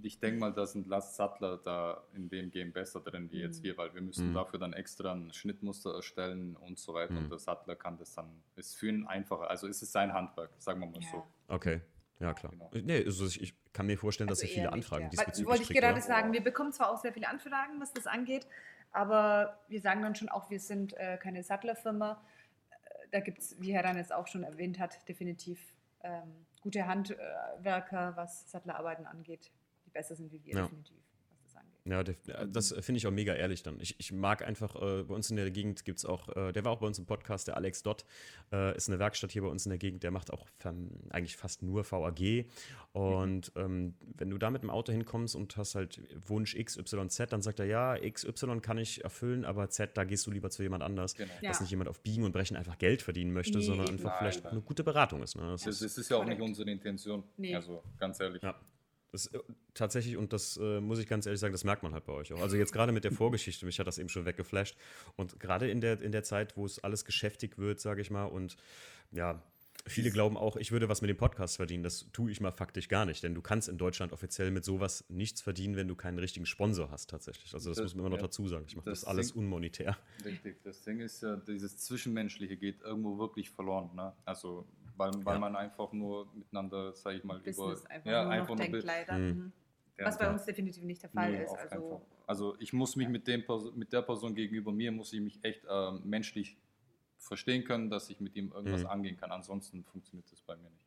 [0.03, 3.43] Ich denke mal, da sind Last Sattler da in dem Game besser drin wie mhm.
[3.43, 4.35] jetzt hier, weil wir müssen mhm.
[4.35, 7.13] dafür dann extra ein Schnittmuster erstellen und so weiter.
[7.13, 7.25] Mhm.
[7.25, 9.51] Und der Sattler kann das dann, ist für ihn einfacher.
[9.51, 11.09] Also ist es sein Handwerk, sagen wir mal ja.
[11.11, 11.27] so.
[11.49, 11.81] Okay.
[12.19, 12.51] Ja, klar.
[12.53, 12.71] Genau.
[12.73, 15.25] Nee, also ich, kann mir vorstellen, dass also ihr viele Anfragen nicht, ja.
[15.25, 18.47] diesbezüglich Wollte ich gerade sagen, wir bekommen zwar auch sehr viele Anfragen, was das angeht,
[18.91, 22.25] aber wir sagen dann schon auch, wir sind äh, keine Sattlerfirma.
[22.71, 26.87] Äh, da gibt es, wie Herr dann jetzt auch schon erwähnt hat, definitiv ähm, gute
[26.87, 29.51] Handwerker, was Sattlerarbeiten angeht,
[29.97, 30.63] besser sind wie wir, ja.
[30.63, 31.07] definitiv.
[31.89, 33.79] Ja, das finde ich auch mega ehrlich dann.
[33.81, 36.65] Ich, ich mag einfach, äh, bei uns in der Gegend gibt es auch, äh, der
[36.65, 38.05] war auch bei uns im Podcast, der Alex Dott,
[38.53, 40.49] äh, ist eine Werkstatt hier bei uns in der Gegend, der macht auch
[41.11, 42.47] eigentlich fast nur VAG.
[42.93, 43.63] Und mhm.
[43.63, 47.61] ähm, wenn du da mit dem Auto hinkommst und hast halt Wunsch XYZ, dann sagt
[47.61, 51.15] er, ja, XY kann ich erfüllen, aber Z, da gehst du lieber zu jemand anders.
[51.15, 51.33] Genau.
[51.41, 51.51] Ja.
[51.51, 54.19] Dass nicht jemand auf Biegen und Brechen einfach Geld verdienen möchte, nee, sondern einfach nein,
[54.19, 54.55] vielleicht nein.
[54.55, 55.37] eine gute Beratung ist.
[55.37, 55.43] Ne?
[55.53, 57.23] Das, das, ist, ist ja auch nicht unsere Intention.
[57.37, 57.55] Nee.
[57.55, 58.43] Also ganz ehrlich.
[58.43, 58.59] Ja.
[59.13, 59.39] Das, äh,
[59.75, 62.33] tatsächlich, und das äh, muss ich ganz ehrlich sagen, das merkt man halt bei euch
[62.33, 62.41] auch.
[62.41, 64.77] Also jetzt gerade mit der Vorgeschichte, mich hat das eben schon weggeflasht.
[65.17, 68.25] Und gerade in der, in der Zeit, wo es alles geschäftig wird, sage ich mal,
[68.25, 68.57] und
[69.13, 69.43] ja,
[69.87, 71.83] viele glauben auch, ich würde was mit dem Podcast verdienen.
[71.83, 75.05] Das tue ich mal faktisch gar nicht, denn du kannst in Deutschland offiziell mit sowas
[75.09, 77.55] nichts verdienen, wenn du keinen richtigen Sponsor hast tatsächlich.
[77.55, 78.65] Also das, das muss man immer noch dazu sagen.
[78.69, 79.97] Ich mache das, das, alles Ding, unmonetär.
[80.25, 83.91] Richtig, das Ding ist ja, dieses Zwischenmenschliche geht irgendwo wirklich verloren.
[83.95, 84.13] Ne?
[84.25, 84.67] Also
[84.97, 85.41] weil, weil ja.
[85.41, 89.19] man einfach nur miteinander, sage ich mal, Business über einfach ja, nur einfach denkt, leider.
[89.19, 89.29] Mhm.
[89.29, 89.53] mhm.
[89.99, 91.55] Was bei uns definitiv nicht der Fall nee, ist.
[91.71, 95.39] Also, also ich muss mich mit, dem, mit der Person gegenüber mir, muss ich mich
[95.43, 96.59] echt äh, menschlich
[97.19, 98.89] verstehen können, dass ich mit ihm irgendwas mhm.
[98.89, 99.31] angehen kann.
[99.31, 100.87] Ansonsten funktioniert das bei mir nicht.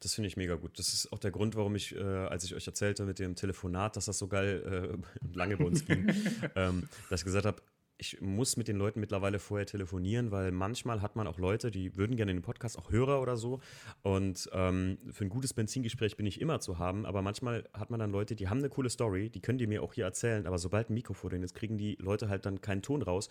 [0.00, 0.78] Das finde ich mega gut.
[0.78, 3.96] Das ist auch der Grund, warum ich, äh, als ich euch erzählte mit dem Telefonat,
[3.96, 6.12] dass das so geil äh, lange bei uns ging,
[6.56, 7.62] ähm, dass ich gesagt habe,
[7.96, 11.96] ich muss mit den Leuten mittlerweile vorher telefonieren, weil manchmal hat man auch Leute, die
[11.96, 13.60] würden gerne in den Podcast, auch Hörer oder so.
[14.02, 18.00] Und ähm, für ein gutes Benzingespräch bin ich immer zu haben, aber manchmal hat man
[18.00, 20.58] dann Leute, die haben eine coole Story, die können die mir auch hier erzählen, aber
[20.58, 23.28] sobald ein Mikrofon drin ist, kriegen die Leute halt dann keinen Ton raus.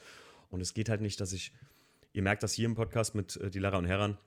[0.50, 1.52] Und es geht halt nicht, dass ich,
[2.14, 4.18] ihr merkt das hier im Podcast mit äh, die Lara und Herren,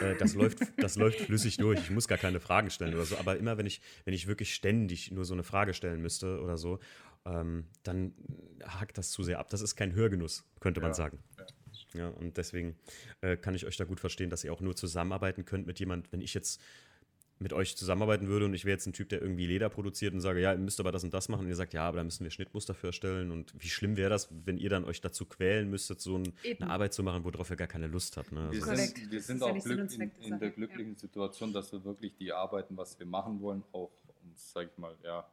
[0.00, 1.80] äh, das, läuft, das läuft flüssig durch.
[1.80, 3.16] Ich muss gar keine Fragen stellen oder so.
[3.16, 6.56] Aber immer, wenn ich, wenn ich wirklich ständig nur so eine Frage stellen müsste oder
[6.56, 6.78] so,
[7.24, 8.14] ähm, dann
[8.64, 9.50] hakt das zu sehr ab.
[9.50, 11.18] Das ist kein Hörgenuss, könnte man sagen.
[11.38, 11.46] Ja.
[11.94, 12.76] Ja, und deswegen
[13.20, 16.12] äh, kann ich euch da gut verstehen, dass ihr auch nur zusammenarbeiten könnt mit jemand,
[16.12, 16.60] wenn ich jetzt
[17.38, 20.20] mit euch zusammenarbeiten würde und ich wäre jetzt ein Typ, der irgendwie Leder produziert und
[20.20, 22.04] sage, ja, ihr müsst aber das und das machen und ihr sagt, ja, aber da
[22.04, 25.26] müssen wir Schnittmuster für erstellen und wie schlimm wäre das, wenn ihr dann euch dazu
[25.26, 28.32] quälen müssten, so ein, eine Arbeit zu machen, worauf ihr gar keine Lust habt.
[28.32, 28.48] Ne?
[28.50, 30.98] Wir, also sind, wir sind, auch Glück, in, in, der glücklichen ja.
[30.98, 33.90] Situation, dass wir wirklich die Arbeiten, was wir machen wollen, auch
[34.24, 35.28] uns, sag ich mal, ja,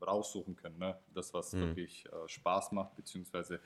[0.00, 0.78] raussuchen können.
[0.78, 0.96] Ne?
[1.14, 1.60] Das, was mhm.
[1.60, 3.60] wirklich äh, Spaß macht, beziehungsweise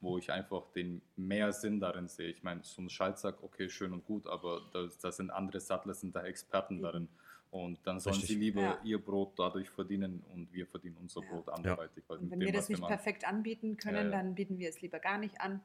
[0.00, 2.28] wo ich einfach den mehr Sinn darin sehe.
[2.28, 5.94] Ich meine, so ein Schaltsack, okay, schön und gut, aber da, da sind andere Sattler,
[5.94, 6.82] sind da Experten mhm.
[6.82, 7.08] darin.
[7.50, 8.36] Und dann sollen Richtig.
[8.36, 8.80] sie lieber ja.
[8.84, 11.54] ihr Brot dadurch verdienen und wir verdienen unser Brot ja.
[11.54, 12.04] anderweitig.
[12.08, 12.16] Ja.
[12.20, 15.18] wenn dem, wir das nicht wir perfekt anbieten können, dann bieten wir es lieber gar
[15.18, 15.60] nicht an,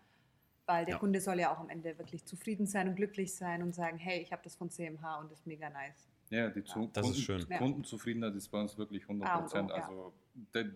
[0.66, 3.76] weil der Kunde soll ja auch am Ende wirklich zufrieden sein und glücklich sein und
[3.76, 6.10] sagen, hey, ich habe das von CMH und das ist mega nice.
[6.32, 7.50] Ja, die Zu das Kunden, ist schön.
[7.50, 9.72] Kundenzufriedenheit ist bei uns wirklich 100 Prozent.
[9.72, 10.14] Ah, also
[10.54, 10.72] der,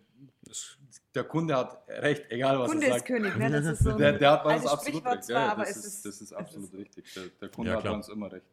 [1.16, 3.08] der, Kunde hat recht, egal was Kunde er sagt.
[3.08, 3.62] Kunde ist König, ne?
[3.62, 5.24] Das ist so der, der hat bei uns also absolut recht.
[5.24, 7.14] Zwar, ja, das, ist, das ist absolut ist richtig.
[7.16, 8.46] Der, der Kunde hat bei uns immer recht.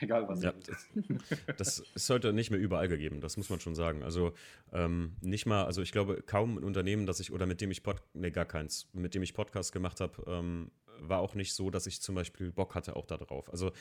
[0.00, 0.88] Egal was ja, das,
[1.56, 4.02] das ist heute nicht mehr überall gegeben, das muss man schon sagen.
[4.02, 4.32] Also
[4.72, 7.82] ähm, nicht mal, also ich glaube, kaum ein Unternehmen, das ich, oder mit dem ich
[7.82, 10.70] Pod, nee, gar keins, mit dem ich Podcast gemacht habe, ähm,
[11.00, 13.50] war auch nicht so, dass ich zum Beispiel Bock hatte auch darauf.
[13.50, 13.72] Also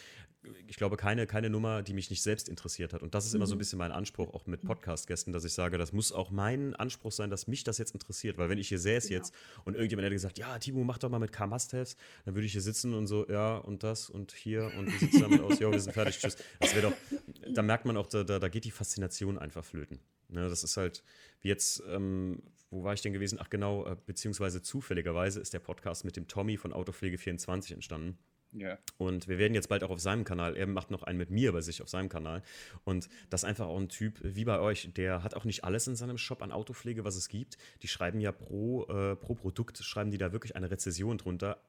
[0.67, 3.03] ich glaube, keine, keine Nummer, die mich nicht selbst interessiert hat.
[3.03, 3.59] Und das ist immer so ein mhm.
[3.59, 7.29] bisschen mein Anspruch, auch mit Podcast-Gästen, dass ich sage, das muss auch mein Anspruch sein,
[7.29, 8.37] dass mich das jetzt interessiert.
[8.37, 9.19] Weil wenn ich hier säße genau.
[9.19, 9.33] jetzt
[9.65, 12.61] und irgendjemand hätte gesagt, ja, Timo, mach doch mal mit K-Must-Haves, dann würde ich hier
[12.61, 15.59] sitzen und so, ja, und das und hier und wie sieht es damit aus?
[15.59, 16.37] Ja, wir sind fertig, tschüss.
[16.59, 19.99] Das wäre doch, da merkt man auch, da, da, da geht die Faszination einfach flöten.
[20.29, 21.03] Ja, ne, das ist halt,
[21.41, 23.39] wie jetzt, ähm, wo war ich denn gewesen?
[23.41, 28.17] Ach genau, äh, beziehungsweise zufälligerweise ist der Podcast mit dem Tommy von Autopflege24 entstanden.
[28.51, 28.77] Ja.
[28.97, 31.51] Und wir werden jetzt bald auch auf seinem Kanal, er macht noch einen mit mir
[31.51, 32.41] bei sich auf seinem Kanal.
[32.83, 35.87] Und das ist einfach auch ein Typ wie bei euch, der hat auch nicht alles
[35.87, 37.57] in seinem Shop an Autopflege, was es gibt.
[37.81, 41.61] Die schreiben ja pro, äh, pro Produkt, schreiben die da wirklich eine Rezession drunter.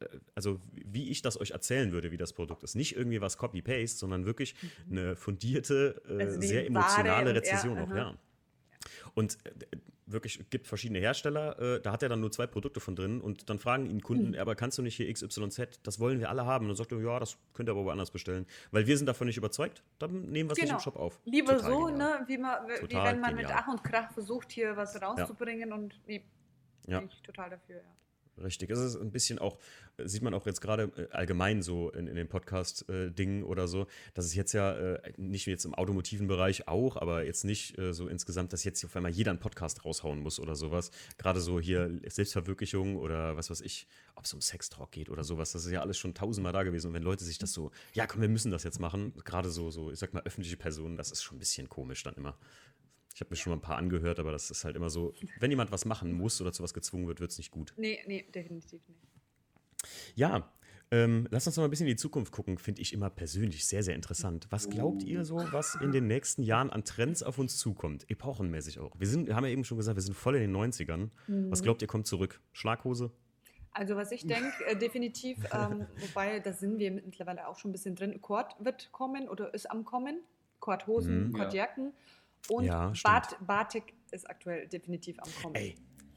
[0.00, 2.76] Äh, also wie ich das euch erzählen würde, wie das Produkt ist.
[2.76, 4.98] Nicht irgendwie was Copy-Paste, sondern wirklich mhm.
[4.98, 8.16] eine fundierte, äh, also sehr emotionale Rezession auch, ja.
[9.14, 9.76] Und äh,
[10.06, 13.48] wirklich gibt verschiedene Hersteller, äh, da hat er dann nur zwei Produkte von drin und
[13.48, 14.38] dann fragen ihn Kunden, mhm.
[14.38, 16.64] aber kannst du nicht hier XYZ, das wollen wir alle haben.
[16.64, 18.46] Und dann sagt er, ja, das könnt ihr aber woanders bestellen.
[18.70, 20.74] Weil wir sind davon nicht überzeugt, dann nehmen wir es genau.
[20.74, 21.20] nicht im Shop auf.
[21.24, 23.34] Lieber Total so, ne, wie, man, wie wenn man genial.
[23.34, 25.74] mit Ach und Krach versucht, hier was rauszubringen ja.
[25.74, 26.24] und nee,
[26.86, 27.00] ja.
[27.00, 27.82] bin ich total dafür, ja.
[28.38, 28.70] Richtig.
[28.70, 29.58] Es ist ein bisschen auch,
[29.98, 34.24] sieht man auch jetzt gerade äh, allgemein so in, in den Podcast-Dingen oder so, dass
[34.24, 38.08] es jetzt ja äh, nicht jetzt im automotiven Bereich auch, aber jetzt nicht äh, so
[38.08, 40.90] insgesamt, dass jetzt auf einmal jeder einen Podcast raushauen muss oder sowas.
[41.18, 45.52] Gerade so hier Selbstverwirklichung oder was weiß ich, ob es um Sextalk geht oder sowas.
[45.52, 46.88] Das ist ja alles schon tausendmal da gewesen.
[46.88, 49.70] Und wenn Leute sich das so, ja komm, wir müssen das jetzt machen, gerade so,
[49.70, 52.38] so, ich sag mal, öffentliche Personen, das ist schon ein bisschen komisch dann immer.
[53.20, 55.50] Ich habe mir schon mal ein paar angehört, aber das ist halt immer so, wenn
[55.50, 57.74] jemand was machen muss oder zu was gezwungen wird, wird es nicht gut.
[57.76, 59.02] Nee, nee, definitiv nicht.
[60.14, 60.50] Ja,
[60.90, 63.66] ähm, lass uns noch mal ein bisschen in die Zukunft gucken, finde ich immer persönlich
[63.66, 64.46] sehr, sehr interessant.
[64.48, 68.08] Was glaubt ihr so, was in den nächsten Jahren an Trends auf uns zukommt?
[68.08, 68.98] Epochenmäßig auch.
[68.98, 71.10] Wir sind, haben ja eben schon gesagt, wir sind voll in den 90ern.
[71.26, 71.50] Mhm.
[71.50, 72.40] Was glaubt ihr, kommt zurück?
[72.54, 73.10] Schlaghose?
[73.72, 77.72] Also was ich denke, äh, definitiv, ähm, wobei da sind wir mittlerweile auch schon ein
[77.72, 80.20] bisschen drin, Kord wird kommen oder ist am kommen.
[80.60, 81.32] Kordhosen, mhm.
[81.32, 81.86] Kordjacken.
[81.86, 81.92] Ja.
[82.48, 85.54] Und ja, Bart, Batik ist aktuell definitiv am Kommen.
[85.54, 85.76] Ey,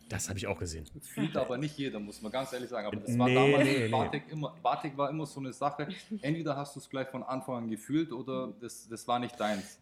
[0.10, 0.86] das habe ich auch gesehen.
[1.02, 2.88] Fühlt aber nicht jeder, muss man ganz ehrlich sagen.
[2.88, 4.34] Aber das war nee, damals, nee, Batik, nee.
[4.34, 5.88] Immer, Batik war immer so eine Sache.
[6.22, 9.80] Entweder hast du es gleich von Anfang an gefühlt oder das, das war nicht deins.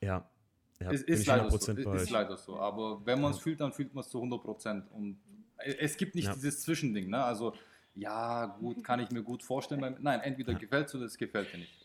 [0.00, 0.28] Ja.
[0.80, 2.58] ja ist, ist, leider so, ist leider so.
[2.58, 3.42] Aber wenn man es ja.
[3.42, 4.84] fühlt, dann fühlt man es zu 100 Prozent.
[4.92, 5.18] Und
[5.56, 6.34] es gibt nicht ja.
[6.34, 7.10] dieses Zwischending.
[7.10, 7.22] Ne?
[7.22, 7.54] Also,
[7.94, 9.96] ja, gut, kann ich mir gut vorstellen.
[10.00, 11.77] Nein, entweder gefällt es oder es gefällt dir nicht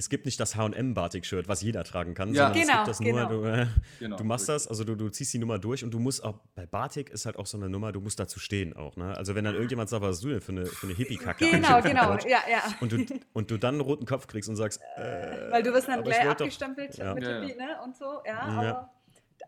[0.00, 2.46] es gibt nicht das H&M-Batik-Shirt, was jeder tragen kann, ja.
[2.46, 3.28] sondern genau, es gibt das genau.
[3.28, 3.66] nur, du, äh,
[3.98, 6.38] genau, du machst das, also du, du ziehst die Nummer durch und du musst auch,
[6.54, 9.14] bei Batik ist halt auch so eine Nummer, du musst dazu stehen auch, ne?
[9.14, 11.82] Also wenn dann irgendjemand sagt, was hast du denn für eine, für eine Hippie-Kacke Genau,
[11.82, 12.62] genau, ja, ja.
[12.80, 15.88] Und du, und du dann einen roten Kopf kriegst und sagst, äh, Weil du wirst
[15.88, 17.14] dann gleich abgestempelt doch, ja.
[17.14, 18.90] mit Hippie, ne, und so, ja, aber,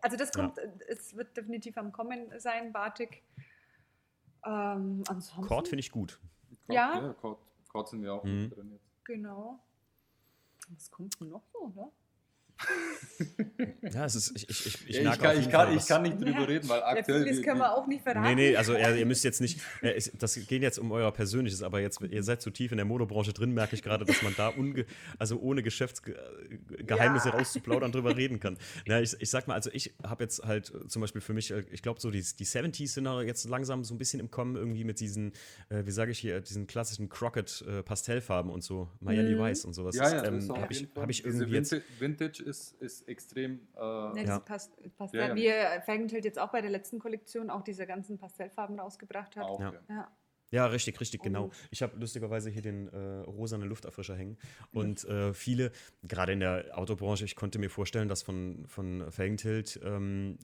[0.03, 3.23] also das kommt, es wird definitiv am Kommen sein, Batik.
[4.45, 5.41] Ähm, ansonsten.
[5.41, 6.19] Kord finde ich gut.
[6.67, 7.01] Kord, ja.
[7.01, 7.39] ja Kord,
[7.69, 8.51] Kord sind wir auch mhm.
[8.51, 9.05] drin jetzt.
[9.05, 9.59] Genau.
[10.69, 11.91] Was kommt denn noch so, ne?
[13.93, 16.19] Ja, es ist, ich, ich, ich, ich, ja, ich, kann, ich, kann, ich kann nicht
[16.19, 16.43] drüber ja.
[16.43, 17.25] reden, weil aktuell.
[17.25, 18.35] Das können wir auch nicht verraten.
[18.35, 21.63] Nee, nee, also ihr, ihr müsst jetzt nicht, äh, das geht jetzt um euer Persönliches,
[21.63, 24.33] aber jetzt, ihr seid zu tief in der Modebranche drin, merke ich gerade, dass man
[24.35, 24.85] da unge,
[25.19, 27.35] also ohne Geschäftsgeheimnisse ja.
[27.35, 28.57] rauszuplaudern drüber reden kann.
[28.85, 31.63] Na, ich, ich sag mal, also ich habe jetzt halt zum Beispiel für mich, äh,
[31.71, 34.83] ich glaube, so die, die 70s sind jetzt langsam so ein bisschen im Kommen, irgendwie
[34.83, 35.33] mit diesen,
[35.69, 39.39] äh, wie sage ich hier, diesen klassischen Crockett-Pastellfarben äh, und so, Miami mhm.
[39.39, 39.95] Weiß und sowas.
[39.95, 43.67] Ja, ja, ähm, habe ich, hab ich irgendwie Diese Vintage, Vintage ist, ist extrem.
[43.75, 44.39] Äh, ja, ja.
[44.39, 45.35] Passt, passt ja, ja.
[45.35, 49.45] Wie Felgentilt jetzt auch bei der letzten Kollektion auch diese ganzen Pastellfarben rausgebracht hat.
[49.45, 49.73] Auch, ja.
[49.89, 50.11] ja.
[50.53, 51.23] Ja, richtig, richtig, oh.
[51.23, 51.51] genau.
[51.71, 54.37] Ich habe lustigerweise hier den äh, rosanen Lufterfrischer hängen.
[54.71, 55.71] Und äh, viele,
[56.03, 60.37] gerade in der Autobranche, ich konnte mir vorstellen, dass von, von Felgentilt ähm,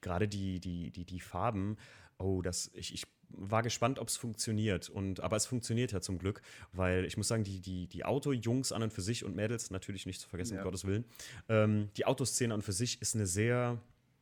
[0.00, 1.76] gerade die, die, die, die Farben,
[2.18, 4.88] oh, das, ich, ich war gespannt, ob es funktioniert.
[4.88, 8.72] Und, aber es funktioniert ja zum Glück, weil ich muss sagen, die, die, die Auto-Jungs
[8.72, 10.60] an und für sich und Mädels, natürlich nicht zu vergessen, ja.
[10.60, 11.04] um Gottes Willen,
[11.48, 13.80] ähm, die Autoszene an und für sich ist eine sehr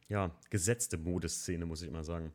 [0.09, 2.33] ja, gesetzte Modeszene, muss ich immer sagen.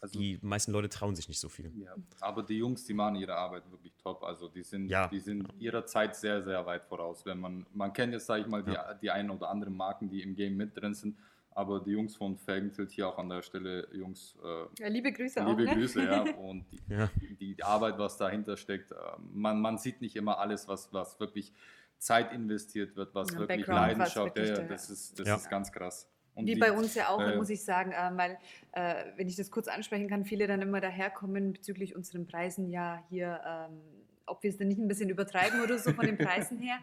[0.00, 1.70] Also, die meisten Leute trauen sich nicht so viel.
[1.76, 4.24] Ja, aber die Jungs, die machen ihre Arbeit wirklich top.
[4.24, 5.06] Also die sind, ja.
[5.06, 7.24] die sind ihrer Zeit sehr, sehr weit voraus.
[7.24, 10.22] Wenn man, man kennt jetzt, sage ich mal, die, die einen oder anderen Marken, die
[10.22, 11.16] im Game mit drin sind.
[11.54, 14.36] Aber die Jungs von Felgentilt hier auch an der Stelle, Jungs.
[14.42, 15.58] Äh, ja, liebe Grüße liebe auch.
[15.58, 15.76] Liebe ne?
[15.76, 16.22] Grüße, ja.
[16.38, 17.10] Und die, ja.
[17.40, 18.94] Die, Arbeit, was dahinter steckt, äh,
[19.32, 21.52] man, man sieht nicht immer alles, was, was wirklich
[21.98, 26.08] Zeit investiert wird, was ja, wirklich Background, Leidenschaft, ja, das, ist, das ist ganz krass.
[26.34, 28.38] Und Wie die, bei uns ja auch, äh, muss ich sagen, äh, weil,
[28.72, 33.02] äh, wenn ich das kurz ansprechen kann, viele dann immer daherkommen bezüglich unseren Preisen, ja,
[33.10, 33.80] hier, ähm,
[34.26, 36.78] ob wir es denn nicht ein bisschen übertreiben oder so von den Preisen her.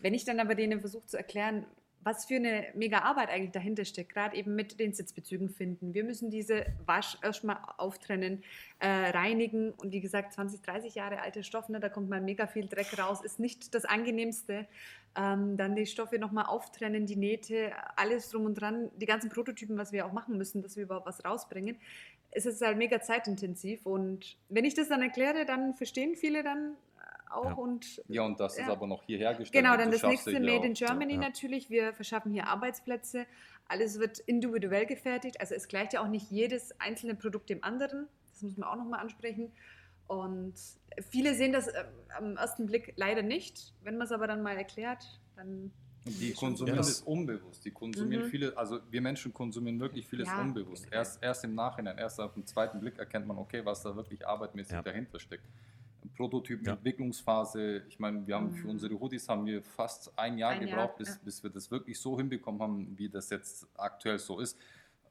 [0.00, 1.64] Wenn ich dann aber denen versuche zu erklären,
[2.02, 5.94] was für eine mega Arbeit eigentlich dahinter steckt, gerade eben mit den Sitzbezügen finden.
[5.94, 8.42] Wir müssen diese Wasch erstmal auftrennen,
[8.78, 12.46] äh, reinigen und wie gesagt, 20, 30 Jahre alter Stoff, ne, da kommt mal mega
[12.46, 14.66] viel Dreck raus, ist nicht das angenehmste.
[15.16, 19.76] Ähm, dann die Stoffe nochmal auftrennen, die Nähte, alles drum und dran, die ganzen Prototypen,
[19.76, 21.76] was wir auch machen müssen, dass wir überhaupt was rausbringen.
[22.30, 26.76] Es ist halt mega zeitintensiv und wenn ich das dann erkläre, dann verstehen viele dann,
[27.30, 27.44] auch.
[27.44, 27.52] Ja.
[27.54, 28.64] Und, ja, und das ja.
[28.64, 29.64] ist aber noch hier hergestellt.
[29.64, 31.20] Genau, dann das nächste Made in Germany ja.
[31.20, 31.70] natürlich.
[31.70, 33.26] Wir verschaffen hier Arbeitsplätze.
[33.66, 35.40] Alles wird individuell gefertigt.
[35.40, 38.08] Also es gleicht ja auch nicht jedes einzelne Produkt dem anderen.
[38.32, 39.52] Das muss man auch nochmal ansprechen.
[40.06, 40.54] Und
[41.10, 41.84] viele sehen das äh,
[42.16, 43.74] am ersten Blick leider nicht.
[43.82, 45.70] Wenn man es aber dann mal erklärt, dann
[46.04, 47.64] die konsumieren es unbewusst.
[47.64, 48.30] Die konsumieren mhm.
[48.30, 50.40] viele, also wir Menschen konsumieren wirklich vieles ja.
[50.40, 50.86] unbewusst.
[50.90, 54.26] Erst, erst im Nachhinein, erst auf den zweiten Blick erkennt man, okay, was da wirklich
[54.26, 54.82] arbeitmäßig ja.
[54.82, 55.44] dahinter steckt.
[56.16, 57.78] Prototypen-Entwicklungsphase.
[57.78, 57.82] Ja.
[57.88, 58.70] Ich meine, wir haben für mhm.
[58.70, 61.14] unsere Hoodies haben wir fast ein Jahr ein gebraucht, Jahr, bis, ja.
[61.24, 64.58] bis wir das wirklich so hinbekommen haben, wie das jetzt aktuell so ist.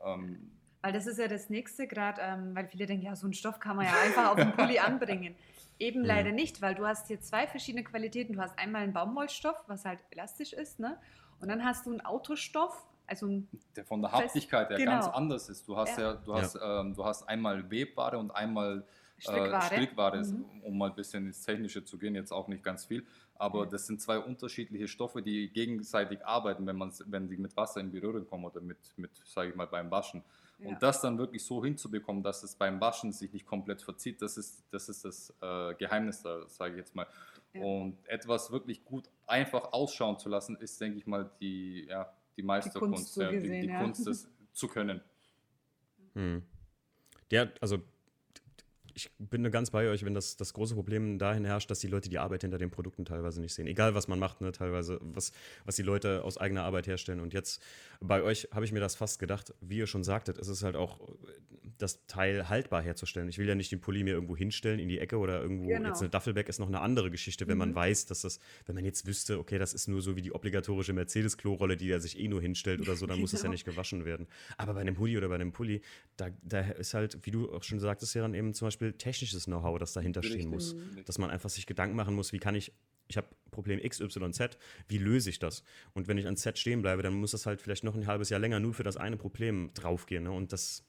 [0.04, 3.34] Ähm, weil das ist ja das nächste gerade, ähm, weil viele denken, ja, so einen
[3.34, 5.36] Stoff kann man ja einfach auf den Pulli anbringen.
[5.80, 6.06] Eben mhm.
[6.06, 8.34] leider nicht, weil du hast hier zwei verschiedene Qualitäten.
[8.34, 10.98] Du hast einmal einen Baumwollstoff, was halt elastisch ist, ne?
[11.40, 14.92] Und dann hast du einen Autostoff, also ein der von der Haftigkeit her genau.
[14.92, 15.68] ganz anders ist.
[15.68, 16.82] Du hast ja, ja du hast, ja.
[16.82, 18.86] Ähm, du hast einmal Webware und einmal
[19.18, 20.46] Strickware, äh, Strickware mhm.
[20.62, 23.06] um mal ein bisschen ins Technische zu gehen, jetzt auch nicht ganz viel.
[23.36, 23.70] Aber mhm.
[23.70, 27.92] das sind zwei unterschiedliche Stoffe, die gegenseitig arbeiten, wenn, man, wenn die mit Wasser in
[27.92, 30.24] Berührung kommen oder mit, mit sage ich mal, beim Waschen.
[30.60, 30.70] Ja.
[30.70, 34.38] Und das dann wirklich so hinzubekommen, dass es beim Waschen sich nicht komplett verzieht, das
[34.38, 37.08] ist das, ist das äh, Geheimnis da, sage ich jetzt mal.
[37.54, 37.64] Ja.
[37.64, 42.44] Und etwas wirklich gut einfach ausschauen zu lassen, ist, denke ich mal, die, ja, die
[42.44, 45.02] Meisterkunst, die, Kunst, so gesehen, die, die Kunst, das zu können.
[46.14, 46.44] Hm.
[47.32, 47.80] Ja, also
[48.98, 52.10] ich bin ganz bei euch, wenn das, das große Problem dahin herrscht, dass die Leute
[52.10, 53.68] die Arbeit hinter den Produkten teilweise nicht sehen.
[53.68, 55.34] Egal, was man macht, ne, teilweise, was,
[55.66, 57.20] was die Leute aus eigener Arbeit herstellen.
[57.20, 57.62] Und jetzt
[58.02, 60.76] bei euch habe ich mir das fast gedacht, wie ihr schon sagtet, es ist halt
[60.76, 61.00] auch
[61.78, 63.30] das Teil haltbar herzustellen.
[63.30, 65.68] Ich will ja nicht den Pulli mir irgendwo hinstellen in die Ecke oder irgendwo.
[65.68, 65.90] Genau.
[65.90, 67.60] Jetzt eine Duffelbag ist noch eine andere Geschichte, wenn mhm.
[67.60, 70.32] man weiß, dass das, wenn man jetzt wüsste, okay, das ist nur so wie die
[70.32, 73.40] obligatorische Mercedes-Klorolle, die er sich eh nur hinstellt oder so, dann muss genau.
[73.42, 74.26] es ja nicht gewaschen werden.
[74.58, 75.82] Aber bei einem Hoodie oder bei einem Pulli,
[76.16, 79.46] da, da ist halt, wie du auch schon sagtest, ja dann eben zum Beispiel technisches
[79.46, 80.76] Know-how, das dahinter stehen muss.
[81.06, 82.72] Dass man einfach sich Gedanken machen muss, wie kann ich,
[83.08, 84.58] ich habe Problem X, Y, Z,
[84.88, 85.64] wie löse ich das?
[85.94, 88.30] Und wenn ich an Z stehen bleibe, dann muss das halt vielleicht noch ein halbes
[88.30, 90.24] Jahr länger nur für das eine Problem draufgehen.
[90.24, 90.32] Ne?
[90.32, 90.84] Und das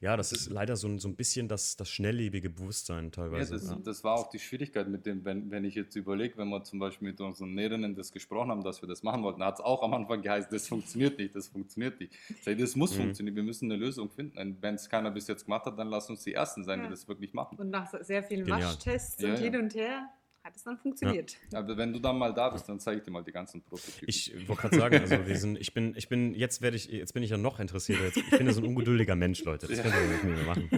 [0.00, 3.54] ja, das ist leider so ein, so ein bisschen das, das schnelllebige Bewusstsein teilweise.
[3.54, 3.78] Ja das, ja.
[3.82, 6.78] das, war auch die Schwierigkeit mit dem, wenn, wenn ich jetzt überlege, wenn wir zum
[6.78, 9.82] Beispiel mit unseren Näherinnen das gesprochen haben, dass wir das machen wollten, hat es auch
[9.82, 12.12] am Anfang geheißen, das funktioniert nicht, das funktioniert nicht.
[12.44, 13.02] Das muss mhm.
[13.02, 14.38] funktionieren, wir müssen eine Lösung finden.
[14.38, 16.86] Und wenn es keiner bis jetzt gemacht hat, dann lass uns die Ersten sein, ja.
[16.86, 17.58] die das wirklich machen.
[17.58, 18.62] Und nach sehr vielen Genial.
[18.62, 20.08] Waschtests und hin und her
[20.48, 21.36] hat es dann funktioniert.
[21.52, 21.58] Ja.
[21.60, 24.08] Aber wenn du dann mal da bist, dann zeige ich dir mal die ganzen Prototypen.
[24.08, 27.12] Ich wollte gerade sagen, also wir sind, ich bin, ich bin, jetzt werde ich, jetzt
[27.12, 28.04] bin ich ja noch interessierter.
[28.04, 29.66] Jetzt, ich bin ja so ein ungeduldiger Mensch, Leute.
[29.66, 29.82] Das ja.
[29.84, 30.70] könnt ihr mit mir machen.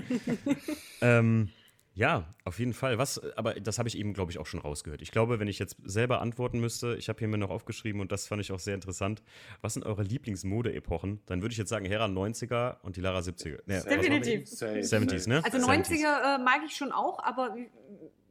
[1.00, 1.48] ähm,
[1.94, 2.98] ja, auf jeden Fall.
[2.98, 5.02] Was, aber das habe ich eben, glaube ich, auch schon rausgehört.
[5.02, 8.10] Ich glaube, wenn ich jetzt selber antworten müsste, ich habe hier mir noch aufgeschrieben und
[8.10, 9.22] das fand ich auch sehr interessant.
[9.60, 11.20] Was sind eure Lieblingsmode-Epochen?
[11.26, 13.60] Dann würde ich jetzt sagen, Hera 90er und die Lara 70er.
[13.66, 14.48] Nee, Definitiv.
[14.48, 15.44] 70s, ne?
[15.44, 17.56] Also 90er äh, mag ich schon auch, aber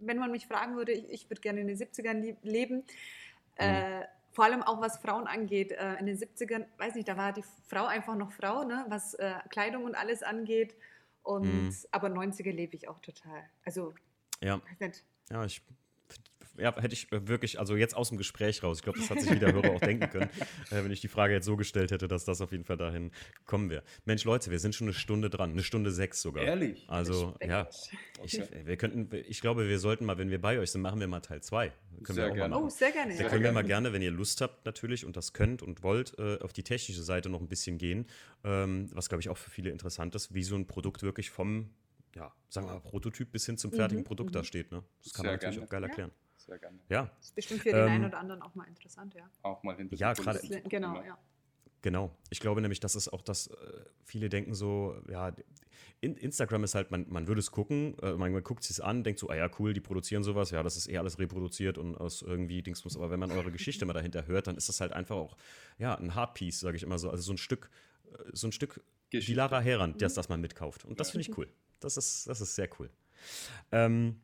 [0.02, 2.76] wenn man mich fragen würde, ich, ich würde gerne in den 70ern leben.
[2.78, 2.84] Mhm.
[3.56, 5.72] Äh, vor allem auch was Frauen angeht.
[5.72, 8.86] Äh, in den 70ern, weiß nicht, da war die Frau einfach noch Frau, ne?
[8.89, 10.76] was äh, Kleidung und alles angeht.
[11.24, 11.76] Und, mhm.
[11.91, 13.43] Aber 90er lebe ich auch total.
[13.66, 13.93] Also,
[14.41, 14.62] ja.
[15.30, 15.62] Ja, ich
[16.60, 19.30] ja, hätte ich wirklich, also jetzt aus dem Gespräch raus, ich glaube, das hat sich
[19.30, 20.30] jeder Hörer auch denken können,
[20.72, 23.12] äh, wenn ich die Frage jetzt so gestellt hätte, dass das auf jeden Fall dahin
[23.45, 23.84] kommen wäre.
[24.05, 26.43] Mensch, Leute, wir sind schon eine Stunde dran, eine Stunde sechs sogar.
[26.43, 26.86] Ehrlich?
[26.88, 27.68] Also, ja.
[28.24, 31.07] Ich, wir könnten, ich glaube, wir sollten mal, wenn wir bei euch sind, machen wir
[31.07, 31.72] mal Teil zwei.
[32.03, 32.55] Können sehr wir auch gerne.
[32.55, 33.18] Mal oh, sehr gerne.
[33.18, 36.18] Da können wir mal gerne, wenn ihr Lust habt natürlich und das könnt und wollt,
[36.18, 38.07] äh, auf die technische Seite noch ein bisschen gehen,
[38.43, 41.70] ähm, was, glaube ich, auch für viele interessant ist, wie so ein Produkt wirklich vom
[42.16, 44.45] ja, sagen wir mal, Prototyp bis hin zum fertigen mhm, Produkt da mhm.
[44.45, 44.72] steht.
[44.72, 44.84] Ne?
[45.03, 45.66] Das kann Sehr man natürlich gerne.
[45.66, 46.10] auch geil erklären.
[46.10, 46.80] Ja sehr gerne.
[46.89, 47.12] Ja.
[47.18, 49.30] Das ist bestimmt für den ähm, einen oder anderen auch mal interessant, ja.
[49.43, 50.39] Auch mal hinter Ja, gerade.
[50.68, 51.18] Genau, ja.
[51.82, 52.12] Genau.
[52.30, 53.54] Ich glaube nämlich, das ist auch das, äh,
[54.04, 55.34] viele denken so, ja,
[56.02, 59.04] in, Instagram ist halt, man, man würde es gucken, äh, man, man, guckt es an,
[59.04, 61.95] denkt so, ah ja, cool, die produzieren sowas, ja, das ist eh alles reproduziert und
[61.95, 62.97] aus irgendwie Dingsmus.
[62.97, 65.38] Aber wenn man eure Geschichte mal dahinter hört, dann ist das halt einfach auch,
[65.78, 67.10] ja, ein Hardpiece, sage ich immer so.
[67.10, 67.70] Also so ein Stück,
[68.12, 69.32] äh, so ein Stück Geschichte.
[69.32, 70.16] die Lara Herand, das, mhm.
[70.16, 70.86] das man mitkauft.
[70.86, 71.47] Und das finde ich cool.
[71.80, 72.89] Das ist, das ist sehr cool.
[73.72, 74.20] Ähm,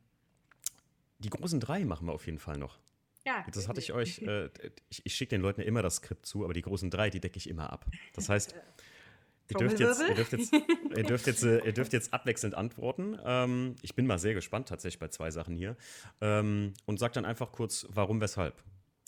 [1.19, 2.79] die großen drei machen wir auf jeden Fall noch.
[3.25, 3.43] Ja.
[3.51, 4.49] Das hatte ich euch, äh,
[4.89, 7.37] ich, ich schicke den Leuten immer das Skript zu, aber die großen drei, die decke
[7.37, 7.85] ich immer ab.
[8.13, 8.55] Das heißt,
[9.49, 13.17] ihr dürft jetzt, ihr dürft jetzt, ihr dürft jetzt, äh, ihr dürft jetzt abwechselnd antworten.
[13.23, 15.75] Ähm, ich bin mal sehr gespannt tatsächlich bei zwei Sachen hier.
[16.21, 18.63] Ähm, und sagt dann einfach kurz, warum, weshalb.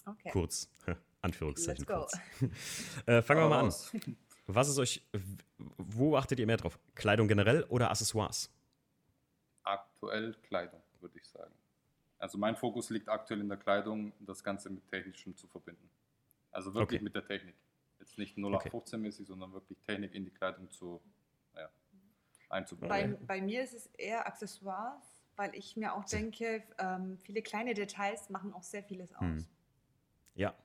[0.05, 0.29] Okay.
[0.31, 0.69] Kurz.
[1.21, 2.17] Anführungszeichen kurz.
[3.05, 3.73] äh, fangen wir mal an.
[4.45, 5.05] Was ist euch,
[5.57, 6.79] wo achtet ihr mehr drauf?
[6.95, 8.49] Kleidung generell oder Accessoires?
[9.63, 11.53] Aktuell Kleidung, würde ich sagen.
[12.19, 15.89] Also mein Fokus liegt aktuell in der Kleidung, das Ganze mit Technischem zu verbinden.
[16.51, 17.03] Also wirklich okay.
[17.03, 17.55] mit der Technik.
[17.99, 19.25] Jetzt nicht 0815-mäßig, okay.
[19.25, 21.01] sondern wirklich Technik in die Kleidung zu
[21.55, 21.69] ja,
[22.49, 22.89] einzubauen.
[22.89, 25.03] Bei, bei, mir ist es eher Accessoires,
[25.35, 29.21] weil ich mir auch denke, ähm, viele kleine Details machen auch sehr vieles aus.
[29.21, 29.45] Hm.
[30.35, 30.55] Ja,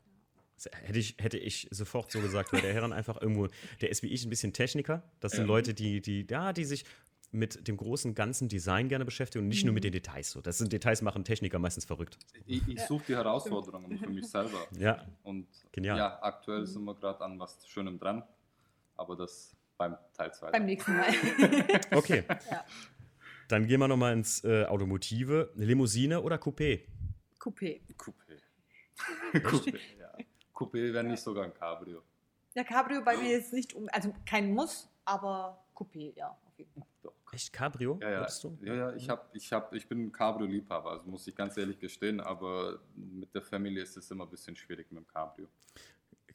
[0.71, 3.49] Hätte ich, hätte ich sofort so gesagt, weil der Herren einfach irgendwo,
[3.81, 5.03] der ist wie ich ein bisschen Techniker.
[5.21, 5.47] Das sind ja.
[5.47, 6.85] Leute, die, die, ja, die sich
[7.33, 9.69] mit dem großen ganzen Design gerne beschäftigen und nicht mhm.
[9.69, 10.31] nur mit den Details.
[10.31, 12.19] So, das sind Details machen Techniker meistens verrückt.
[12.47, 14.67] Ich, ich suche die Herausforderungen für mich selber.
[14.79, 15.05] Ja.
[15.23, 15.97] Und Genial.
[15.97, 18.23] ja, aktuell sind wir gerade an was Schönem dran,
[18.97, 20.51] aber das beim Teil 2.
[20.51, 21.09] Beim nächsten Mal.
[21.93, 22.25] okay.
[22.29, 22.65] Ja.
[23.49, 25.51] Dann gehen wir nochmal ins äh, Automotive.
[25.57, 26.83] Limousine oder Coupé?
[27.39, 27.81] Coupé.
[27.97, 28.41] Coupé.
[29.33, 30.13] Coupé, ja.
[30.55, 32.03] Coupé wäre nicht sogar ein Cabrio.
[32.55, 36.73] Ja, Cabrio bei mir ist nicht, um, also kein Muss, aber Coupé, ja, auf jeden
[36.75, 37.12] Fall.
[37.33, 37.99] Echt Cabrio?
[38.03, 38.27] Ja, ja,
[38.61, 42.21] ja, ja ich, hab, ich, hab, ich bin Cabrio-Liebhaber, also muss ich ganz ehrlich gestehen,
[42.21, 45.49] aber mit der Familie ist es immer ein bisschen schwierig mit dem Cabrio.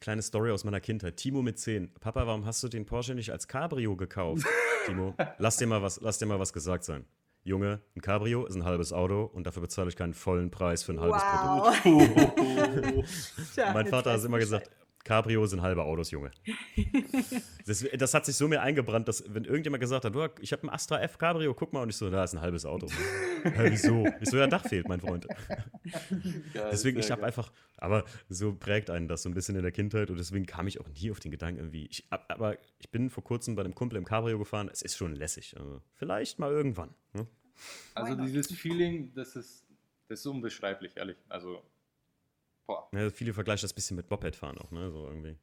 [0.00, 1.16] Kleine Story aus meiner Kindheit.
[1.16, 1.94] Timo mit 10.
[1.94, 4.44] Papa, warum hast du den Porsche nicht als Cabrio gekauft?
[4.86, 7.04] Timo, lass dir, mal was, lass dir mal was gesagt sein.
[7.44, 10.92] Junge, ein Cabrio ist ein halbes Auto und dafür bezahle ich keinen vollen Preis für
[10.92, 11.80] ein halbes wow.
[11.82, 13.08] Produkt.
[13.74, 14.68] mein Vater hat immer gesagt,
[15.08, 16.30] Cabrio sind halbe Autos, Junge.
[17.66, 20.64] das, das, hat sich so mir eingebrannt, dass wenn irgendjemand gesagt hat, oh, ich habe
[20.64, 22.88] ein Astra F Cabrio, guck mal, und ich so, da ist ein halbes Auto.
[23.44, 24.06] ja, wieso?
[24.18, 25.26] Wieso ja Dach fehlt, mein Freund.
[26.52, 29.72] Ja, deswegen, ich habe einfach, aber so prägt einen das so ein bisschen in der
[29.72, 31.86] Kindheit und deswegen kam ich auch nie auf den Gedanken irgendwie.
[31.86, 35.14] Ich, aber ich bin vor kurzem bei einem Kumpel im Cabrio gefahren, es ist schon
[35.14, 35.56] lässig.
[35.58, 36.90] Also vielleicht mal irgendwann.
[37.14, 37.26] Ne?
[37.94, 39.64] Also dieses Feeling, das ist,
[40.08, 41.16] das ist unbeschreiblich, ehrlich.
[41.30, 41.62] Also
[42.92, 44.90] ja, viele vergleichen das ein bisschen mit Mopedfahren auch, ne?
[44.90, 45.36] So irgendwie.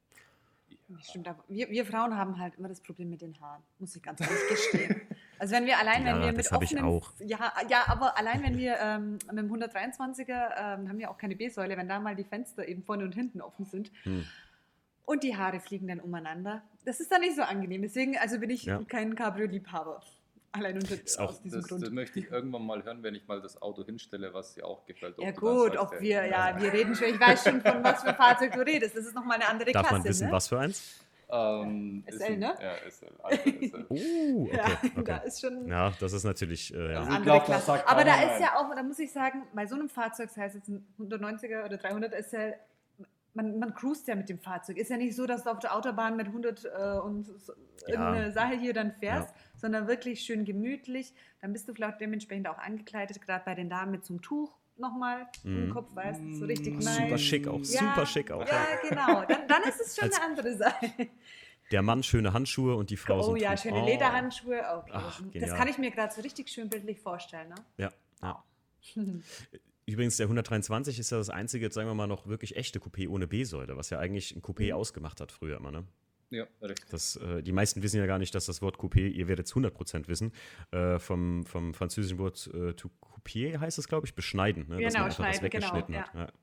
[0.88, 1.02] Ja.
[1.02, 4.04] Stimmt, aber wir, wir, Frauen haben halt immer das Problem mit den Haaren, muss ich
[4.04, 5.02] ganz ehrlich gestehen.
[5.38, 8.78] Also wenn wir allein, wenn ja, wir mit offenen, ja, ja, aber allein wenn wir
[8.80, 12.68] ähm, mit dem 123er ähm, haben wir auch keine B-Säule, wenn da mal die Fenster
[12.68, 14.26] eben vorne und hinten offen sind hm.
[15.06, 17.82] und die Haare fliegen dann umeinander, das ist dann nicht so angenehm.
[17.82, 18.82] Deswegen also bin ich ja.
[18.88, 20.02] kein Cabrio-Liebhaber.
[20.56, 21.84] Allein unter, ist auch, aus diesem das, Grund.
[21.84, 24.86] Das möchte ich irgendwann mal hören, wenn ich mal das Auto hinstelle, was dir auch
[24.86, 25.16] gefällt.
[25.20, 28.54] Ja gut, ob wir, ja, wir reden schon, ich weiß schon, von was für Fahrzeug
[28.54, 28.96] du redest.
[28.96, 29.96] Das ist nochmal eine andere Darf Klasse.
[29.96, 30.34] Darf man wissen, ne?
[30.34, 31.00] was für eins?
[31.28, 32.56] Ähm, SL, ein, ne?
[32.62, 33.08] Ja, SL.
[33.30, 33.86] SL.
[33.90, 35.04] uh, okay, ja, okay.
[35.06, 37.02] Da ist schon ja, das ist natürlich äh, ja.
[37.02, 37.88] andere glaub, Klasse.
[37.88, 40.56] Aber da ist ja auch, da muss ich sagen, bei so einem Fahrzeug, das heißt
[40.56, 42.54] jetzt ein 190er oder 300 SL,
[43.36, 44.78] man, man cruist ja mit dem Fahrzeug.
[44.78, 47.28] Ist ja nicht so, dass du auf der Autobahn mit 100 äh, und
[47.88, 48.32] ja.
[48.32, 49.42] Sache hier dann fährst, ja.
[49.56, 51.14] sondern wirklich schön gemütlich.
[51.42, 54.58] Dann bist du vielleicht dementsprechend auch angekleidet, gerade bei den Damen mit so einem Tuch
[54.78, 55.48] nochmal mm.
[55.48, 55.70] im mhm.
[55.72, 56.98] Kopf, weißt du, so richtig nice.
[56.98, 58.46] Super schick auch, ja, super schick auch.
[58.46, 59.26] Ja, genau.
[59.26, 60.92] Dann, dann ist es schon eine andere Sache.
[61.72, 63.86] Der Mann schöne Handschuhe und die Frau Oh ja, schöne oh.
[63.86, 64.62] Lederhandschuhe.
[64.78, 64.92] Okay.
[64.94, 67.50] Ach, das kann ich mir gerade so richtig schön bildlich vorstellen.
[67.50, 67.56] Ne?
[67.78, 67.92] Ja.
[68.22, 68.44] ja.
[69.88, 73.28] Übrigens, der 123 ist ja das einzige, sagen wir mal, noch wirklich echte Coupé ohne
[73.28, 74.74] B-Säule, was ja eigentlich ein Coupé mhm.
[74.74, 75.86] ausgemacht hat früher immer, ne?
[76.32, 76.90] Ja, richtig.
[76.90, 79.54] Das, äh, die meisten wissen ja gar nicht, dass das Wort Coupé, ihr werdet es
[79.54, 80.32] 100% wissen,
[80.72, 84.68] äh, vom, vom französischen Wort äh, to couper heißt es, glaube ich, beschneiden.
[84.68, 84.78] Ne?
[84.78, 86.34] Genau, dass man einfach was genau, weggeschnitten genau, hat.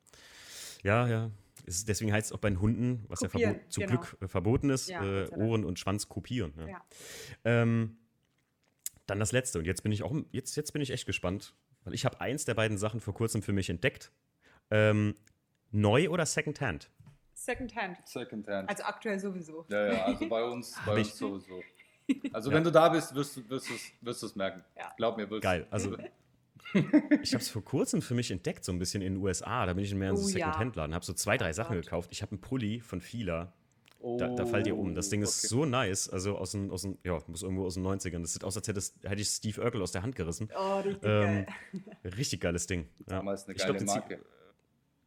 [0.85, 1.09] Ja, ja.
[1.09, 1.31] ja.
[1.67, 4.01] Ist, deswegen heißt es auch bei den Hunden, was kopieren, ja verbot, zum genau.
[4.01, 6.53] Glück äh, verboten ist, ja, äh, Ohren und Schwanz kopieren.
[6.57, 6.71] Ne?
[6.71, 6.85] Ja.
[7.45, 7.99] Ähm,
[9.07, 9.59] dann das letzte.
[9.59, 11.55] Und jetzt bin ich auch, jetzt, jetzt bin ich echt gespannt,
[11.85, 14.13] weil ich habe eins der beiden Sachen vor kurzem für mich entdeckt.
[14.71, 15.17] Ähm,
[15.71, 16.91] neu oder Secondhand?
[17.35, 17.99] Secondhand.
[18.07, 18.69] Secondhand.
[18.69, 19.67] Also aktuell sowieso.
[19.69, 21.61] Ja, ja, also bei uns, bei uns sowieso.
[22.33, 22.57] Also ja.
[22.57, 24.65] wenn du da bist, wirst du es wirst merken.
[24.77, 24.93] Ja.
[24.97, 25.67] Glaub mir, wirst Geil.
[25.71, 25.97] Also
[26.75, 29.67] ich habe es vor kurzem für mich entdeckt, so ein bisschen in den USA.
[29.67, 31.85] Da bin ich in mehreren oh, Secondhand-Laden, habe so zwei, drei oh, Sachen Gott.
[31.85, 32.09] gekauft.
[32.13, 33.53] Ich habe einen Pulli von Fila.
[34.03, 34.95] Oh, da, da fällt ihr um.
[34.95, 36.09] Das Ding ist so nice.
[36.09, 38.21] Also aus den, aus den, ja, muss irgendwo aus den 90ern.
[38.21, 40.51] Das sieht aus, als hätte, hätte ich Steve Urkel aus der Hand gerissen.
[40.57, 41.47] Oh, richtig ähm, geil.
[42.17, 42.89] Richtig geiles Ding.
[43.07, 43.19] Ja.
[43.19, 44.21] Damals eine geile glaub, Marke.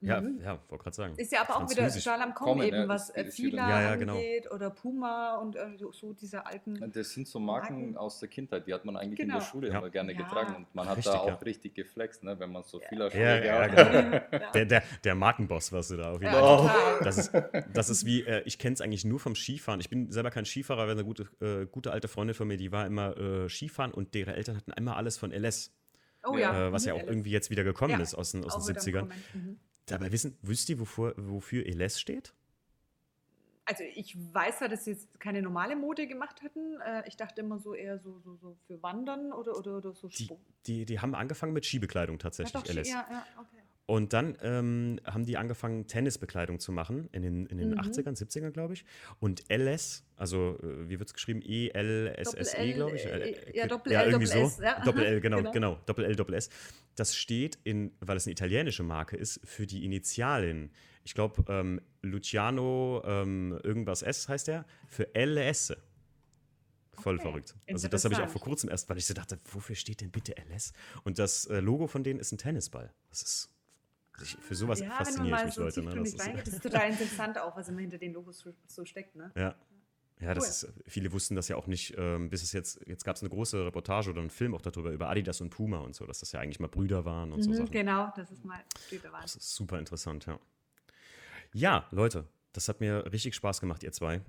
[0.01, 0.39] Ja, mhm.
[0.43, 1.13] ja, wollte gerade sagen.
[1.17, 3.95] Ist ja aber auch wieder Stahl am Kommen, eben, ja, was äh, Fila ja, ja,
[3.95, 4.15] genau.
[4.15, 6.91] angeht oder Puma und äh, so diese alten.
[6.91, 9.35] Das sind so Marken, Marken, aus der Kindheit, die hat man eigentlich genau.
[9.35, 12.37] in der Schule immer gerne getragen und man hat richtig, da auch richtig geflext, ne,
[12.39, 14.19] wenn man so Fila ja, ja, genau.
[14.53, 16.99] der, der, der Markenboss warst du da auf jeden Fall.
[17.03, 17.31] Das, ist,
[17.73, 19.79] das ist wie, äh, ich kenne es eigentlich nur vom Skifahren.
[19.79, 22.71] Ich bin selber kein Skifahrer, aber eine gute, äh, gute alte Freundin von mir, die
[22.71, 25.73] war immer äh, Skifahren und deren Eltern hatten immer alles von LS.
[26.27, 26.67] Oh ja.
[26.67, 29.09] Äh, was ja auch irgendwie jetzt wieder gekommen ist aus den, aus den 70ern.
[29.33, 29.59] Mhm.
[29.85, 32.33] Dabei wissen, wisst ihr, wofür, wofür Eles steht?
[33.65, 36.79] Also ich weiß ja, dass sie jetzt keine normale Mode gemacht hatten.
[36.81, 40.07] Äh, ich dachte immer so eher so, so, so für Wandern oder, oder, oder so
[40.07, 40.29] die,
[40.67, 42.89] die, die, haben angefangen mit Skibekleidung tatsächlich, ja, doch, LS.
[42.89, 43.64] Ja, ja, okay.
[43.87, 47.79] Und dann ähm, haben die angefangen, Tennisbekleidung zu machen in den, in den mhm.
[47.79, 48.83] 80ern, 70ern, glaube ich.
[49.19, 51.41] Und LS, also äh, wie wird es geschrieben?
[51.43, 53.05] E-L-S-S-E, glaube ich.
[53.05, 54.63] Äh, ja, Doppel ja, L, irgendwie Doppel so.
[54.63, 54.83] Ja.
[54.83, 55.79] Doppel L, genau, genau, genau.
[55.85, 56.49] Doppel L, Doppel S.
[56.95, 60.71] Das steht in, weil es eine italienische Marke ist, für die Initialen.
[61.03, 65.75] Ich glaube, ähm, Luciano ähm, irgendwas S heißt der, für LS.
[66.93, 67.23] Voll okay.
[67.23, 67.55] verrückt.
[67.69, 70.09] Also das habe ich auch vor kurzem erst, weil ich so dachte, wofür steht denn
[70.09, 70.73] bitte LS?
[71.03, 72.91] Und das äh, Logo von denen ist ein Tennisball.
[73.09, 73.54] Das ist
[74.23, 75.83] für sowas ja, fasziniere ich mich, so Leute.
[75.83, 75.95] Ne?
[75.95, 79.15] Das, ist, das ist total interessant auch, was immer hinter den Logos so, so steckt.
[79.15, 79.31] Ne?
[79.35, 79.55] Ja.
[80.21, 80.69] Ja, das cool.
[80.69, 83.29] ist, viele wussten das ja auch nicht, ähm, bis es jetzt, jetzt gab es eine
[83.29, 86.31] große Reportage oder einen Film auch darüber, über Adidas und Puma und so, dass das
[86.31, 87.71] ja eigentlich mal Brüder waren und mhm, so Sachen.
[87.71, 89.23] Genau, das ist mal Brüder waren.
[89.23, 90.39] Das ist super interessant, ja.
[91.53, 94.21] Ja, Leute, das hat mir richtig Spaß gemacht, ihr zwei.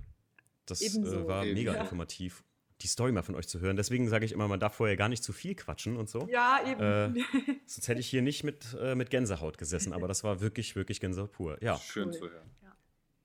[0.65, 1.53] Das äh, war Eben.
[1.53, 1.81] mega ja.
[1.81, 2.43] informativ
[2.81, 3.75] die Story mal von euch zu hören.
[3.75, 6.27] Deswegen sage ich immer, man darf vorher gar nicht zu viel quatschen und so.
[6.29, 7.15] Ja, eben.
[7.15, 7.23] Äh,
[7.65, 10.99] sonst hätte ich hier nicht mit, äh, mit Gänsehaut gesessen, aber das war wirklich, wirklich
[10.99, 11.57] Gänsehaut pur.
[11.61, 11.77] Ja.
[11.77, 12.13] Schön cool.
[12.13, 12.51] zu hören.
[12.61, 12.75] Ja.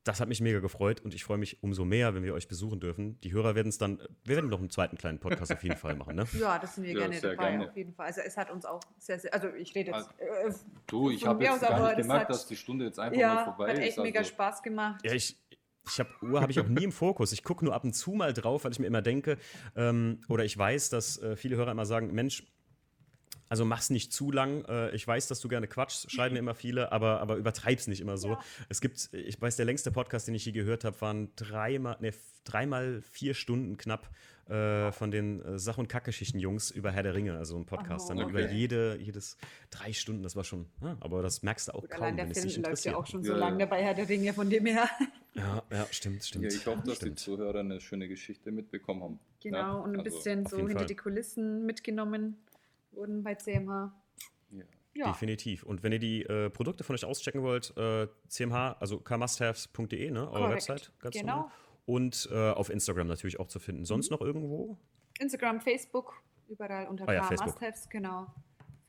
[0.05, 2.81] das hat mich mega gefreut und ich freue mich umso mehr, wenn wir euch besuchen
[2.81, 3.21] dürfen.
[3.21, 5.97] Die Hörer werden es dann, wir werden noch einen zweiten kleinen Podcast auf jeden Fall
[5.97, 6.27] machen, ne?
[6.41, 7.69] Ja, das sind wir ja, gerne dabei, gerne.
[7.69, 8.07] auf jeden Fall.
[8.07, 10.09] Also es hat uns auch sehr, sehr, also ich rede jetzt.
[10.19, 13.21] Also, äh, du, ich habe jetzt gar nicht gemerkt, hat, dass die Stunde jetzt einfach
[13.21, 13.79] ja, mal vorbei ist.
[13.79, 14.31] hat echt mega also.
[14.31, 15.05] Spaß gemacht.
[15.05, 15.37] Ja, ich,
[15.87, 17.33] ich habe Uhr habe ich auch nie im Fokus.
[17.33, 19.39] Ich gucke nur ab und zu mal drauf, weil ich mir immer denke,
[19.77, 22.45] ähm, oder ich weiß, dass äh, viele Hörer immer sagen, Mensch,
[23.49, 24.65] also mach's nicht zu lang.
[24.65, 28.01] Äh, ich weiß, dass du gerne quatschst, schreiben mir immer viele, aber, aber übertreib's nicht
[28.01, 28.31] immer so.
[28.31, 28.41] Ja.
[28.69, 32.15] Es gibt, ich weiß, der längste Podcast, den ich je gehört habe, waren dreimal, ne,
[32.45, 34.09] dreimal vier Stunden knapp
[34.49, 38.09] äh, von den äh, Sach- und Kackgeschichten-Jungs über Herr der Ringe, also ein Podcast.
[38.09, 38.23] Oh, okay.
[38.23, 39.37] Dann über jede, jedes
[39.71, 42.35] drei Stunden, das war schon, ja, aber das merkst du auch Gut, kaum, allein der
[42.35, 44.65] wenn Film läuft ja auch schon so ja, lange bei Herr der Ringe, von dem
[44.65, 44.89] her.
[45.35, 46.45] Ja, ja, stimmt, stimmt.
[46.45, 47.19] Ja, ich hoffe, dass stimmt.
[47.19, 49.21] die Zuhörer eine schöne Geschichte mitbekommen haben.
[49.41, 50.87] Genau, ja, und ein also bisschen so hinter Fall.
[50.87, 52.37] die Kulissen mitgenommen
[52.93, 53.93] wurden bei CMH.
[54.95, 55.11] Ja.
[55.11, 55.63] Definitiv.
[55.63, 60.21] Und wenn ihr die äh, Produkte von euch auschecken wollt, äh, cmh, also kmusthaves.de, ne,
[60.31, 60.69] eure Correct.
[60.69, 61.37] Website, ganz genau.
[61.37, 61.53] Normal.
[61.87, 63.87] Und äh, auf Instagram natürlich auch zu finden.
[63.87, 64.17] Sonst mhm.
[64.17, 64.77] noch irgendwo?
[65.19, 68.27] Instagram, Facebook, überall unter ah, ja, kmusthaves, genau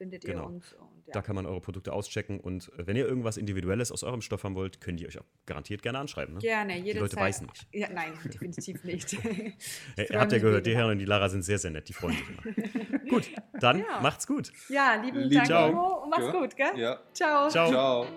[0.03, 0.43] findet genau.
[0.43, 0.73] ihr uns.
[0.73, 1.13] Und, ja.
[1.13, 4.43] Da kann man eure Produkte auschecken und äh, wenn ihr irgendwas Individuelles aus eurem Stoff
[4.43, 6.35] haben wollt, könnt ihr euch auch garantiert gerne anschreiben.
[6.35, 6.39] Ne?
[6.39, 7.23] Gerne, jede Die Leute Zeit.
[7.23, 7.67] weißen nicht.
[7.71, 9.13] Ja, nein, definitiv nicht.
[9.95, 11.93] hey, ihr habt ja gehört, die Herren und die Lara sind sehr, sehr nett, die
[11.93, 12.99] freuen sich immer.
[13.09, 14.01] gut, dann ja.
[14.01, 14.51] macht's gut.
[14.69, 16.03] Ja, lieben Lieb Dank, Ciao.
[16.03, 16.77] und mach's gut, gell?
[16.77, 16.99] Ja.
[17.13, 17.49] Ciao.
[17.49, 17.69] Ciao.
[17.69, 18.07] Ciao.